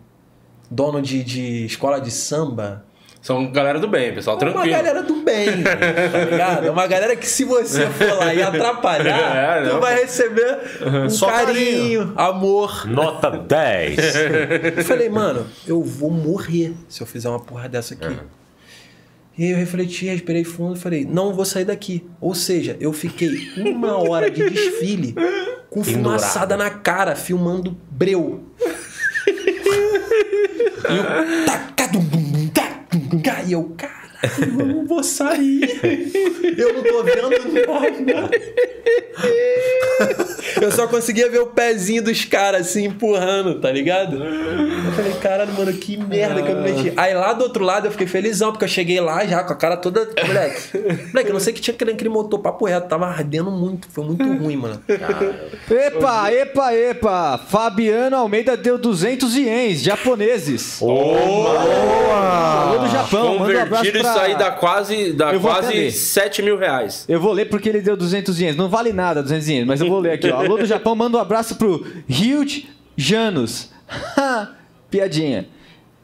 [0.70, 2.84] dono de, de escola de samba.
[3.20, 4.74] São galera do bem, pessoal, É uma tranquilo.
[4.76, 6.66] galera do bem, tá ligado?
[6.66, 9.74] É uma galera que se você for lá e atrapalhar, É, não.
[9.74, 10.58] tu vai receber
[11.04, 12.86] um Só carinho, amor.
[12.88, 13.98] Nota 10.
[14.78, 18.16] Eu falei, mano, eu vou morrer se eu fizer uma porra dessa aqui.
[19.40, 22.06] E aí eu refleti, respirei fundo e falei, não vou sair daqui.
[22.20, 25.14] Ou seja, eu fiquei uma hora de desfile
[25.70, 28.44] com fumaçada na cara, filmando breu.
[30.90, 31.04] E eu,
[32.52, 32.68] tá.
[33.46, 34.09] E eu, caralho,
[34.40, 35.80] eu não vou sair.
[36.56, 37.30] Eu não tô vendo
[38.12, 38.30] nada.
[40.60, 44.16] Eu só conseguia ver o pezinho dos caras assim empurrando, tá ligado?
[44.16, 46.92] Eu falei, caralho, mano, que merda que eu me meti.
[46.96, 49.56] Aí lá do outro lado eu fiquei felizão, porque eu cheguei lá já com a
[49.56, 50.08] cara toda.
[50.26, 50.78] Moleque,
[51.12, 54.04] moleque, eu não sei que tinha aquele, aquele motor papo reto, tava ardendo muito, foi
[54.04, 54.82] muito ruim, mano.
[55.70, 57.40] Epa, epa, epa!
[57.48, 60.80] Fabiano Almeida deu 200 ienes japoneses.
[60.82, 64.09] Alô do Japão, manda um abraço pra...
[64.10, 65.90] isso aí dá quase, dá Eu vou até quase ler.
[65.90, 67.04] 7 mil reais.
[67.08, 68.56] Eu vou ler porque ele deu 200 ienes.
[68.56, 70.40] Não vale nada 200 ienes, mas eu vou ler aqui, ó.
[70.40, 73.70] Alô do Japão, manda um abraço pro Ryuji Janus.
[74.90, 75.46] Piadinha.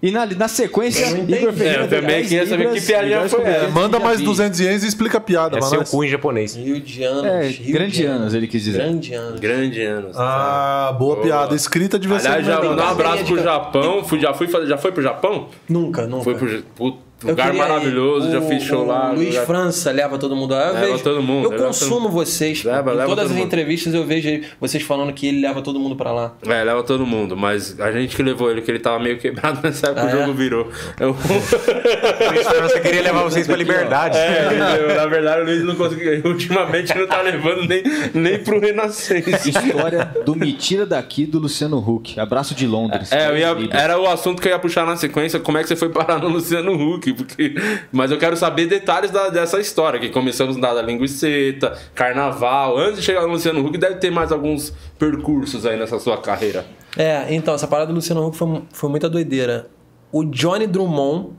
[0.02, 1.07] E na, na sequência.
[1.07, 3.68] Igor Ferreira É, eu também 10 queria saber libras, que piadinha foi essa.
[3.68, 4.24] Manda mais já vi.
[4.26, 5.59] 200 ienes e explica a piada.
[5.59, 6.54] É seu cu em japonês.
[6.54, 7.24] Rio de anos.
[7.24, 8.78] É, Rio grande de anos, ele quis dizer.
[8.78, 9.40] Grande anos.
[9.40, 10.16] Grande anos.
[10.16, 11.54] Ah, boa, piada.
[11.54, 14.04] Escrita devia ser Aliás, já mandar um abraço pro de- Japão.
[14.04, 15.48] Fui, já, fui, já foi pro Japão?
[15.68, 16.24] Nunca, nunca.
[16.24, 16.98] Foi pro.
[17.24, 19.10] Lugar queria maravilhoso, já O- fiz show o lá.
[19.10, 20.66] Luiz lugar- França leva todo mundo lá.
[20.68, 22.12] Eu Leva vejo- todo mundo, Eu consumo mundo.
[22.12, 22.62] vocês.
[22.62, 23.46] Leva, em leva todas todo as mundo.
[23.46, 26.34] entrevistas eu vejo vocês falando que ele leva todo mundo pra lá.
[26.46, 29.60] É, leva todo mundo, mas a gente que levou ele, que ele tava meio quebrado
[29.64, 30.12] nessa época, Ah, o é?
[30.12, 30.68] jogo virou.
[31.00, 31.16] Eu...
[32.32, 34.16] Luiz França queria levar vocês pra liberdade.
[34.26, 36.20] É, eu- na verdade o Luiz não conseguiu.
[36.24, 37.82] Ultimamente não tá levando nem,
[38.14, 39.48] nem pro Renascença.
[39.48, 42.18] História do Me Tira Daqui do Luciano Huck.
[42.18, 43.10] Abraço de Londres.
[43.12, 45.68] É, eu ia- era o assunto que eu ia puxar na sequência, como é que
[45.68, 47.54] você foi parar no Luciano Huck, porque,
[47.92, 53.02] mas eu quero saber detalhes da- dessa história, que começamos da linguiceta, carnaval, antes de
[53.04, 56.64] chegar no Luciano Huck deve ter mais alguns percursos aí nessa sua carreira.
[56.96, 59.68] É, então, essa parada do Luciano Huck foi, foi muita doideira.
[60.12, 61.30] O Johnny Drummond,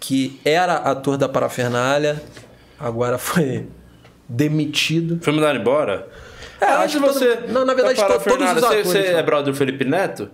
[0.00, 2.22] que era ator da Parafernália,
[2.78, 3.66] agora foi
[4.28, 5.18] demitido.
[5.22, 6.08] Foi mandado embora?
[6.60, 7.38] É, acho que todo- você.
[7.48, 9.20] não, na verdade, da to- todos os atores, Você né?
[9.20, 10.28] é brother do Felipe Neto?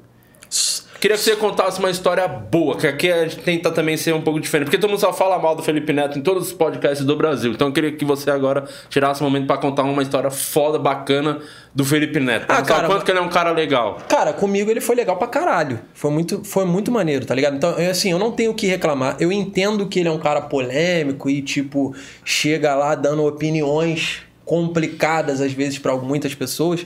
[1.05, 4.23] Queria que você contasse uma história boa, que aqui a gente tenta também ser um
[4.23, 7.05] pouco diferente, porque todo mundo só fala mal do Felipe Neto em todos os podcasts
[7.05, 7.53] do Brasil.
[7.53, 11.41] Então eu queria que você agora tirasse um momento pra contar uma história foda, bacana
[11.75, 12.47] do Felipe Neto.
[12.49, 13.99] Ah, cara, quanto que ele é um cara legal.
[14.09, 15.79] Cara, comigo ele foi legal pra caralho.
[15.93, 17.57] Foi muito, foi muito maneiro, tá ligado?
[17.57, 19.19] Então, eu, assim, eu não tenho o que reclamar.
[19.21, 21.95] Eu entendo que ele é um cara polêmico e, tipo,
[22.25, 26.85] chega lá dando opiniões complicadas, às vezes, pra muitas pessoas.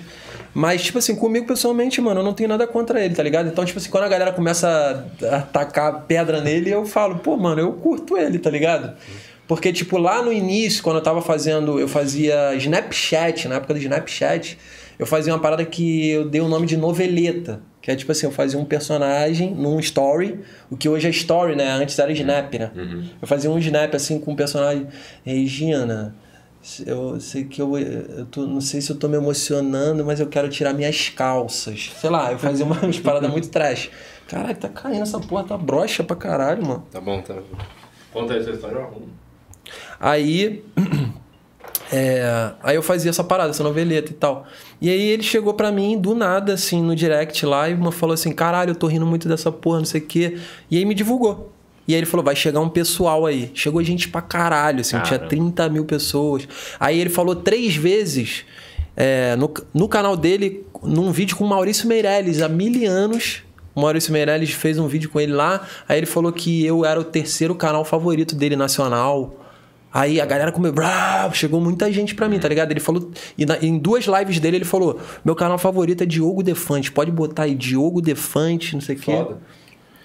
[0.55, 3.49] Mas, tipo assim, comigo pessoalmente, mano, eu não tenho nada contra ele, tá ligado?
[3.49, 7.61] Então, tipo assim, quando a galera começa a atacar pedra nele, eu falo, pô, mano,
[7.61, 8.97] eu curto ele, tá ligado?
[9.47, 13.81] Porque, tipo, lá no início, quando eu tava fazendo, eu fazia Snapchat, na época do
[13.81, 14.59] Snapchat,
[14.99, 17.61] eu fazia uma parada que eu dei o nome de noveleta.
[17.81, 20.41] Que é tipo assim, eu fazia um personagem num story,
[20.71, 21.71] o que hoje é story, né?
[21.71, 22.71] Antes era Snap, né?
[23.23, 24.87] Eu fazia um Snap assim com um personagem.
[25.25, 26.15] Regina,
[26.87, 30.27] eu sei que eu, eu tô, não sei se eu tô me emocionando, mas eu
[30.27, 31.91] quero tirar minhas calças.
[32.01, 33.91] Sei lá, eu fazia uma- umas paradas muito trash.
[34.27, 36.87] Caralho, tá caindo essa porra, tá broxa pra caralho, mano.
[36.91, 37.35] Tá bom, tá.
[38.13, 39.09] Conta aí essa história, eu arrumo.
[40.01, 40.65] Aí.
[41.93, 44.47] é, aí eu fazia essa parada, essa noveleta e tal.
[44.81, 48.15] E aí ele chegou pra mim do nada, assim, no direct lá, e uma falou
[48.15, 50.39] assim: caralho, eu tô rindo muito dessa porra, não sei o quê.
[50.71, 51.53] E aí me divulgou.
[51.89, 53.51] E aí ele falou: vai chegar um pessoal aí.
[53.55, 56.47] Chegou gente pra caralho, assim, tinha 30 mil pessoas.
[56.79, 58.45] Aí ele falou três vezes
[58.97, 63.43] é, no, no canal dele, num vídeo com o Maurício Meirelles, há mil anos.
[63.75, 65.67] O Maurício Meirelles fez um vídeo com ele lá.
[65.89, 69.35] Aí ele falou que eu era o terceiro canal favorito dele nacional.
[69.95, 72.71] Aí a galera comeu, brau, chegou muita gente pra mim, tá ligado?
[72.73, 76.43] Ele falou, e na- em duas lives dele ele falou: meu canal favorito é Diogo
[76.43, 79.13] Defante, pode botar aí Diogo Defante, não sei o quê.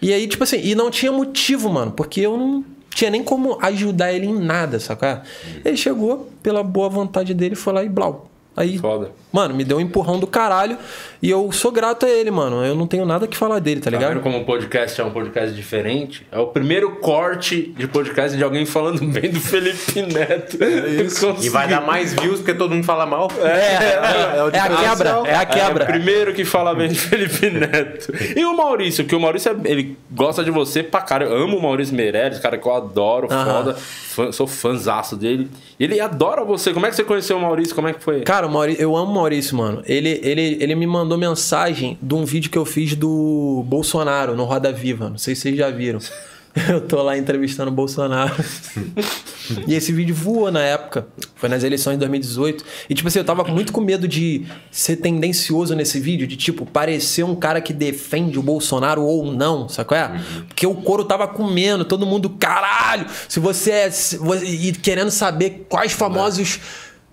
[0.03, 3.57] E aí, tipo assim, e não tinha motivo, mano, porque eu não tinha nem como
[3.61, 5.19] ajudar ele em nada, sacou?
[5.63, 8.29] Ele chegou, pela boa vontade dele, foi lá e blau.
[8.55, 9.11] Aí, Foda.
[9.31, 10.77] mano, me deu um empurrão do caralho
[11.21, 12.63] e eu sou grato a ele, mano.
[12.63, 14.13] Eu não tenho nada que falar dele, tá Tá ligado?
[14.13, 16.25] vendo como o podcast é um podcast diferente?
[16.31, 20.57] É o primeiro corte de podcast de alguém falando bem do Felipe Neto.
[20.63, 23.27] É E vai dar mais views porque todo mundo fala mal.
[23.41, 25.83] É, é, é o é a quebra, é a É quebra.
[25.83, 28.13] o primeiro que fala bem de Felipe Neto.
[28.35, 31.25] E o Maurício, que o Maurício, é- ele gosta de você pra cara.
[31.25, 33.45] Eu amo o Maurício Meirelles, cara que eu adoro, Aham.
[33.45, 33.73] foda.
[33.75, 35.49] Fã- sou fãzaço dele.
[35.79, 36.71] Ele adora você.
[36.71, 37.73] Como é que você conheceu o Maurício?
[37.73, 38.21] Como é que foi?
[38.21, 39.81] Cara, o Mauri- eu amo o Maurício, mano.
[39.85, 44.43] Ele, ele, ele me mandou mensagem de um vídeo que eu fiz do Bolsonaro no
[44.45, 45.09] Roda Viva.
[45.09, 45.99] Não sei se vocês já viram.
[46.69, 48.31] Eu tô lá entrevistando o Bolsonaro.
[49.67, 51.07] e esse vídeo voou na época.
[51.35, 52.63] Foi nas eleições de 2018.
[52.87, 56.63] E, tipo assim, eu tava muito com medo de ser tendencioso nesse vídeo, de, tipo,
[56.63, 59.97] parecer um cara que defende o Bolsonaro ou não, sacou?
[59.97, 60.11] É?
[60.47, 63.07] Porque o couro tava comendo, todo mundo, caralho!
[63.27, 63.89] Se você é.
[63.89, 66.59] se você- e querendo saber quais famosos.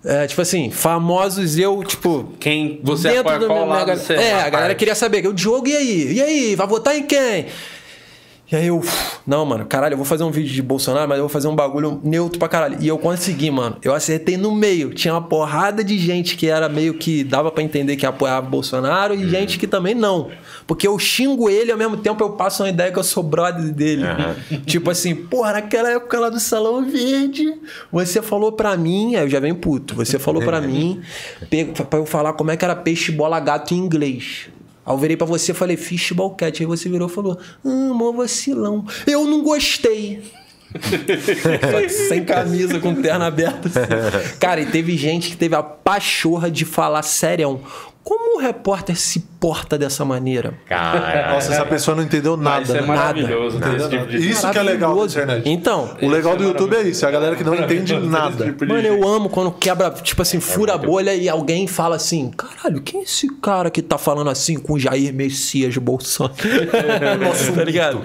[0.03, 2.33] É, tipo assim, famosos eu, tipo.
[2.39, 5.25] Quem você dentro apoia do qual meu- minha lado você É, a galera queria saber.
[5.27, 6.13] O Diogo, e aí?
[6.13, 6.55] E aí?
[6.55, 7.45] Vai votar em quem?
[8.51, 8.83] E aí eu,
[9.25, 11.55] não, mano, caralho, eu vou fazer um vídeo de Bolsonaro, mas eu vou fazer um
[11.55, 12.77] bagulho neutro pra caralho.
[12.81, 13.77] E eu consegui, mano.
[13.81, 14.93] Eu acertei no meio.
[14.93, 19.15] Tinha uma porrada de gente que era meio que dava pra entender que apoiava Bolsonaro
[19.15, 20.29] e gente que também não.
[20.67, 23.23] Porque eu xingo ele e ao mesmo tempo eu passo uma ideia que eu sou
[23.23, 24.03] brother dele.
[24.67, 27.53] tipo assim, porra, naquela época lá do Salão Verde,
[27.89, 31.01] você falou pra mim, aí eu já venho puto, você falou pra mim
[31.89, 34.49] pra eu falar como é que era peixe, bola, gato em inglês.
[34.85, 36.61] Aí eu virei pra você e falei, fishball cat.
[36.61, 38.85] Aí você virou e falou, ah, mó vacilão.
[39.05, 40.21] Eu não gostei.
[42.07, 43.67] Sem camisa, com perna aberta.
[43.67, 44.35] assim.
[44.39, 47.61] Cara, e teve gente que teve a pachorra de falar sério
[48.03, 50.55] Como o repórter se porta dessa maneira?
[50.67, 52.63] Cara, Nossa, essa pessoa não entendeu nada.
[52.63, 52.87] Isso é né?
[52.87, 53.59] maravilhoso.
[53.59, 55.47] ter esse tipo de- Isso que é legal da internet.
[55.47, 58.45] Então, O legal do YouTube é isso, é a galera que não entende nada.
[58.45, 61.95] tipo de Mano, eu amo quando quebra, tipo assim, fura a bolha e alguém fala
[61.95, 66.33] assim: caralho, quem é esse cara que tá falando assim com o Jair Messias Bolsonaro?
[67.23, 68.01] Nossa, tá ligado?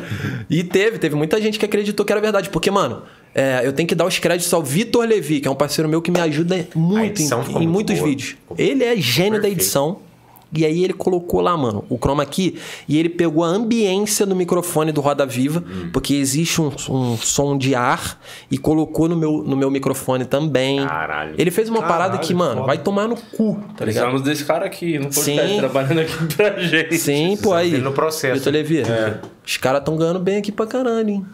[0.51, 2.51] E teve, teve muita gente que acreditou que era verdade.
[2.51, 3.03] Porque, mano,
[3.39, 6.01] é, eu tenho que dar os créditos ao Vitor Levi, que é um parceiro meu
[6.01, 8.09] que me ajuda muito em, em muito muitos boa.
[8.09, 8.37] vídeos.
[8.57, 9.61] Ele é gênio da Perfeito.
[9.61, 9.99] edição.
[10.53, 12.57] E aí ele colocou lá, mano, o chroma key
[12.89, 15.91] e ele pegou a ambiência do microfone do Roda Viva, Hum.
[15.93, 18.19] porque existe um, um som de ar
[18.49, 20.87] e colocou no meu, no meu microfone também.
[20.87, 21.35] Caralho.
[21.37, 22.67] Ele fez uma Caralho, parada que, mano, foda.
[22.69, 24.05] vai tomar no cu, tá ligado?
[24.05, 25.59] Precisamos desse cara aqui no podcast, Sim.
[25.59, 26.97] trabalhando aqui pra gente.
[26.97, 27.77] Sim, pô, aí.
[27.79, 28.39] no processo.
[28.39, 28.83] Vitor Levi,
[29.45, 31.27] os caras tão ganhando bem aqui pra caralho, hein?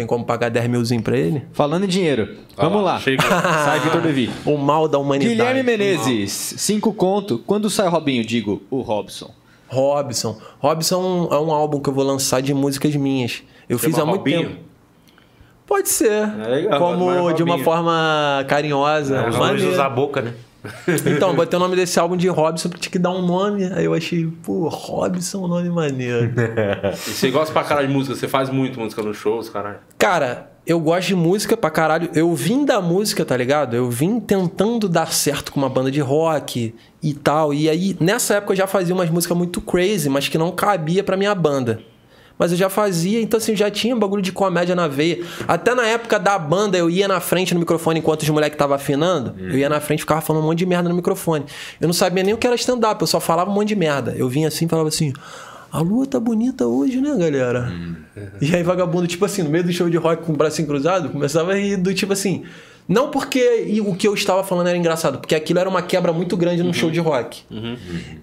[0.00, 1.42] Tem como pagar 10 milzinho pra ele?
[1.52, 2.98] Falando em dinheiro, vamos lá.
[2.98, 3.22] Chega.
[3.28, 4.30] Sai, Vitor Levi.
[4.46, 5.36] O mal da humanidade.
[5.36, 7.38] Guilherme Menezes, 5 conto.
[7.46, 8.24] Quando sai o Robinho?
[8.24, 9.30] Digo, o Robson.
[9.68, 10.40] Robson.
[10.58, 13.42] Robson é um álbum que eu vou lançar de músicas minhas.
[13.68, 14.48] Eu fiz Chama há muito Robinho?
[14.48, 14.60] tempo.
[15.66, 16.10] Pode ser.
[16.10, 19.18] É legal, Como mas de uma forma carinhosa.
[19.28, 19.70] Os dois maneiro.
[19.72, 20.32] usam a boca, né?
[21.06, 23.64] Então, botei o nome desse álbum de Robson pra te que dar um nome.
[23.72, 26.32] Aí eu achei, pô, Robson é um nome maneiro.
[26.36, 29.78] E você gosta pra caralho de música, você faz muito música nos shows, caralho.
[29.98, 32.10] Cara, eu gosto de música pra caralho.
[32.14, 33.74] Eu vim da música, tá ligado?
[33.74, 37.54] Eu vim tentando dar certo com uma banda de rock e tal.
[37.54, 41.02] E aí, nessa época eu já fazia umas músicas muito crazy, mas que não cabia
[41.02, 41.80] pra minha banda.
[42.40, 45.22] Mas eu já fazia, então assim, já tinha um bagulho de comédia na veia.
[45.46, 48.74] Até na época da banda, eu ia na frente no microfone enquanto os moleques estavam
[48.74, 49.34] afinando.
[49.38, 51.44] Eu ia na frente ficava falando um monte de merda no microfone.
[51.78, 54.14] Eu não sabia nem o que era stand-up, eu só falava um monte de merda.
[54.16, 55.12] Eu vinha assim e falava assim:
[55.70, 57.70] a lua tá bonita hoje, né, galera?
[58.40, 61.10] E aí, vagabundo, tipo assim, no meio do show de rock com o bracinho cruzado,
[61.10, 62.44] começava a rir do tipo assim.
[62.88, 66.36] Não porque o que eu estava falando era engraçado, porque aquilo era uma quebra muito
[66.38, 67.42] grande num show de rock.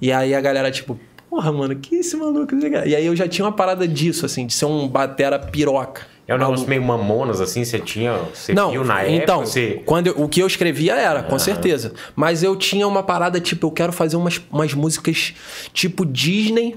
[0.01, 0.99] E aí a galera, tipo,
[1.37, 2.55] porra, mano, que esse maluco?
[2.55, 6.01] E aí eu já tinha uma parada disso, assim, de ser um batera piroca.
[6.27, 8.17] É um negócio meio mamonas, assim, você tinha.
[8.33, 9.81] Você Não, viu na então, época, você.
[9.85, 11.93] quando eu- o que eu escrevia era, com certeza.
[12.15, 15.33] Mas eu tinha uma parada, tipo, eu quero fazer umas, umas músicas
[15.73, 16.75] tipo Disney.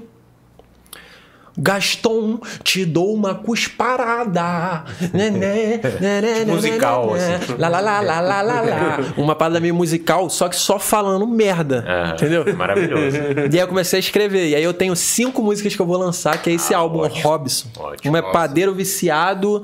[1.57, 4.83] Gaston, te dou uma cusparada.
[5.13, 7.35] Né, né, né, né, né, musical, né, né.
[7.35, 7.55] assim.
[7.57, 8.99] Lá, lá, lá, lá, lá, lá, lá.
[9.17, 11.83] Uma parada meio musical, só que só falando merda.
[11.87, 12.45] Ah, Entendeu?
[12.55, 13.17] Maravilhoso.
[13.51, 14.49] E aí eu comecei a escrever.
[14.49, 17.67] E aí eu tenho cinco músicas que eu vou lançar, que é esse álbum, Robson.
[17.77, 18.11] Ótimo.
[18.11, 19.63] Uma é Padeiro Viciado,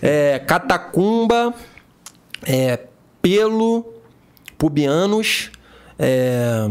[0.00, 1.52] é, Catacumba,
[2.44, 2.80] é,
[3.20, 3.84] Pelo,
[4.56, 5.50] Pubianos,
[5.98, 6.70] é,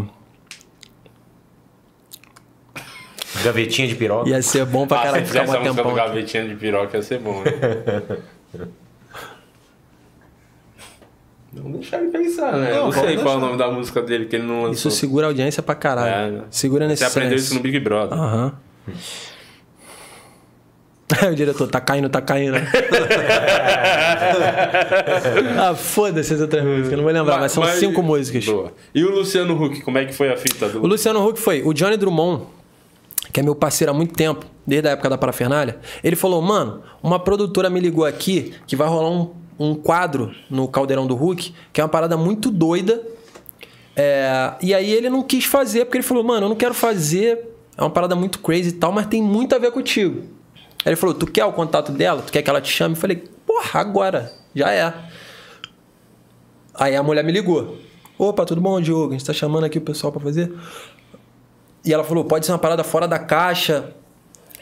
[3.44, 4.30] Gavetinha de piroca.
[4.30, 5.94] ia ser bom pra Ah, caralho se ficar fizesse um a música tempão.
[5.96, 6.10] do aqui.
[6.10, 7.52] Gavetinha de piroca ia ser bom, né?
[11.54, 12.74] Não deixar ele pensar, né?
[12.74, 14.74] Não, não sei qual é o nome da música dele que ele não lançou.
[14.74, 16.10] Isso segura a audiência pra caralho.
[16.14, 16.44] É, né?
[16.52, 18.18] Segura nesse Você aprendeu isso no Big Brother.
[18.18, 18.54] Aham.
[21.22, 22.58] Aí o diretor, tá caindo, tá caindo.
[25.58, 28.44] ah, foda-se as outras músicas, eu não vou lembrar, mas, são cinco músicas.
[28.46, 28.74] Boa.
[28.94, 30.84] E o Luciano Huck, como é que foi a fita do.
[30.84, 32.44] O Luciano Huck foi o Johnny Drummond,
[33.36, 35.78] que é meu parceiro há muito tempo, desde a época da Parafernália.
[36.02, 40.70] Ele falou: Mano, uma produtora me ligou aqui que vai rolar um, um quadro no
[40.70, 43.06] Caldeirão do Huck, que é uma parada muito doida.
[43.94, 47.46] É, e aí ele não quis fazer, porque ele falou: Mano, eu não quero fazer,
[47.78, 50.22] é uma parada muito crazy e tal, mas tem muito a ver contigo.
[50.86, 52.22] Aí ele falou: Tu quer o contato dela?
[52.22, 52.96] Tu quer que ela te chame?
[52.96, 54.94] Eu falei: Porra, agora, já é.
[56.74, 57.80] Aí a mulher me ligou.
[58.18, 59.10] Opa, tudo bom, Diogo?
[59.10, 60.54] A gente tá chamando aqui o pessoal pra fazer.
[61.86, 63.92] E ela falou, pode ser uma parada fora da caixa.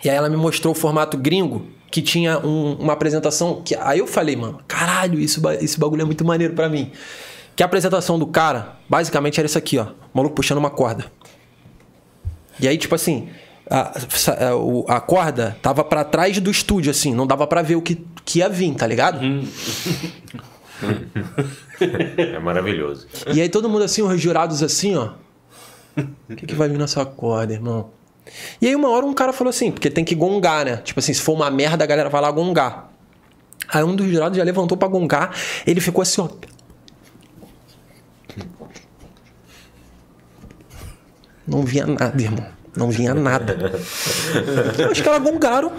[0.04, 3.62] E aí ela me mostrou o formato gringo, que tinha um- uma apresentação.
[3.64, 3.76] Que...
[3.76, 6.92] Aí eu falei, mano, caralho, isso, esse bagulho é muito maneiro pra mim.
[7.56, 9.84] Que a apresentação do cara, basicamente, era isso aqui, ó.
[9.84, 11.06] O maluco puxando uma corda.
[12.60, 13.30] E aí, tipo assim,
[13.70, 14.38] a, sa-
[14.90, 18.40] a- corda tava pra trás do estúdio, assim, não dava pra ver o que, que
[18.40, 19.20] ia vir, tá ligado?
[22.18, 23.08] É maravilhoso.
[23.34, 25.10] E aí todo mundo assim, os jurados assim, ó.
[25.98, 27.90] O que, que vai vir nessa corda, irmão?
[28.62, 30.78] E aí uma hora um cara falou assim, porque tem que gongar, né?
[30.78, 32.92] Tipo assim, se for uma merda, a galera vai lá gongar.
[33.68, 36.30] Aí um dos jurados já levantou pra gongar, ele ficou assim, ó.
[41.46, 42.46] Não via nada, irmão.
[42.76, 43.56] Não vinha nada.
[44.92, 45.72] Os caras gongaram.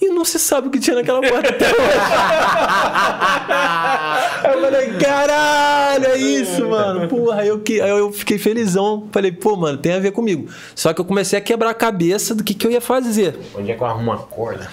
[0.00, 1.74] E não se sabe o que tinha naquela porta até hoje.
[4.44, 7.08] eu falei, caralho, é isso, mano.
[7.08, 9.08] Porra, aí eu, que- aí eu fiquei felizão.
[9.10, 10.48] Falei, pô, mano, tem a ver comigo.
[10.74, 13.36] Só que eu comecei a quebrar a cabeça do que, que eu ia fazer.
[13.56, 14.70] Onde é que eu arrumo uma corda?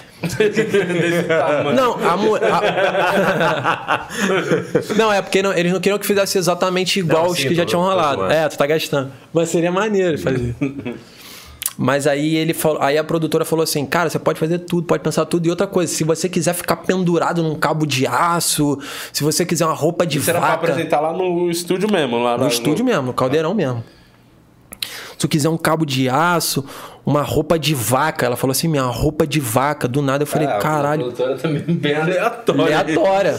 [1.28, 1.76] Tamanho.
[1.76, 4.06] Não, a mu- a-
[4.96, 7.54] Não, é porque não- eles não queriam que fizesse exatamente igual Não, os sim, que
[7.54, 8.26] já tinham rolado.
[8.30, 9.10] É, tu tá gastando.
[9.32, 10.54] Mas seria maneiro fazer.
[11.78, 15.02] Mas aí ele falou, aí a produtora falou assim, cara, você pode fazer tudo, pode
[15.02, 15.46] pensar tudo.
[15.46, 18.78] E outra coisa, se você quiser ficar pendurado num cabo de aço,
[19.12, 22.16] se você quiser uma roupa de Isso era pra vaca, apresentar lá no estúdio mesmo.
[22.22, 23.84] Lá no na- estúdio mesmo, no caldeirão mesmo.
[25.12, 26.64] Se tu quiser um cabo de aço,
[27.04, 30.46] uma roupa de vaca, ela falou assim, minha roupa de vaca, do nada eu falei,
[30.48, 32.78] Ah, A caralho, produtora também bem aleatória.
[32.80, 33.36] aleatória.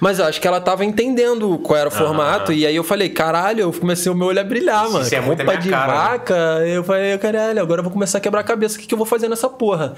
[0.00, 2.52] Mas eu acho que ela tava entendendo qual era o formato.
[2.52, 5.04] E aí eu falei, caralho, eu comecei o meu olho a brilhar, mano.
[5.04, 5.98] Isso é muito a Roupa de cara, né?
[5.98, 6.34] vaca.
[6.66, 8.76] Eu falei, caralho, agora eu vou começar a quebrar a cabeça.
[8.76, 9.94] O que, que eu vou fazer nessa porra?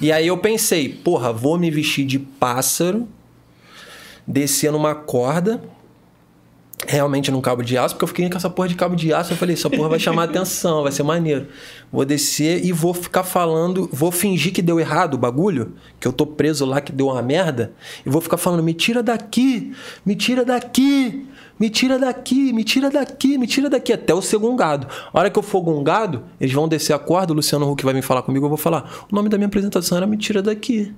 [0.00, 3.06] e aí eu pensei, porra, vou me vestir de pássaro,
[4.26, 5.60] descer numa corda.
[6.86, 9.32] Realmente num cabo de aço, porque eu fiquei com essa porra de cabo de aço.
[9.32, 11.46] Eu falei, essa porra vai chamar atenção, vai ser maneiro.
[11.90, 16.12] Vou descer e vou ficar falando, vou fingir que deu errado o bagulho, que eu
[16.12, 17.72] tô preso lá, que deu uma merda,
[18.04, 19.72] e vou ficar falando, me tira daqui,
[20.04, 21.26] me tira daqui,
[21.58, 24.88] me tira daqui, me tira daqui, me tira daqui, até eu ser gongado.
[25.12, 27.94] A hora que eu for gongado, eles vão descer a corda, o Luciano Huck vai
[27.94, 30.92] vir falar comigo, eu vou falar, o nome da minha apresentação era Me Tira Daqui.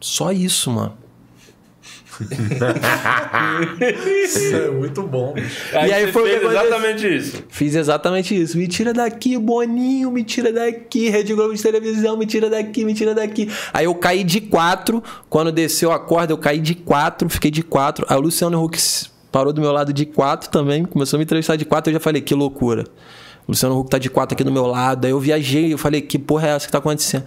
[0.00, 1.07] Só isso, mano.
[4.24, 5.34] Isso é muito bom.
[5.72, 7.44] Aí, E aí foi fez exatamente isso.
[7.48, 8.58] Fiz exatamente isso.
[8.58, 12.94] Me tira daqui, Boninho, me tira daqui, Rede Globo de televisão, me tira daqui, me
[12.94, 13.48] tira daqui.
[13.72, 15.02] Aí eu caí de quatro.
[15.28, 18.04] Quando desceu a corda, eu caí de quatro, fiquei de quatro.
[18.08, 18.78] Aí o Luciano Huck
[19.30, 21.90] parou do meu lado de quatro também, começou a me entrevistar de quatro.
[21.90, 22.84] Eu já falei, que loucura.
[23.46, 25.04] O Luciano Huck tá de quatro aqui do meu lado.
[25.04, 27.24] Aí eu viajei, eu falei, que porra é essa que tá acontecendo?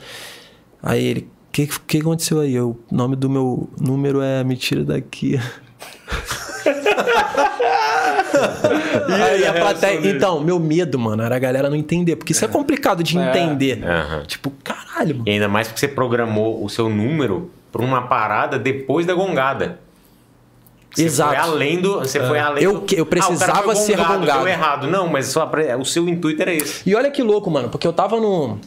[0.83, 2.59] Aí ele, que, que aconteceu aí?
[2.59, 5.39] O nome do meu número é Me Tira Daqui.
[9.23, 9.99] Aí a plateia.
[10.09, 12.15] Então, meu medo, mano, era a galera não entender.
[12.15, 13.83] Porque isso é complicado de entender.
[13.83, 14.23] Aham.
[14.25, 15.27] Tipo, caralho, mano.
[15.27, 19.79] E ainda mais porque você programou o seu número pra uma parada depois da gongada.
[20.93, 21.29] Você Exato.
[21.29, 21.99] foi além do.
[21.99, 22.95] Você foi além Eu do.
[22.95, 24.47] eu Ah, precisava foi ser gongado.
[24.47, 24.87] Errado.
[24.87, 25.49] Não, mas só
[25.79, 26.87] o seu intuito era esse.
[26.89, 28.57] E olha que louco, mano, porque eu tava no.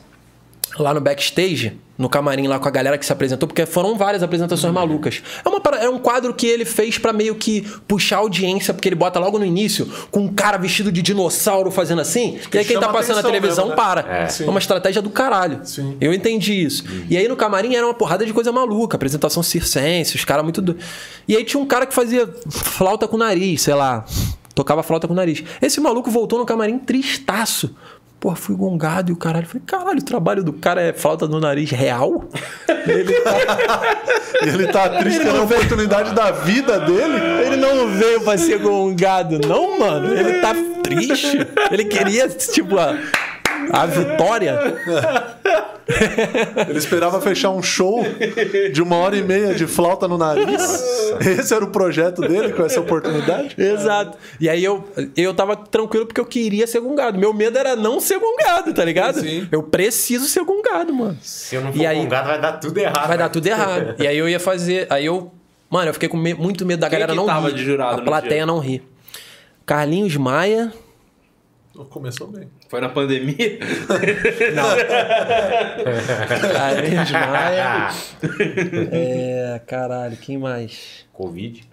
[0.78, 4.22] Lá no backstage, no camarim lá com a galera que se apresentou, porque foram várias
[4.22, 5.22] apresentações malucas.
[5.44, 8.74] É, uma, para- é um quadro que ele fez pra meio que puxar a audiência,
[8.74, 12.58] porque ele bota logo no início com um cara vestido de dinossauro fazendo assim, e
[12.58, 13.76] aí quem tá passando na televisão mesmo, né?
[13.76, 14.00] para.
[14.40, 14.44] É.
[14.44, 14.48] É.
[14.50, 15.60] Uma estratégia do caralho.
[15.64, 15.96] Sim.
[16.00, 16.84] Eu entendi isso.
[17.08, 20.60] E aí no camarim era uma porrada de coisa maluca, apresentação circense, os caras muito.
[20.60, 20.76] Do...
[21.28, 24.04] E aí tinha um cara que fazia flauta com o nariz, sei lá.
[24.54, 25.42] Tocava flauta com o nariz.
[25.60, 27.74] Esse maluco voltou no camarim tristaço.
[28.24, 29.46] Porra, fui gongado e o caralho.
[29.46, 32.24] Falei, caralho, o trabalho do cara é flauta no nariz real?
[32.86, 33.12] Ele,
[34.42, 37.18] E ele tá triste Ele pela oportunidade da vida dele.
[37.44, 40.14] ele não veio pra ser gongado, não, mano.
[40.14, 41.36] Ele tá triste.
[41.70, 42.96] Ele queria, tipo, a,
[43.72, 44.58] a vitória.
[46.68, 48.02] Ele esperava fechar um show
[48.72, 50.82] de uma hora e meia de flauta no nariz.
[51.20, 53.54] Esse era o projeto dele com essa oportunidade.
[53.58, 54.16] Exato.
[54.40, 54.82] E aí eu,
[55.16, 57.18] eu tava tranquilo porque eu queria ser gongado.
[57.18, 59.20] Meu medo era não ser gongado, tá ligado?
[59.20, 59.46] Sim.
[59.52, 61.18] Eu preciso ser gongado, mano.
[61.20, 63.08] Se eu não E for aí- gongado, vai dar tudo errado.
[63.08, 63.94] Vai dar tudo errado.
[64.02, 64.86] e aí eu ia fazer.
[64.90, 65.30] Aí eu.
[65.68, 67.54] Mano, eu fiquei com me- muito medo da Quem galera que não tava rir.
[67.56, 68.46] de jurado a plateia dia?
[68.46, 68.82] não rir.
[69.66, 70.72] Carlinhos Maia.
[71.90, 72.48] Começou bem.
[72.68, 73.58] Foi na pandemia?
[76.52, 77.88] Carlinhos Maia.
[78.92, 79.60] É.
[79.66, 81.04] Caralho, quem mais?
[81.12, 81.64] Covid.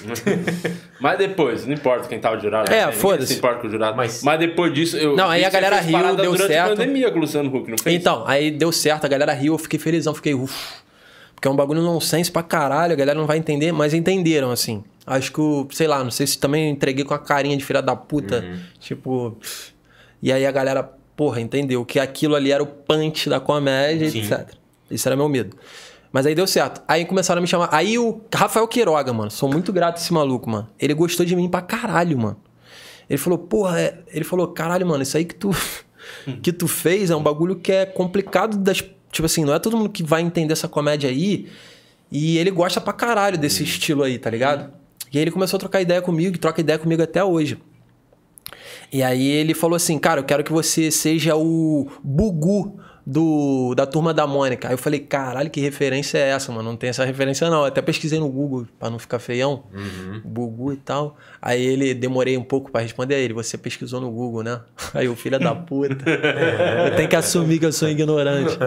[1.00, 2.72] Mas depois, não importa quem tava de jurado.
[2.72, 3.32] É, foda-se.
[3.34, 3.96] se importa com o jurado.
[3.96, 4.96] Mas- Mas, depois disso.
[4.96, 6.66] Eu Não, aí a galera riu, deu durante certo.
[6.72, 7.96] a pandemia com o Luciano Huck, não fez?
[8.00, 10.54] Então, aí deu certo, a galera riu, eu fiquei felizão, fiquei uff.
[11.34, 14.82] Porque é um bagulho nonsense pra caralho, a galera não vai entender, mas entenderam, assim.
[15.12, 17.64] Acho que, o- sei lá, não sei se também eu entreguei com a carinha de
[17.64, 18.44] filha da puta.
[18.78, 19.36] Tipo.
[20.22, 20.82] E aí a galera,
[21.16, 24.20] porra, entendeu que aquilo ali era o punch da comédia, Sim.
[24.20, 24.50] etc.
[24.90, 25.56] Isso era meu medo.
[26.12, 26.82] Mas aí deu certo.
[26.86, 27.68] Aí começaram a me chamar.
[27.72, 29.30] Aí o Rafael Queiroga, mano.
[29.30, 30.68] Sou muito grato a esse maluco, mano.
[30.78, 32.36] Ele gostou de mim pra caralho, mano.
[33.08, 33.98] Ele falou, porra, é...
[34.12, 35.50] ele falou, caralho, mano, isso aí que tu
[36.42, 38.78] que tu fez é um bagulho que é complicado das,
[39.12, 41.48] tipo assim, não é todo mundo que vai entender essa comédia aí.
[42.10, 44.72] E ele gosta pra caralho desse estilo aí, tá ligado?
[45.12, 47.58] E aí ele começou a trocar ideia comigo, e troca ideia comigo até hoje.
[48.92, 53.86] E aí ele falou assim, cara, eu quero que você seja o Bugu do, da
[53.86, 54.68] turma da Mônica.
[54.68, 56.70] Aí eu falei, caralho, que referência é essa, mano?
[56.70, 57.58] Não tem essa referência, não.
[57.58, 59.64] Eu até pesquisei no Google pra não ficar feião.
[59.72, 60.20] Uhum.
[60.24, 61.16] Bugu e tal.
[61.40, 63.32] Aí ele demorei um pouco para responder a ele.
[63.34, 64.60] Você pesquisou no Google, né?
[64.94, 66.04] Aí o filho da puta.
[66.86, 68.58] eu tenho que assumir que eu sou ignorante.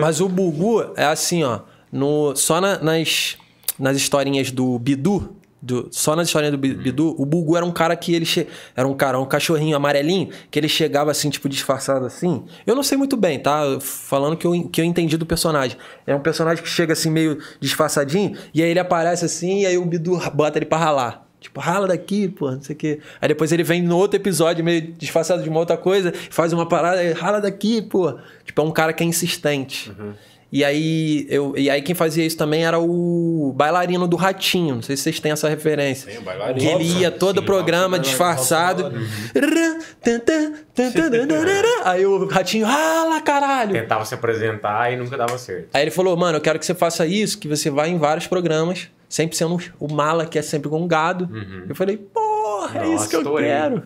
[0.00, 1.60] Mas o Bugu é assim, ó.
[1.92, 3.36] No, só na, nas,
[3.78, 5.35] nas historinhas do Bidu,
[5.66, 8.46] do, só na história do Bidu, o Bugu era um cara que ele che...
[8.76, 12.44] era um cara, um cachorrinho amarelinho, que ele chegava assim, tipo, disfarçado assim.
[12.64, 13.78] Eu não sei muito bem, tá?
[13.80, 15.76] Falando que eu, que eu entendi do personagem.
[16.06, 19.76] É um personagem que chega assim, meio disfarçadinho, e aí ele aparece assim, e aí
[19.76, 21.26] o Bidu bota ele pra ralar.
[21.40, 23.00] Tipo, rala daqui, pô, não sei o quê.
[23.20, 26.66] Aí depois ele vem no outro episódio, meio disfarçado de uma outra coisa, faz uma
[26.66, 28.18] parada, rala daqui, pô.
[28.44, 29.90] Tipo, é um cara que é insistente.
[29.90, 30.14] Uhum.
[30.50, 34.76] E aí, eu, e aí quem fazia isso também era o bailarino do Ratinho.
[34.76, 36.08] Não sei se vocês têm essa referência.
[36.08, 36.60] Tem, o bailarino.
[36.60, 38.92] Que ele ia todo o programa disfarçado.
[41.84, 43.72] aí o Ratinho, rala, caralho!
[43.72, 45.68] Tentava se apresentar e nunca dava certo.
[45.74, 48.28] Aí ele falou, mano, eu quero que você faça isso, que você vá em vários
[48.28, 51.28] programas, sempre sendo o mala que é sempre com gado.
[51.30, 51.66] Uhum.
[51.68, 53.82] Eu falei, porra, é isso que eu quero.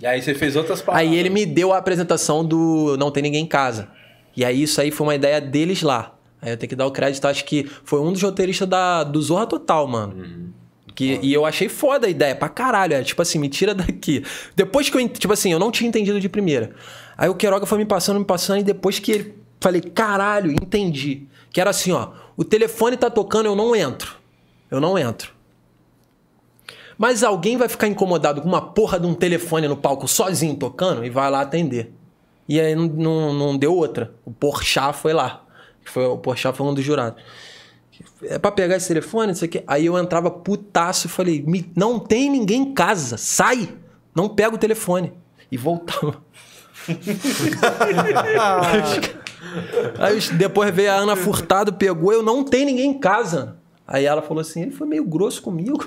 [0.00, 1.10] E aí você fez outras palavras.
[1.10, 3.88] Aí ele me deu a apresentação do Não Tem Ninguém em Casa.
[4.36, 6.14] E aí isso aí foi uma ideia deles lá.
[6.40, 9.20] Aí eu tenho que dar o crédito, acho que foi um dos roteiristas da, do
[9.22, 10.14] Zorra Total, mano.
[10.16, 10.52] Uhum.
[10.94, 12.94] Que, e eu achei foda a ideia, pra caralho.
[12.94, 14.24] É, tipo assim, me tira daqui.
[14.54, 15.08] Depois que eu.
[15.08, 16.72] Tipo assim, eu não tinha entendido de primeira.
[17.16, 19.34] Aí o Queiroga foi me passando, me passando, e depois que ele.
[19.60, 21.26] Falei, caralho, entendi.
[21.52, 22.10] Que era assim, ó.
[22.36, 24.16] O telefone tá tocando, eu não entro.
[24.70, 25.32] Eu não entro.
[26.98, 31.04] Mas alguém vai ficar incomodado com uma porra de um telefone no palco sozinho tocando
[31.04, 31.92] e vai lá atender.
[32.48, 34.14] E aí não, não, não deu outra.
[34.24, 35.44] O Porchat foi lá.
[35.84, 37.22] Foi, o Porchat foi um dos jurados.
[38.22, 39.62] É pra pegar esse telefone, isso aqui.
[39.66, 41.44] Aí eu entrava putaço e falei:
[41.76, 43.68] não tem ninguém em casa, sai!
[44.14, 45.12] Não pega o telefone.
[45.50, 46.22] E voltava.
[49.98, 53.56] aí depois veio a Ana Furtado, pegou, eu não tem ninguém em casa.
[53.86, 55.78] Aí ela falou assim: ele foi meio grosso comigo.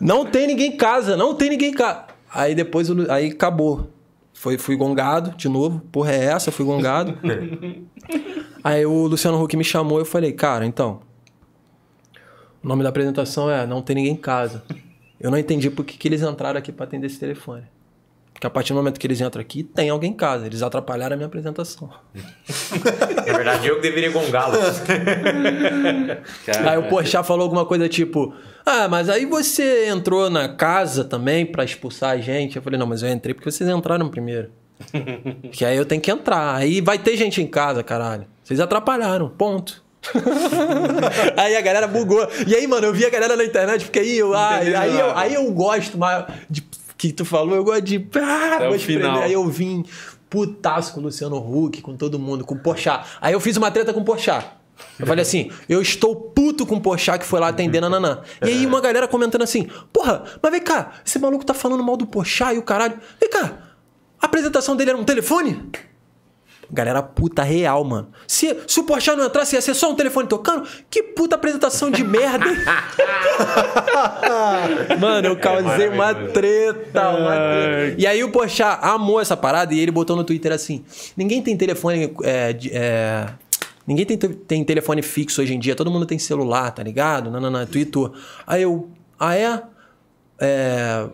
[0.00, 2.04] não tem ninguém em casa, não tem ninguém em casa.
[2.32, 3.90] Aí depois, aí acabou.
[4.32, 5.80] Foi, fui gongado de novo.
[5.90, 6.52] Porra, é essa?
[6.52, 7.18] Fui gongado.
[8.62, 11.00] aí o Luciano Huck me chamou e eu falei, cara, então.
[12.62, 14.62] O nome da apresentação é Não Tem Ninguém em Casa.
[15.20, 17.64] Eu não entendi por que, que eles entraram aqui para atender esse telefone.
[18.38, 20.46] Porque a partir do momento que eles entram aqui, tem alguém em casa.
[20.46, 21.90] Eles atrapalharam a minha apresentação.
[23.26, 24.60] Na verdade, eu que deveria gongá-los.
[26.64, 28.32] aí o Porchat falou alguma coisa tipo...
[28.64, 32.54] Ah, mas aí você entrou na casa também para expulsar a gente.
[32.54, 34.52] Eu falei, não, mas eu entrei porque vocês entraram primeiro.
[35.50, 36.54] que aí eu tenho que entrar.
[36.54, 38.24] Aí vai ter gente em casa, caralho.
[38.44, 39.82] Vocês atrapalharam, ponto.
[41.36, 42.24] aí a galera bugou.
[42.46, 45.18] E aí, mano, eu vi a galera na internet, porque aí eu, ah, aí, eu,
[45.18, 46.62] aí eu gosto mais de
[46.98, 48.06] que tu falou, eu gosto de.
[48.16, 49.20] Ah, é final.
[49.20, 49.84] Aí eu vim
[50.28, 53.06] putaço com o Luciano Huck, com todo mundo, com o Porchat.
[53.20, 54.44] Aí eu fiz uma treta com o Porchat.
[54.98, 58.20] Eu falei assim, eu estou puto com o Porchat que foi lá atender Nananã.
[58.42, 61.96] E aí uma galera comentando assim, porra, mas vem cá, esse maluco tá falando mal
[61.96, 62.98] do Porchat e o caralho.
[63.20, 63.58] Vem cá,
[64.20, 65.70] a apresentação dele era um telefone?
[66.70, 68.08] Galera puta real, mano.
[68.26, 70.68] Se, se o Porchat não entrasse, ia ser só um telefone tocando?
[70.90, 72.56] Que puta apresentação de merda, hein?
[75.00, 77.94] mano, eu causei é uma treta, uma treta.
[77.96, 80.84] E aí o Porchat amou essa parada e ele botou no Twitter assim:
[81.16, 82.14] ninguém tem telefone.
[82.22, 83.26] É, é,
[83.88, 87.30] Ninguém tem, tem telefone fixo hoje em dia, todo mundo tem celular, tá ligado?
[87.30, 88.10] Não, não, não, Twitter.
[88.46, 88.90] Aí eu.
[89.18, 89.62] Ah, é?
[90.38, 91.06] é?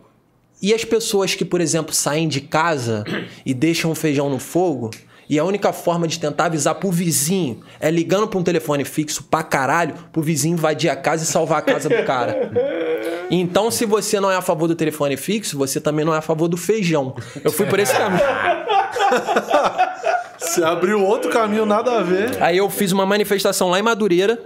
[0.61, 3.05] E as pessoas que, por exemplo, saem de casa
[3.47, 4.91] e deixam o feijão no fogo,
[5.29, 9.25] e a única forma de tentar avisar pro vizinho é ligando pra um telefone fixo
[9.25, 12.51] pra caralho, pro vizinho invadir a casa e salvar a casa do cara.
[13.31, 16.23] Então, se você não é a favor do telefone fixo, você também não é a
[16.23, 17.17] favor do feijão.
[17.43, 18.23] Eu fui por esse caminho.
[20.39, 22.43] Você abriu outro caminho, nada a ver.
[22.43, 24.39] Aí eu fiz uma manifestação lá em Madureira.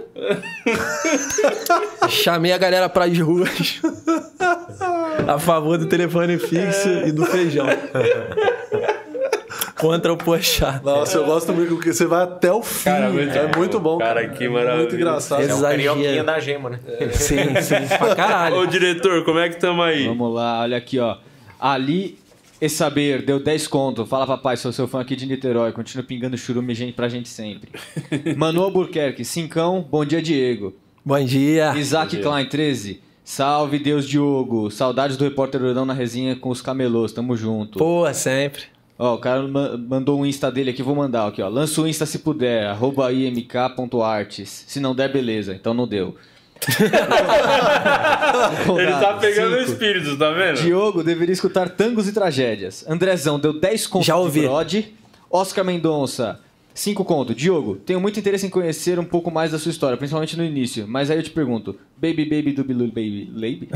[2.07, 3.81] Chamei a galera para as ruas.
[5.27, 7.67] a favor do telefone fixo e do feijão.
[9.79, 10.81] Contra o Pochá.
[10.83, 12.83] Nossa, eu gosto muito porque você vai até o fim.
[12.83, 13.59] Cara, muito é bom.
[13.59, 13.97] muito bom.
[13.97, 14.77] Cara, que maravilha.
[14.77, 15.41] Muito engraçado.
[15.41, 16.79] É o carioquinha da gema, né?
[17.13, 17.97] Sim, sim.
[17.97, 18.57] Pra caralho.
[18.57, 20.05] Ô, diretor, como é que tamo aí?
[20.05, 21.17] Vamos lá, olha aqui, ó.
[21.57, 22.17] Ali
[22.61, 24.05] e saber, deu 10 conto.
[24.05, 25.71] Fala, papai, sou seu fã aqui de Niterói.
[25.71, 27.71] Continua pingando churume gente pra gente sempre.
[28.35, 29.85] Manu Albuquerque, cincão.
[29.89, 30.75] Bom dia, Diego.
[31.05, 31.73] Bom dia.
[31.77, 32.29] Isaac Bom dia.
[32.29, 33.01] Klein, 13.
[33.23, 34.69] Salve, Deus Diogo.
[34.69, 37.13] Saudades do repórter Uradão na resenha com os camelôs.
[37.13, 37.79] Tamo junto.
[37.79, 38.63] Pô, sempre.
[39.01, 41.47] Ó, o cara mandou um Insta dele aqui, vou mandar aqui, ó.
[41.47, 44.65] Lança o Insta se puder, arroba imk.artes.
[44.67, 45.55] Se não der, beleza.
[45.55, 46.17] Então não deu.
[48.77, 49.71] Ele tá pegando Cinco.
[49.71, 50.57] espíritos, tá vendo?
[50.61, 52.85] Diogo deveria escutar tangos e tragédias.
[52.89, 54.41] Andrezão deu 10 contos Já ouvi.
[54.41, 54.93] de Brode.
[55.31, 56.39] Oscar Mendonça,
[56.73, 57.35] 5 contos.
[57.37, 60.85] Diogo, tenho muito interesse em conhecer um pouco mais da sua história, principalmente no início.
[60.87, 63.69] Mas aí eu te pergunto, Baby Baby do Bilu Baby Baby?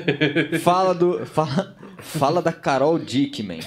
[0.60, 1.24] fala do.
[1.24, 3.60] Fala, fala da Carol Dickman.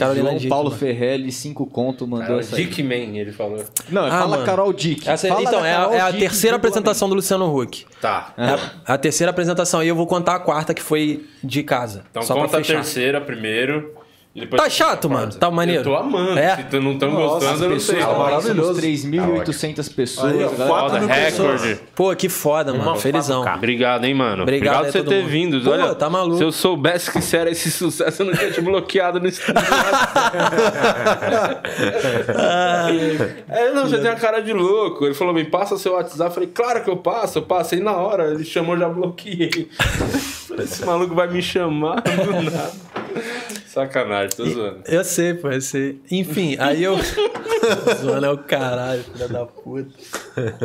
[0.00, 0.48] Carolina João Dickman.
[0.50, 2.64] Paulo Ferrelli, 5 conto, mandou Cara, essa aí.
[2.66, 3.64] Dickman, ele falou.
[3.88, 4.44] Não, Ah, fala mano.
[4.46, 5.08] Carol Dick.
[5.08, 7.86] Essa- Fala então, é, a- Carol é a Dick terceira apresentação do Luciano Huck.
[8.00, 8.34] Tá.
[8.36, 9.82] É a terceira apresentação.
[9.82, 12.04] E eu vou contar a quarta, que foi de casa.
[12.10, 13.94] Então só pra conta a terceira primeiro.
[14.32, 15.32] Depois Tá chato, a mano?
[15.32, 15.80] Tá maneiro?
[15.80, 16.38] Eu tô amando.
[16.38, 16.56] É?
[16.56, 18.06] Se tu não tão Nossa, gostando, as eu não pessoas sei.
[18.06, 18.80] tá maravilhoso.
[18.80, 20.32] Somos 3.800 pessoas.
[20.34, 21.80] Aí, Foda, recorde.
[21.96, 22.94] Pô, que foda, mano.
[22.96, 23.44] Felizão.
[23.44, 24.42] Obrigado, hein, mano.
[24.44, 25.28] Obrigado por a você ter mundo.
[25.30, 25.60] vindo.
[25.62, 26.38] Pô, Olha, tá maluco.
[26.38, 29.60] Se eu soubesse que isso era esse sucesso, eu não tinha te bloqueado no Instagram.
[33.48, 35.06] é, não, você tem uma cara de louco.
[35.06, 36.30] Ele falou, me passa seu WhatsApp.
[36.30, 37.38] Eu falei, claro que eu passo.
[37.38, 38.32] Eu passei na hora.
[38.32, 39.68] Ele chamou, já bloqueei.
[40.58, 42.72] Esse maluco vai me chamar do nada.
[43.66, 44.80] Sacanagem, tô zoando.
[44.86, 46.00] Eu sei, pô, eu sei.
[46.10, 46.96] Enfim, aí eu.
[48.00, 49.90] Zoando é o caralho, filha da puta.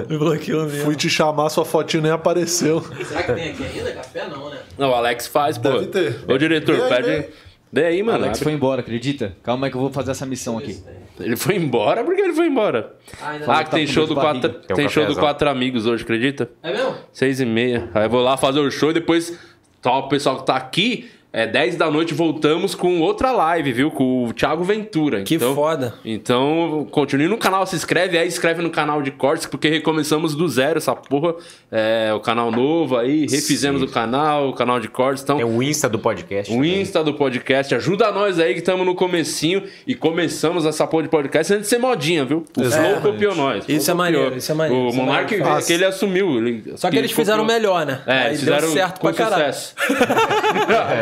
[0.09, 0.85] Me bloqueou mesmo.
[0.85, 2.81] Fui te chamar, sua fotinho nem apareceu.
[2.81, 3.91] Será que tem aqui ainda?
[3.91, 4.59] Café não, né?
[4.77, 5.69] Não, o Alex faz, pô.
[5.69, 6.19] Deve ter.
[6.27, 7.07] Ô, diretor, aí, pede.
[7.07, 7.29] vê.
[7.71, 8.19] Vê aí, mano.
[8.19, 8.43] Alex abre.
[8.43, 9.35] foi embora, acredita?
[9.43, 10.81] Calma aí que eu vou fazer essa missão aqui.
[11.19, 12.03] Ele foi embora?
[12.03, 12.95] Por que ele foi embora?
[13.21, 13.63] Ah, não.
[13.63, 16.49] que tem Tá show do quatro, tem Tem um show do quatro amigos hoje, acredita?
[16.63, 16.95] É mesmo?
[17.11, 17.89] Seis e meia.
[17.93, 19.37] Aí eu vou lá fazer o show e depois
[19.81, 23.91] tá, o pessoal que tá aqui, é 10 da noite, voltamos com outra live, viu?
[23.91, 25.21] Com o Thiago Ventura.
[25.23, 25.93] Que então, foda.
[26.05, 30.47] Então, continue no canal, se inscreve aí, inscreve no canal de cortes, porque recomeçamos do
[30.47, 31.35] zero essa porra.
[31.69, 35.23] É, o canal novo aí, refizemos o canal, o canal de cortes.
[35.23, 36.49] Então, Tem o Insta do podcast.
[36.51, 36.81] o também.
[36.81, 41.09] Insta do podcast, ajuda nós aí que estamos no comecinho e começamos essa porra de
[41.09, 42.45] podcast antes de ser modinha, viu?
[42.57, 43.65] O Flow copiou nós.
[43.67, 45.65] Isso é maneiro, isso é maneiro, O é Monark, maneiro.
[45.65, 46.37] que ele assumiu.
[46.37, 47.59] ele- Só que eles fizeram copiou.
[47.59, 47.99] melhor, né?
[48.07, 49.53] É, Aí eles fizeram deu certo com pra caralho.
[49.53, 49.75] sucesso.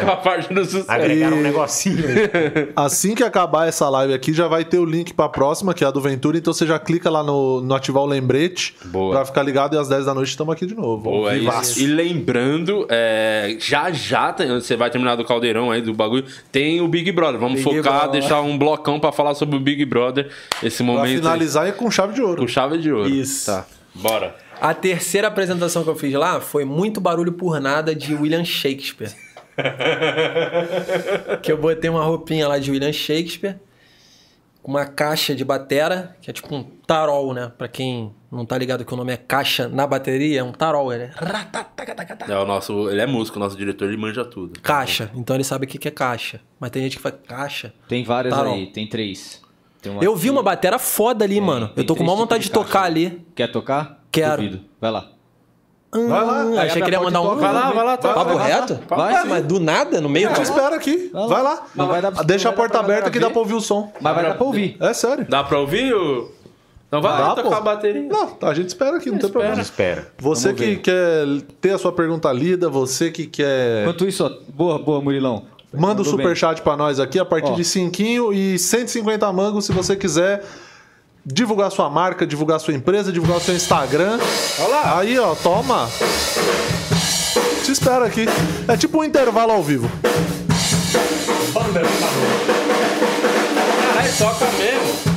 [0.06, 0.86] com a parte do sucesso.
[0.90, 2.70] Agregaram um negocinho aí.
[2.76, 5.88] Assim que acabar essa live aqui, já vai ter o link pra próxima, que é
[5.88, 6.38] a do Ventura.
[6.38, 9.14] Então você já clica lá no, no ativar o lembrete Boa.
[9.16, 11.04] pra ficar ligado e às 10 da noite estamos aqui de novo.
[11.04, 11.80] Boa, isso.
[11.82, 16.80] E lembrando, é, já já tem- você vai terminar do caldeirão aí do bagulho, tem
[16.82, 17.40] o Big Brother.
[17.40, 18.22] Vamos Big focar, Brother.
[18.22, 20.30] deixar um blocão pra falar sobre o Big Brother.
[20.62, 22.42] Esse Pra momento aí, finalizar é com chave de ouro.
[22.42, 23.10] com chave de ouro.
[23.10, 23.48] Isso.
[23.52, 23.66] Tá.
[23.96, 24.36] Bora.
[24.62, 29.12] A terceira apresentação que eu fiz lá foi muito barulho por nada de William Shakespeare.
[31.42, 33.58] Que eu botei uma roupinha lá de William Shakespeare,
[34.62, 37.52] com uma caixa de batera, que é tipo um tarol, né?
[37.58, 40.94] Pra quem não tá ligado que o nome é caixa na bateria, é um tarol,
[40.94, 41.12] ele é
[42.30, 44.60] É, o nosso, ele é músico, o nosso diretor, ele manja tudo.
[44.62, 45.12] caixa.
[45.16, 46.40] Então ele sabe o que que é caixa.
[46.60, 47.74] Mas tem gente que fala caixa.
[47.90, 48.54] Tem várias Tarol.
[48.54, 49.42] aí, tem três.
[49.82, 51.68] Tem uma Eu vi uma batera foda ali, mano.
[51.68, 53.22] tem Eu tô com tipos vontade de, de tocar ali.
[53.36, 54.02] Quer tocar?
[54.10, 54.42] Quero.
[54.44, 54.62] Duvido.
[54.80, 55.10] Vai lá.
[55.94, 56.42] Vai lá.
[56.42, 57.30] achei Aí que abre ele ia porta mandar e um.
[57.30, 57.42] toca.
[57.42, 58.14] Vai lá, vai lá, tá.
[58.14, 58.80] Papo reto?
[58.90, 59.26] vai.
[59.26, 61.10] Mas do nada, no meio Eu te espero aqui.
[61.14, 61.64] Vai lá.
[61.76, 63.34] Não vai dar pra- Deixa a não vai porta dar pra aberta que dá ver.
[63.34, 63.92] pra ouvir o som.
[64.02, 64.78] Mas vai dar pra ouvir.
[64.80, 65.26] É sério.
[65.30, 65.94] Dá pra ouvir?
[65.94, 66.32] O...
[66.88, 67.56] Então vai Dá, lá tocar pô.
[67.56, 68.04] a bateria.
[68.04, 69.60] Não, a gente espera aqui, não tem problema.
[69.62, 70.08] Espera.
[70.20, 70.82] Você Vamos que ver.
[70.82, 71.26] quer
[71.60, 73.82] ter a sua pergunta lida, você que quer.
[73.82, 75.44] Enquanto isso, ó, boa, boa, Murilão.
[75.74, 76.12] Manda o Mandou bem.
[76.12, 77.56] superchat pra nós aqui a partir Ó.
[77.56, 80.44] de 5 e 150 mangos se você quiser
[81.26, 84.20] divulgar sua marca, divulgar sua empresa, divulgar seu Instagram.
[84.60, 85.00] Olha lá.
[85.00, 85.90] Aí, ó, toma.
[87.64, 88.26] Te espero aqui.
[88.68, 89.90] É tipo um intervalo ao vivo.
[93.82, 95.14] Caralho, toca mesmo.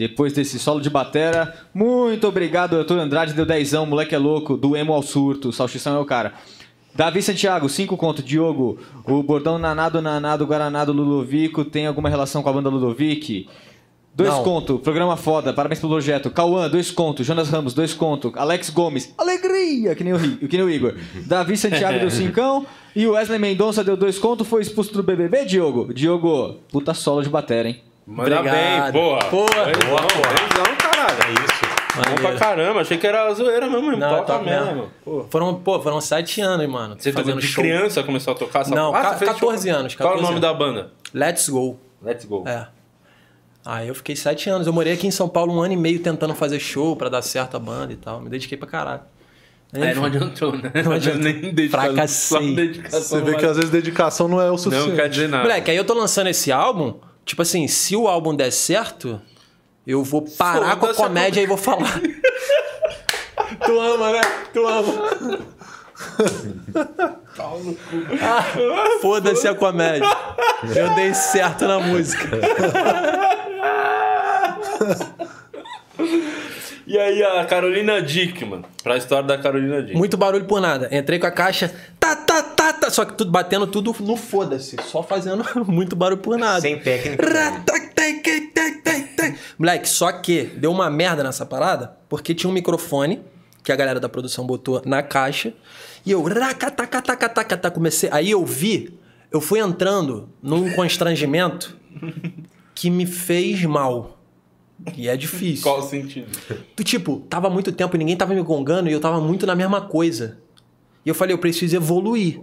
[0.00, 4.74] Depois desse solo de batera, muito obrigado, Arthur Andrade, deu dezão, moleque é louco, do
[4.74, 6.32] emo ao surto, salsichão é o cara.
[6.94, 8.22] Davi Santiago, 5 conto.
[8.22, 13.46] Diogo, o bordão Nanado, Nanado, Guaranado, Ludovico tem alguma relação com a banda Ludovic?
[14.14, 16.30] Dois conto, programa foda, parabéns pelo projeto.
[16.30, 17.22] Cauã, dois conto.
[17.22, 18.32] Jonas Ramos, dois conto.
[18.36, 20.94] Alex Gomes, alegria, que nem o, que nem o Igor.
[21.26, 22.64] Davi Santiago deu cincão.
[22.96, 25.92] E o Wesley Mendonça deu dois conto, foi expulso do BBB, Diogo?
[25.92, 27.89] Diogo, puta solo de batera, hein?
[28.10, 28.92] Manda Obrigado.
[28.92, 29.24] bem, porra.
[29.30, 29.64] Porra.
[29.66, 31.22] Beijão, beijão, caralho.
[31.22, 31.70] É isso.
[31.96, 34.66] Bom pra caramba, achei que era zoeira mesmo, Não, toca mesmo.
[34.66, 34.90] mesmo.
[35.04, 35.26] Pô.
[35.30, 36.96] Foram, pô, foram sete anos, mano.
[36.98, 39.78] Você fazendo de criança começou a tocar essa Não, fez 14 show?
[39.78, 40.40] anos, Qual é o 14 nome anos.
[40.40, 40.92] da banda?
[41.14, 41.78] Let's Go.
[42.02, 42.44] Let's Go.
[42.48, 42.66] É.
[43.64, 44.66] Aí eu fiquei sete anos.
[44.66, 47.22] Eu morei aqui em São Paulo um ano e meio tentando fazer show pra dar
[47.22, 48.20] certo a banda e tal.
[48.20, 49.02] Me dediquei pra caralho.
[49.72, 50.72] É, não adiantou, né?
[50.82, 51.22] Não adiantou.
[51.22, 51.92] Nem dedicação.
[51.94, 52.82] Fracassei.
[52.90, 54.96] Você vê não que às vezes dedicação não é o Não suficiente.
[54.96, 55.44] quer dizer nada.
[55.44, 56.94] Moleque, aí eu tô lançando esse álbum.
[57.30, 59.22] Tipo assim, se o álbum der certo,
[59.86, 62.00] eu vou parar com a comédia e vou falar.
[63.64, 64.20] tu ama, né?
[64.52, 64.92] Tu ama.
[69.00, 70.08] Foda-se a comédia.
[70.74, 72.30] Eu dei certo na música.
[76.90, 79.96] E aí a Carolina Dickman, pra história da Carolina Dickman.
[79.96, 80.88] Muito barulho por nada.
[80.90, 82.90] Entrei com a caixa, tá, tá, tá, tá.
[82.90, 84.76] Só que tudo batendo tudo no foda-se.
[84.86, 86.60] Só fazendo muito barulho por nada.
[86.60, 87.24] Sem técnica.
[89.56, 93.22] Moleque, só que deu uma merda nessa parada, porque tinha um microfone
[93.62, 95.54] que a galera da produção botou na caixa.
[96.04, 96.24] E eu,
[97.72, 98.10] comecei.
[98.12, 98.98] Aí eu vi,
[99.30, 101.76] eu fui entrando num constrangimento
[102.74, 104.19] que me fez mal.
[104.96, 105.62] E é difícil.
[105.62, 106.28] Qual o sentido?
[106.82, 109.80] Tipo, tava muito tempo e ninguém tava me gongando e eu tava muito na mesma
[109.80, 110.38] coisa.
[111.04, 112.40] E eu falei, eu preciso evoluir.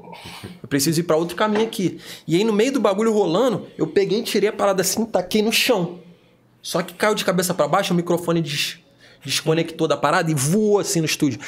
[0.61, 1.99] Eu preciso ir pra outro caminho aqui.
[2.27, 5.51] E aí, no meio do bagulho rolando, eu peguei, tirei a parada assim, taquei no
[5.51, 5.99] chão.
[6.61, 8.79] Só que caiu de cabeça para baixo, o microfone des
[9.23, 11.39] desconectou da parada e voou assim no estúdio.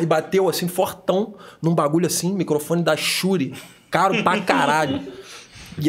[0.00, 3.54] E bateu assim, fortão, num bagulho assim, microfone da Shure.
[3.90, 5.00] Caro pra caralho.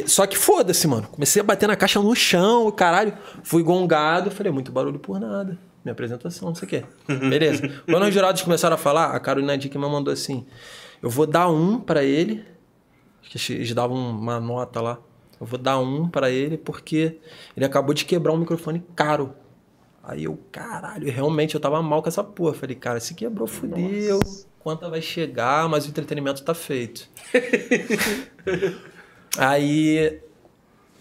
[0.05, 1.07] Só que foda-se, mano.
[1.07, 3.13] Comecei a bater na caixa no chão, caralho.
[3.43, 5.57] Fui gongado, falei, muito barulho por nada.
[5.83, 6.85] Minha apresentação, não sei o quê.
[7.07, 7.67] Beleza.
[7.85, 10.45] Quando os jurados começaram a falar, a Carolina Dickman mandou assim:
[11.01, 12.43] Eu vou dar um para ele.
[13.21, 14.99] Acho que eles davam uma nota lá.
[15.39, 17.19] Eu vou dar um para ele porque
[17.55, 19.33] ele acabou de quebrar um microfone caro.
[20.03, 22.53] Aí eu, caralho, realmente eu tava mal com essa porra.
[22.53, 24.19] Falei, cara, se quebrou, fudeu.
[24.19, 24.47] Nossa.
[24.59, 27.09] Quanto vai chegar, mas o entretenimento tá feito.
[29.37, 30.19] Aí,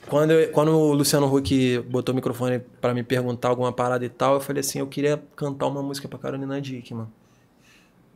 [0.06, 4.08] quando, eu, quando o Luciano Huck botou o microfone para me perguntar alguma parada e
[4.08, 7.12] tal, eu falei assim: eu queria cantar uma música pra Carolina Dick, mano.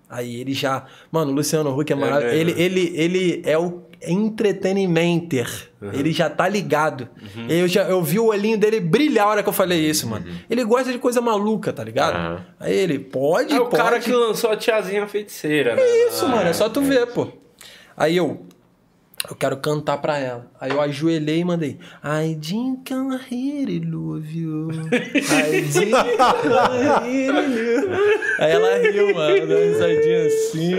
[0.09, 0.85] Aí ele já.
[1.11, 2.35] Mano, o Luciano Huck é maravilhoso.
[2.37, 5.49] É, ele, ele, ele é o entretenimenter.
[5.81, 5.91] Uhum.
[5.93, 7.09] Ele já tá ligado.
[7.21, 7.47] Uhum.
[7.49, 10.27] Eu, já, eu vi o olhinho dele brilhar a hora que eu falei isso, mano.
[10.27, 10.37] Uhum.
[10.51, 12.45] Ele gosta de coisa maluca, tá ligado?
[12.61, 13.83] Aí ele, pode, É o pode.
[13.83, 15.83] cara que lançou a tiazinha feiticeira, né?
[16.09, 16.49] Isso, mano.
[16.49, 17.29] É só tu ver, pô.
[17.97, 18.45] Aí eu,
[19.31, 20.51] eu quero cantar pra ela.
[20.61, 21.79] Aí eu ajoelhei e mandei.
[22.05, 24.69] I think I really love you.
[24.71, 27.91] I think I really love you.
[28.39, 29.47] Aí ela riu, mano.
[29.47, 30.73] Deu uma risadinha assim.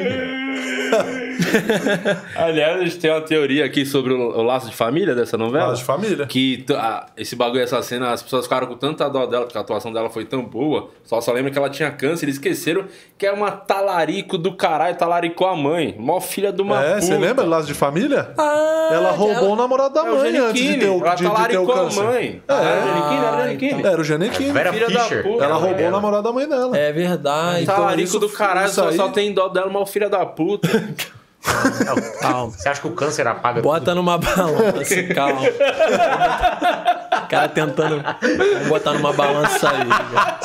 [2.36, 5.68] Aliás, a gente tem uma teoria aqui sobre o, o laço de família dessa novela.
[5.68, 6.26] Laço de família.
[6.26, 9.62] Que ah, esse bagulho, essa cena, as pessoas ficaram com tanta dó dela, porque a
[9.62, 10.90] atuação dela foi tão boa.
[11.04, 12.26] Só só lembra que ela tinha câncer.
[12.26, 12.86] Eles esqueceram
[13.18, 15.96] que é uma talarico do caralho, talaricou a mãe.
[15.98, 17.02] Mó filha de uma É, puta.
[17.02, 18.33] você lembra do laço de família?
[18.38, 21.16] Ah, ela roubou ela- o namorado da É mãe antes de ter o, Ela de,
[21.16, 22.04] de ter o talaricou a câncer.
[22.04, 22.44] mãe.
[22.48, 22.54] É.
[22.54, 23.84] Era o Giannichini, era o Giannichini.
[23.88, 24.52] Era o Janequine.
[24.52, 25.24] Vera Filha da Fischer.
[25.24, 25.44] puta.
[25.46, 26.78] Ela roubou o namorado da mãe dela.
[26.78, 27.64] É verdade.
[27.64, 30.68] Então, Talarico isso- do caralho, só, aí- só tem dó dela, mal filha da puta.
[32.22, 32.50] calma.
[32.52, 35.42] Você acha que o câncer apaga Bota numa balança, calma.
[37.24, 38.04] O cara tentando
[38.70, 39.88] botar numa balança aí.
[39.88, 40.38] cara.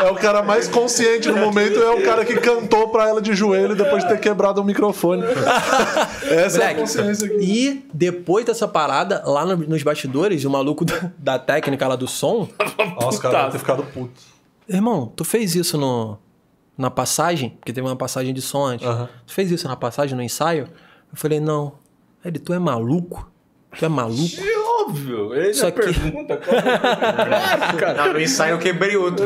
[0.00, 3.34] É o cara mais consciente no momento, é o cara que cantou pra ela de
[3.34, 5.22] joelho depois de ter quebrado o microfone.
[6.30, 7.36] Essa é a consciência aqui.
[7.40, 12.06] E depois dessa parada, lá no- nos bastidores, o maluco da, da técnica lá do
[12.08, 12.48] som.
[13.00, 14.20] Nossa, o cara deve ter ficado puto.
[14.68, 16.16] Irmão, tu fez isso no,
[16.82, 17.50] na passagem?
[17.50, 18.86] Porque teve uma passagem de som antes.
[18.86, 19.08] Aham.
[19.26, 20.64] Tu fez isso na passagem, no ensaio?
[21.10, 21.74] Eu falei, não.
[22.24, 23.30] Ele, tu é maluco?
[23.78, 24.36] Tu é maluco?
[24.92, 25.34] Óbvio.
[25.34, 26.36] Ele Só já que- pergunta.
[26.92, 27.94] Claro, cara.
[28.06, 29.24] Não, no ensaio eu quebrei outro.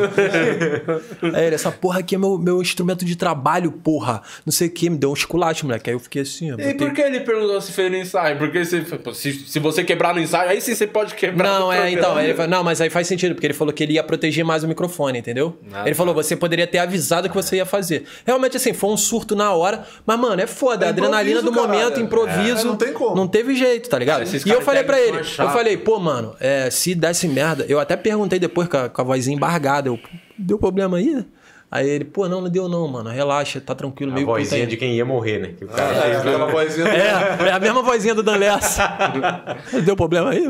[1.33, 4.21] Aí ele, essa porra aqui é meu, meu instrumento de trabalho, porra.
[4.45, 5.89] Não sei o que, me deu um esculacho, moleque.
[5.89, 6.55] Aí eu fiquei assim, ó.
[6.55, 8.37] E botei- por que ele perguntou se fez no ensaio?
[8.37, 8.83] Porque se,
[9.13, 12.19] se, se você quebrar no ensaio, aí sim você pode quebrar Não, no é, então,
[12.19, 14.67] ele não, mas aí faz sentido, porque ele falou que ele ia proteger mais o
[14.67, 15.57] microfone, entendeu?
[15.73, 15.95] Ah, ele tá.
[15.95, 18.05] falou, você poderia ter avisado que você ia fazer.
[18.25, 21.51] Realmente, assim, foi um surto na hora, mas, mano, é foda, É a adrenalina do
[21.51, 22.61] momento, improviso.
[22.61, 23.15] É, não tem como.
[23.15, 24.23] Não teve jeito, tá ligado?
[24.23, 27.65] Esses E eu falei pra devem ele, eu falei, pô, mano, é, se desse merda,
[27.67, 29.99] eu até perguntei depois com a, com a vozinha embargada, eu,
[30.37, 31.25] deu problema aí?
[31.69, 34.77] Aí ele, pô, não, não deu não, mano, relaxa, tá tranquilo, A meio vozinha de
[34.77, 35.53] quem ia morrer, né?
[35.75, 36.87] Cara É, aquela vozinha.
[36.87, 38.87] É, é a mesma vozinha do Dan Lessa.
[39.83, 40.45] Deu problema aí?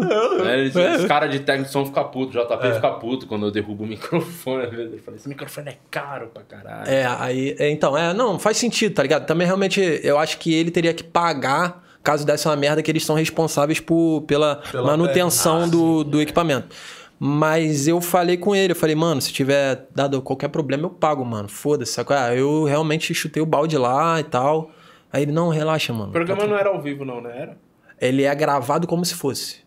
[0.46, 0.98] É, eles- É.
[0.98, 3.84] Os caras de técnico de som ficam putos, o JP fica puto quando eu derrubo
[3.84, 4.66] o microfone.
[4.66, 6.88] Ele fala, esse microfone é caro pra caralho.
[6.88, 7.56] É, aí.
[7.58, 9.26] é, Então, é, não, faz sentido, tá ligado?
[9.26, 13.04] Também realmente eu acho que ele teria que pagar caso desse uma merda que eles
[13.04, 16.74] são responsáveis por, pela, Pela manutenção do, do equipamento.
[17.20, 21.26] Mas eu falei com ele, eu falei, mano, se tiver dado qualquer problema, eu pago,
[21.26, 21.50] mano.
[21.50, 21.92] Foda-se.
[21.92, 22.16] sacou?
[22.16, 24.72] Ah, eu realmente chutei o balde lá e tal.
[25.12, 26.10] Aí ele, não, relaxa, mano.
[26.10, 27.42] O programa não era ao vivo, não, né?
[27.42, 27.58] Era?
[28.00, 29.58] Ele é gravado como se fosse.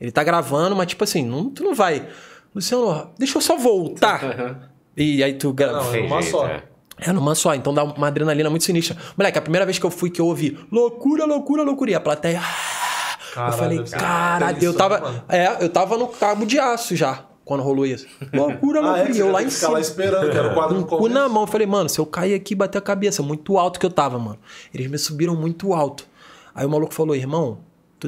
[0.00, 2.08] Ele tá gravando, mas tipo assim, não, tu não vai.
[2.52, 4.72] Luciano, deixa eu só voltar.
[4.96, 5.82] E aí tu grava.
[5.82, 6.46] Não, Tem uma só.
[6.46, 6.62] é.
[6.98, 8.96] É numa só, então dá uma adrenalina muito sinistra.
[9.16, 12.00] Moleque, a primeira vez que eu fui que eu ouvi loucura, loucura, loucura, e a
[12.00, 12.40] plateia.
[12.40, 15.00] ah, Caralho, eu falei, caralho, eu tava.
[15.00, 15.24] mano?
[15.28, 17.24] É, eu tava no cabo de aço já.
[17.44, 18.06] quando rolou isso.
[18.32, 19.16] Loucura, Ah, é, loucura.
[19.16, 19.72] E eu lá em cima.
[19.72, 21.42] lá esperando, que era o quadro cu na mão.
[21.42, 23.90] Eu falei, mano, se eu cair aqui e bater a cabeça, muito alto que eu
[23.90, 24.38] tava, mano.
[24.72, 26.06] Eles me subiram muito alto.
[26.54, 27.58] Aí o maluco falou, irmão,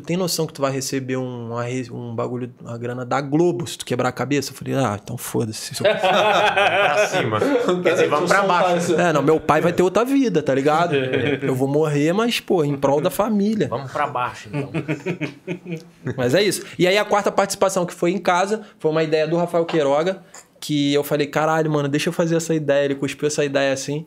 [0.01, 1.51] tu tem noção que tu vai receber um,
[1.93, 4.51] um bagulho, uma grana da Globo se tu quebrar a cabeça?
[4.53, 5.75] Eu falei, ah, então foda-se.
[5.75, 7.39] Se eu- Pra cima.
[7.83, 8.95] Quer dizer, vamos pra baixo.
[8.95, 10.95] É, não, meu pai vai ter outra vida, tá ligado?
[10.95, 13.69] Eu vou morrer, mas, pô, em prol da família.
[13.69, 14.71] Vamos pra baixo, então.
[16.17, 16.63] Mas é isso.
[16.79, 20.23] E aí a quarta participação que foi em casa foi uma ideia do Rafael Queiroga,
[20.61, 22.85] que eu falei, caralho, mano, deixa eu fazer essa ideia.
[22.85, 24.07] Ele cuspiu essa ideia assim,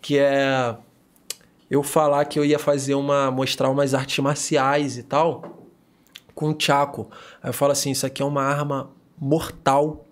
[0.00, 0.74] que é
[1.70, 3.30] eu falar que eu ia fazer uma.
[3.30, 5.60] mostrar umas artes marciais e tal
[6.40, 7.10] com o Chaco.
[7.42, 10.06] Aí eu falo assim, isso aqui é uma arma mortal,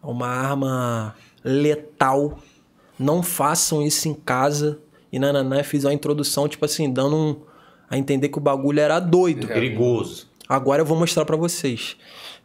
[0.00, 2.38] é uma arma letal.
[2.96, 4.78] Não façam isso em casa.
[5.12, 7.36] E nananã, eu fiz uma introdução, tipo assim, dando um,
[7.90, 9.48] a entender que o bagulho era doido.
[9.48, 10.28] Perigoso.
[10.48, 11.96] Agora eu vou mostrar pra vocês.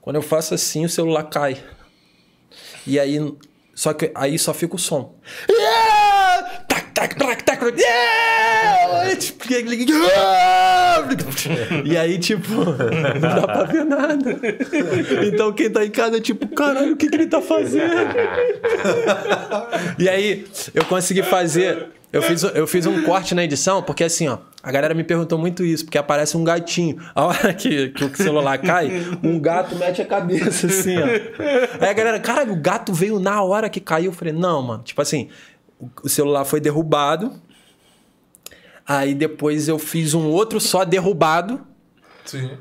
[0.02, 1.64] Quando eu faço assim, o celular cai.
[2.88, 3.20] E aí.
[3.76, 5.16] Só que aí só fica o som.
[5.50, 5.69] Yeah!
[7.00, 9.16] Tac, tac, tac, yeah!
[11.86, 14.38] E aí, tipo, não dá pra ver nada.
[15.26, 17.94] Então quem tá em casa é tipo, caralho, o que, que ele tá fazendo?
[19.98, 21.88] E aí, eu consegui fazer.
[22.12, 25.38] Eu fiz, eu fiz um corte na edição, porque assim, ó, a galera me perguntou
[25.38, 26.98] muito isso, porque aparece um gatinho.
[27.16, 28.92] A hora que, que o celular cai,
[29.24, 31.06] um gato mete a cabeça, assim, ó.
[31.80, 34.08] Aí a galera, caralho, o gato veio na hora que caiu.
[34.08, 35.30] Eu falei, não, mano, tipo assim,
[35.80, 37.34] o- celular foi derrubado.
[38.88, 41.62] Aí depois eu fiz um outro só derrubado
[42.26, 42.52] Sim.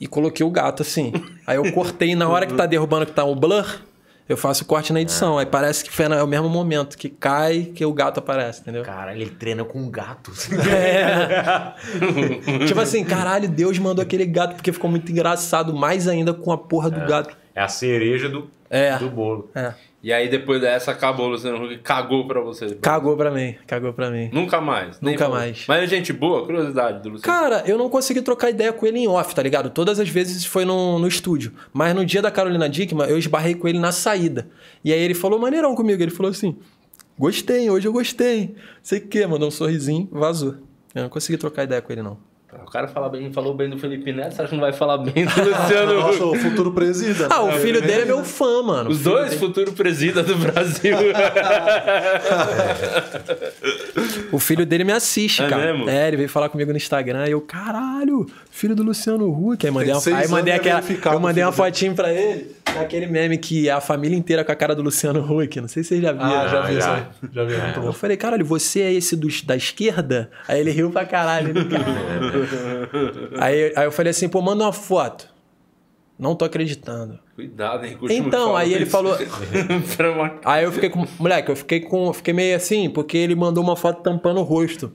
[0.00, 1.12] e coloquei o gato assim.
[1.46, 3.80] Aí eu cortei na hora que tá derrubando que tá o blur,
[4.26, 5.36] eu faço o corte na edição.
[5.38, 8.62] Aí parece que foi no- é o mesmo momento que cai que o gato aparece,
[8.62, 8.82] entendeu?
[8.82, 10.48] Caralho, ele treina com gatos.
[10.66, 11.74] É.
[12.66, 16.56] tipo assim, caralho, Deus mandou aquele gato porque ficou muito engraçado, mais ainda com a
[16.56, 17.36] porra do gato.
[17.54, 18.96] É a cereja do, É.
[18.96, 19.50] do bolo.
[19.54, 19.74] É.
[20.04, 22.74] E aí depois dessa acabou o Luciano Huck, cagou pra você.
[22.74, 24.28] Cagou pra mim, cagou pra mim.
[24.34, 25.00] Nunca mais.
[25.00, 25.64] Nunca mais.
[25.66, 27.22] Mas é gente boa, curiosidade do Luciano.
[27.22, 29.70] Cara, eu não consegui trocar ideia com ele em off, tá ligado?
[29.70, 31.54] Todas as vezes foi no, no estúdio.
[31.72, 34.46] Mas no dia da Carolina Dickman, eu esbarrei com ele na saída.
[34.84, 36.02] E aí ele falou maneirão comigo.
[36.02, 36.54] Ele falou assim:
[37.18, 38.56] Gostei, hoje eu gostei.
[38.82, 40.56] Sei o quê, mandou um sorrisinho, vazou.
[40.94, 42.18] Eu não consegui trocar ideia com ele, não.
[42.62, 44.98] O cara fala bem, falou bem do Felipe Neto, você acha que não vai falar
[44.98, 46.06] bem do Luciano Huck?
[46.06, 47.28] Nossa, o futuro presida.
[47.30, 48.90] Ah, o filho dele é meu fã, mano.
[48.90, 50.96] Os dois futuro presida do Brasil.
[54.34, 55.72] O filho dele me assiste, É cara.
[55.72, 55.88] mesmo?
[55.88, 59.64] É, ele veio falar comigo no Instagram e eu, caralho, filho do Luciano Huck.
[59.66, 60.82] Aí mandei, uma, aí mandei é aquela.
[61.12, 64.56] Eu mandei uma fotinho pra ele, naquele meme que é a família inteira com a
[64.56, 65.60] cara do Luciano Huck.
[65.60, 66.24] Não sei se vocês já viram.
[66.40, 66.94] Ah, já vi já.
[66.94, 67.02] aí.
[67.32, 70.30] Já vi, muito Eu falei, caralho, você é esse dos, da esquerda?
[70.48, 71.50] Aí ele riu pra caralho.
[71.50, 73.30] Ele riu.
[73.40, 75.33] aí, aí eu falei assim, pô, manda uma foto.
[76.18, 77.18] Não tô acreditando.
[77.34, 77.98] Cuidado, hein?
[78.10, 78.92] Então, aí ele isso.
[78.92, 79.16] falou.
[80.44, 81.04] Aí eu fiquei com.
[81.18, 82.12] Moleque, eu fiquei com.
[82.12, 84.92] Fiquei meio assim, porque ele mandou uma foto tampando o rosto.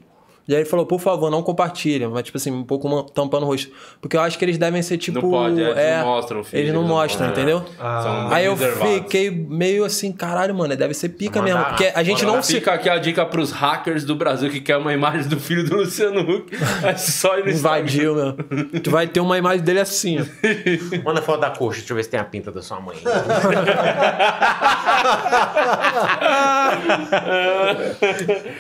[0.50, 2.10] E aí ele falou, por favor, não compartilha.
[2.10, 3.72] Mas, tipo assim, um pouco tampando o rosto.
[4.02, 5.22] Porque eu acho que eles devem ser, tipo.
[5.22, 7.64] Não pode, é, eles não mostram o filho, Eles não eles não mostram, mostram, entendeu?
[7.78, 11.70] São Aí eu fiquei meio assim, caralho, mano, deve ser pica Mandar- mesmo.
[11.70, 12.54] Porque a gente não se.
[12.56, 15.78] Fica aqui a dica pros hackers do Brasil que quer uma imagem do filho do
[15.78, 16.52] Luciano Huck.
[16.84, 17.80] É só ir no Instagram.
[17.82, 18.34] Invadiu, meu.
[18.82, 20.24] Tu vai ter uma imagem dele assim, ó.
[21.06, 22.98] Manda foto da coxa, deixa eu ver se tem a pinta da sua mãe.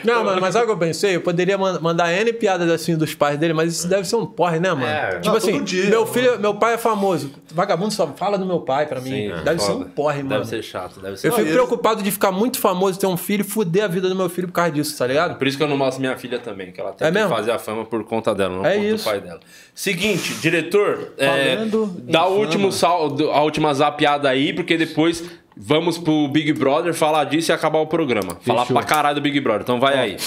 [0.03, 1.15] Não, mano, mas sabe o que eu pensei?
[1.15, 4.25] Eu poderia man- mandar N piadas assim dos pais dele, mas isso deve ser um
[4.25, 4.85] porre, né, mano?
[4.85, 5.11] É.
[5.19, 6.13] tipo Não, assim, todo dia, meu mano.
[6.13, 7.31] filho, meu pai é famoso.
[7.53, 9.09] Vagabundo só fala do meu pai pra mim.
[9.09, 10.29] Sim, deve ser um porre, mano.
[10.29, 13.41] Deve ser chato, deve ser Eu fico preocupado de ficar muito famoso, ter um filho
[13.41, 15.37] e fuder a vida do meu filho por causa disso, tá ligado?
[15.37, 17.29] Por isso que eu não mostro minha filha também, que ela tem É que mesmo?
[17.35, 19.03] fazer a fama por conta dela, não É por conta isso.
[19.05, 19.39] do pai dela.
[19.73, 25.23] Seguinte, diretor, é, Falando dá o último sal, a última zapiada aí, porque depois
[25.55, 28.37] vamos pro Big Brother falar disso e acabar o programa.
[28.45, 28.77] Falar Fechou.
[28.77, 29.61] pra caralho do Big Brother.
[29.63, 30.17] Então vai aí.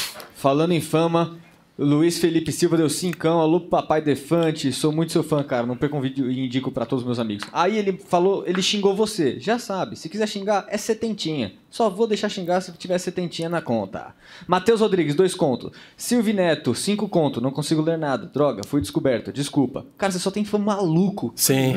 [0.43, 1.39] Falando em fama,
[1.79, 5.97] Luiz Felipe Silva deu cincão, alô papai Defante, sou muito seu fã, cara, não perco
[5.97, 7.47] um vídeo e indico pra todos os meus amigos.
[7.53, 12.09] Aí ele falou, ele xingou você, já sabe, se quiser xingar é setentinha, só vou
[12.09, 14.17] deixar xingar se tiver setentinha na conta.
[14.45, 15.71] Matheus Rodrigues, dois contos.
[15.97, 19.87] Silvio Neto, cinco conto, não consigo ler nada, droga, fui descoberto, desculpa.
[19.97, 21.33] Cara, você só tem fã maluco.
[21.37, 21.77] Sim.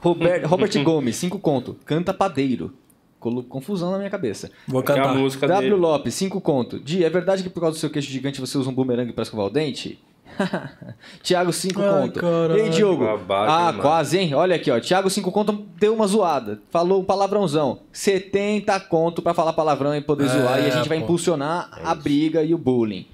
[0.00, 2.74] Robert, Robert Gomes, cinco conto, canta padeiro.
[3.20, 4.50] Confusão na minha cabeça.
[4.66, 5.14] Vou Que é a cantar.
[5.14, 5.70] música W.
[5.70, 5.80] dele.
[5.80, 6.80] Lopes, 5 conto.
[6.80, 9.22] Di, é verdade que por causa do seu queixo gigante você usa um bumerangue pra
[9.22, 10.00] escovar o dente?
[11.22, 12.20] Tiago, 5 Ai, conto.
[12.20, 12.56] caralho.
[12.58, 13.04] Ei, Diogo.
[13.04, 13.80] Babaca, ah, mano.
[13.82, 14.34] quase, hein?
[14.34, 14.80] Olha aqui, ó.
[14.80, 16.60] Tiago, 5 conto, deu uma zoada.
[16.70, 17.80] Falou um palavrãozão.
[17.92, 20.60] 70 conto pra falar palavrão e poder É, zoar.
[20.62, 21.04] E a gente vai pô.
[21.04, 23.06] impulsionar a briga e o bullying.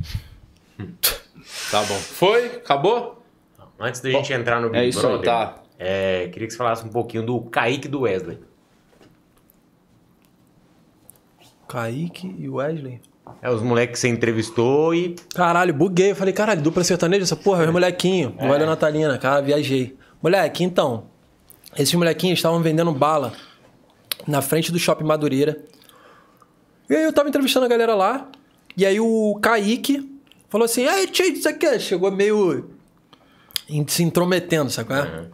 [1.70, 1.95] Tá bom.
[1.95, 2.47] Foi?
[2.47, 3.23] Acabou?
[3.78, 5.12] Antes da gente entrar no Big é isso aí.
[5.12, 5.62] Brother, Tá.
[5.78, 8.39] é, queria que você falasse um pouquinho do Kaique do Wesley.
[11.68, 13.01] Kaique e Wesley.
[13.43, 15.16] É, os moleques que você entrevistou e.
[15.34, 16.12] Caralho, buguei.
[16.12, 18.34] Eu falei, caralho, dupla sertaneja, essa porra, é molequinho.
[18.38, 18.48] É.
[18.48, 19.97] Olha Natalina, cara, viajei.
[20.22, 21.05] Moleque, então,
[21.76, 23.32] esses molequinhos estavam vendendo bala
[24.26, 25.62] na frente do Shopping Madureira.
[26.88, 28.28] E aí eu tava entrevistando a galera lá,
[28.76, 30.18] e aí o Kaique
[30.48, 32.70] falou assim, aí, tio, isso aqui chegou meio
[33.88, 34.94] se intrometendo, sabe?
[34.94, 35.30] Uhum.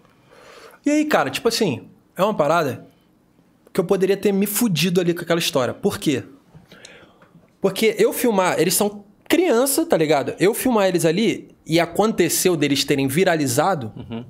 [0.85, 2.87] E aí, cara, tipo assim, é uma parada
[3.73, 5.73] que eu poderia ter me fudido ali com aquela história.
[5.73, 6.25] Por quê?
[7.61, 10.35] Porque eu filmar, eles são criança, tá ligado?
[10.39, 13.93] Eu filmar eles ali e aconteceu deles terem viralizado.
[13.97, 14.25] Uhum.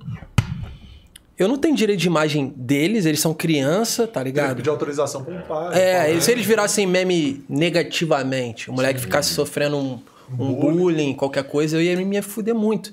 [1.37, 4.63] Eu não tenho direito de imagem deles, eles são criança, tá ligado?
[4.63, 5.81] De autorização pro pai.
[5.81, 9.07] É, se eles virassem meme negativamente, o moleque Sim.
[9.07, 10.01] ficasse sofrendo um,
[10.39, 10.77] um bullying.
[10.77, 12.93] bullying, qualquer coisa, eu ia me fuder muito.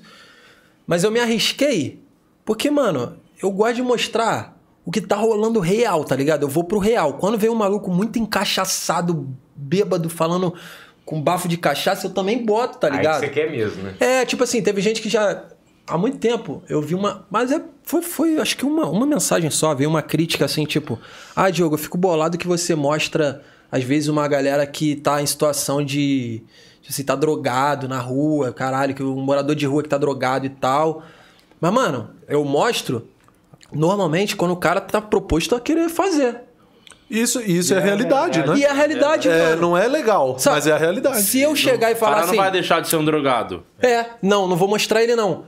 [0.86, 2.02] Mas eu me arrisquei,
[2.44, 6.42] porque, mano, eu gosto de mostrar o que tá rolando real, tá ligado?
[6.42, 7.14] Eu vou pro real.
[7.14, 10.54] Quando vem um maluco muito encaixaçado, bêbado, falando
[11.04, 13.22] com bafo de cachaça, eu também boto, tá ligado?
[13.22, 13.94] Aí você quer mesmo, né?
[14.00, 15.44] É, tipo assim, teve gente que já.
[15.86, 17.26] Há muito tempo eu vi uma.
[17.28, 20.98] Mas é, foi, foi acho que uma, uma mensagem só, veio uma crítica assim, tipo:
[21.34, 25.26] Ah, Diogo, eu fico bolado que você mostra, às vezes, uma galera que tá em
[25.26, 26.42] situação de.
[26.80, 30.46] Tipo assim, tá drogado na rua, caralho, que um morador de rua que tá drogado
[30.46, 31.02] e tal.
[31.60, 33.06] Mas, mano, eu mostro
[33.72, 36.42] normalmente quando o cara tá proposto a querer fazer.
[37.10, 38.56] Isso, isso é, a realidade, né?
[38.56, 41.22] E é a realidade, é, é, Não é legal, Sabe, mas é a realidade.
[41.22, 42.36] Se eu chegar e falar cara assim...
[42.36, 43.64] não vai deixar de ser um drogado.
[43.82, 45.44] É, não, não vou mostrar ele não.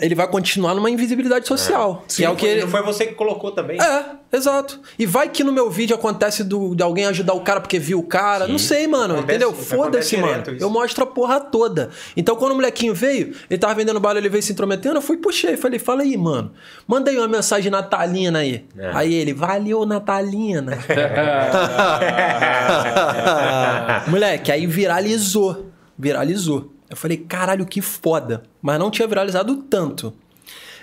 [0.00, 2.04] Ele vai continuar numa invisibilidade social.
[2.06, 2.10] É.
[2.10, 2.66] Sim, que é o que ele...
[2.66, 3.80] Foi você que colocou também.
[3.80, 4.80] É, exato.
[4.98, 7.98] E vai que no meu vídeo acontece do, de alguém ajudar o cara porque viu
[7.98, 8.46] o cara.
[8.46, 8.52] Sim.
[8.52, 9.14] Não sei, mano.
[9.14, 9.52] Acontece, entendeu?
[9.52, 10.42] Foda-se, mano.
[10.54, 10.64] Isso.
[10.64, 11.90] Eu mostro a porra toda.
[12.16, 15.16] Então, quando o molequinho veio, ele tava vendendo bala, ele veio se intrometendo, eu fui
[15.16, 15.56] puxei.
[15.56, 16.52] Falei, fala aí, mano.
[16.86, 18.64] Manda aí uma mensagem natalina aí.
[18.76, 18.90] É.
[18.94, 20.78] Aí ele, valeu, natalina.
[24.08, 25.70] Moleque, aí viralizou.
[25.98, 26.72] Viralizou.
[26.90, 28.42] Eu falei, caralho, que foda.
[28.60, 30.12] Mas não tinha viralizado tanto.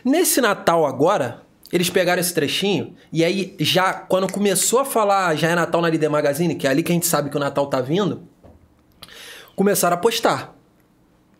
[0.03, 5.49] Nesse Natal agora, eles pegaram esse trechinho e aí já quando começou a falar já
[5.49, 7.67] é Natal na Líder Magazine, que é ali que a gente sabe que o Natal
[7.67, 8.23] tá vindo,
[9.55, 10.56] começaram a postar.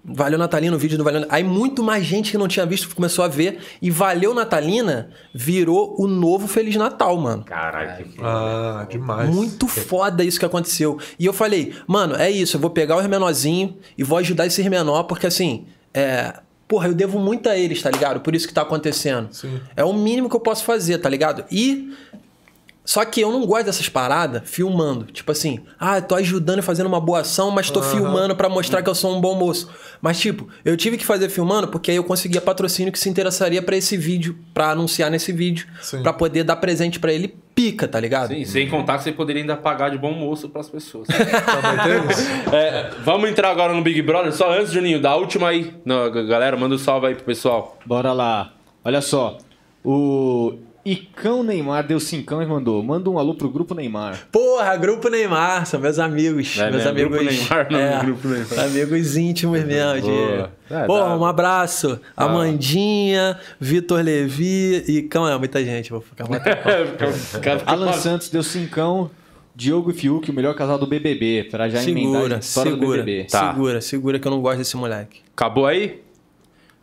[0.04, 1.26] Valeu Natalina, o vídeo do Valeu.
[1.30, 3.60] Aí muito mais gente que não tinha visto começou a ver.
[3.82, 7.44] E Valeu Natalina virou o novo Feliz Natal, mano.
[7.44, 9.30] Caralho, que Ah, demais.
[9.30, 10.98] Muito foda isso que aconteceu.
[11.20, 14.66] E eu falei, mano, é isso, eu vou pegar os menorzinhos e vou ajudar esses
[14.68, 16.34] menor, porque assim, é.
[16.68, 18.20] Porra, eu devo muito a eles, tá ligado?
[18.20, 19.30] Por isso que tá acontecendo.
[19.32, 19.58] Sim.
[19.74, 21.46] É o mínimo que eu posso fazer, tá ligado?
[21.50, 21.94] E
[22.88, 25.08] só que eu não gosto dessas paradas filmando.
[25.12, 27.86] Tipo assim, ah, tô ajudando e fazendo uma boa ação, mas tô uhum.
[27.86, 29.70] filmando para mostrar que eu sou um bom moço.
[30.02, 33.62] Mas, tipo, eu tive que fazer filmando porque aí eu conseguia patrocínio que se interessaria
[33.62, 35.68] para esse vídeo, para anunciar nesse vídeo,
[36.02, 38.30] para poder dar presente para ele pica, tá ligado?
[38.34, 41.10] Sim, sem contar que você poderia ainda pagar de bom moço para as pessoas.
[42.54, 44.32] é, vamos entrar agora no Big Brother.
[44.32, 45.74] Só antes, Juninho, da última aí.
[45.84, 47.78] Não, galera, manda um salve aí pro pessoal.
[47.86, 48.54] Bora lá.
[48.86, 49.38] Olha só.
[49.84, 50.58] O
[50.92, 52.82] Icão Neymar deu cincão e mandou.
[52.82, 54.28] Manda um alô pro grupo Neymar.
[54.32, 56.58] Porra, grupo Neymar, são meus amigos.
[56.58, 56.90] É, meus né?
[56.90, 57.18] amigos.
[57.18, 58.60] Grupo Neymar, não, é, grupo Neymar.
[58.60, 60.02] Amigos íntimos mesmo.
[60.02, 60.74] De...
[60.74, 62.00] É, Porra, um abraço.
[62.16, 62.24] Ah.
[62.26, 65.90] Amandinha, Vitor Levi e Cão, é muita gente.
[65.90, 66.26] Vou ficar
[67.66, 69.12] Alan Santos deu cincão.
[69.54, 72.98] Diogo e Fiuk, o melhor casal do BBB, pra já segura, emendar a história segura,
[73.00, 73.28] do BBB.
[73.28, 73.50] Tá.
[73.50, 75.22] Segura, segura que eu não gosto desse moleque.
[75.36, 76.00] Acabou aí?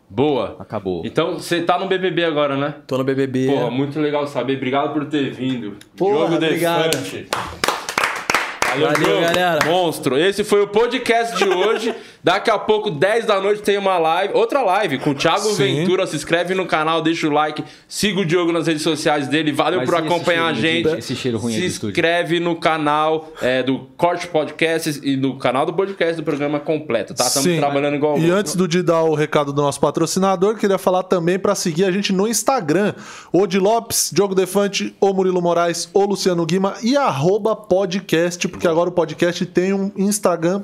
[0.09, 0.57] Boa.
[0.59, 1.03] Acabou.
[1.05, 2.75] Então você tá no BBB agora, né?
[2.87, 3.47] Tô no BBB.
[3.47, 4.57] Porra, muito legal saber.
[4.57, 5.77] Obrigado por ter vindo.
[5.97, 6.91] Porra, Diogo obrigado.
[6.91, 7.29] Defante.
[8.69, 9.65] Valeu, Valeu galera.
[9.65, 10.19] Monstro.
[10.19, 11.95] Esse foi o podcast de hoje.
[12.25, 15.81] Daqui a pouco, 10 da noite, tem uma live, outra live com o Thiago Sim.
[15.81, 16.07] Ventura.
[16.07, 19.53] Se inscreve no canal, deixa o like, siga o Diogo nas redes sociais dele.
[19.53, 20.89] Valeu Mas por acompanhar a gente.
[20.89, 25.67] De, esse cheiro ruim Se inscreve no canal é, do Corte Podcasts e no canal
[25.67, 27.27] do podcast do programa completo, tá?
[27.27, 28.19] Estamos trabalhando igual.
[28.19, 31.85] E antes do de dar o recado do nosso patrocinador, queria falar também para seguir
[31.85, 32.95] a gente no Instagram.
[33.35, 38.67] O de Lopes, Diogo Defante, o Murilo Moraes, o Luciano Guima e arroba podcast, porque
[38.67, 40.63] agora o podcast tem um Instagram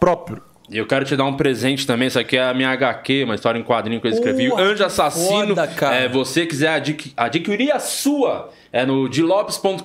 [0.00, 0.53] próprio.
[0.70, 2.08] E eu quero te dar um presente também.
[2.08, 4.48] Isso aqui é a minha HQ, uma história em quadrinho que eu escrevi.
[4.48, 5.54] Uh, Anjo Assassino.
[5.54, 9.84] Foda, é, você quiser adqu adquirir a sua é no dilopes.com.br,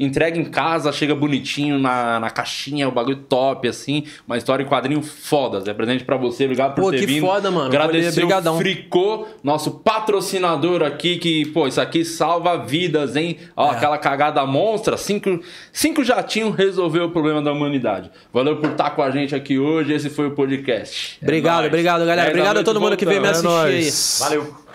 [0.00, 4.02] entrega em casa, chega bonitinho na, na caixinha, o bagulho top, assim.
[4.26, 5.62] Uma história em quadrinho foda.
[5.70, 7.24] É presente para você, obrigado por pô, ter que vindo.
[7.24, 7.66] foda, mano.
[7.68, 13.36] Agradecer o Fricô, nosso patrocinador aqui, que, pô, isso aqui salva vidas, hein?
[13.56, 13.76] Ó, é.
[13.76, 15.38] aquela cagada monstra, cinco,
[15.72, 18.10] cinco jatinhos resolveu o problema da humanidade.
[18.32, 21.20] Valeu por estar com a gente aqui hoje, esse foi o podcast.
[21.22, 22.26] Obrigado, é obrigado, galera.
[22.26, 24.24] É obrigado a todo mundo que veio me assistir.
[24.24, 24.69] Valeu.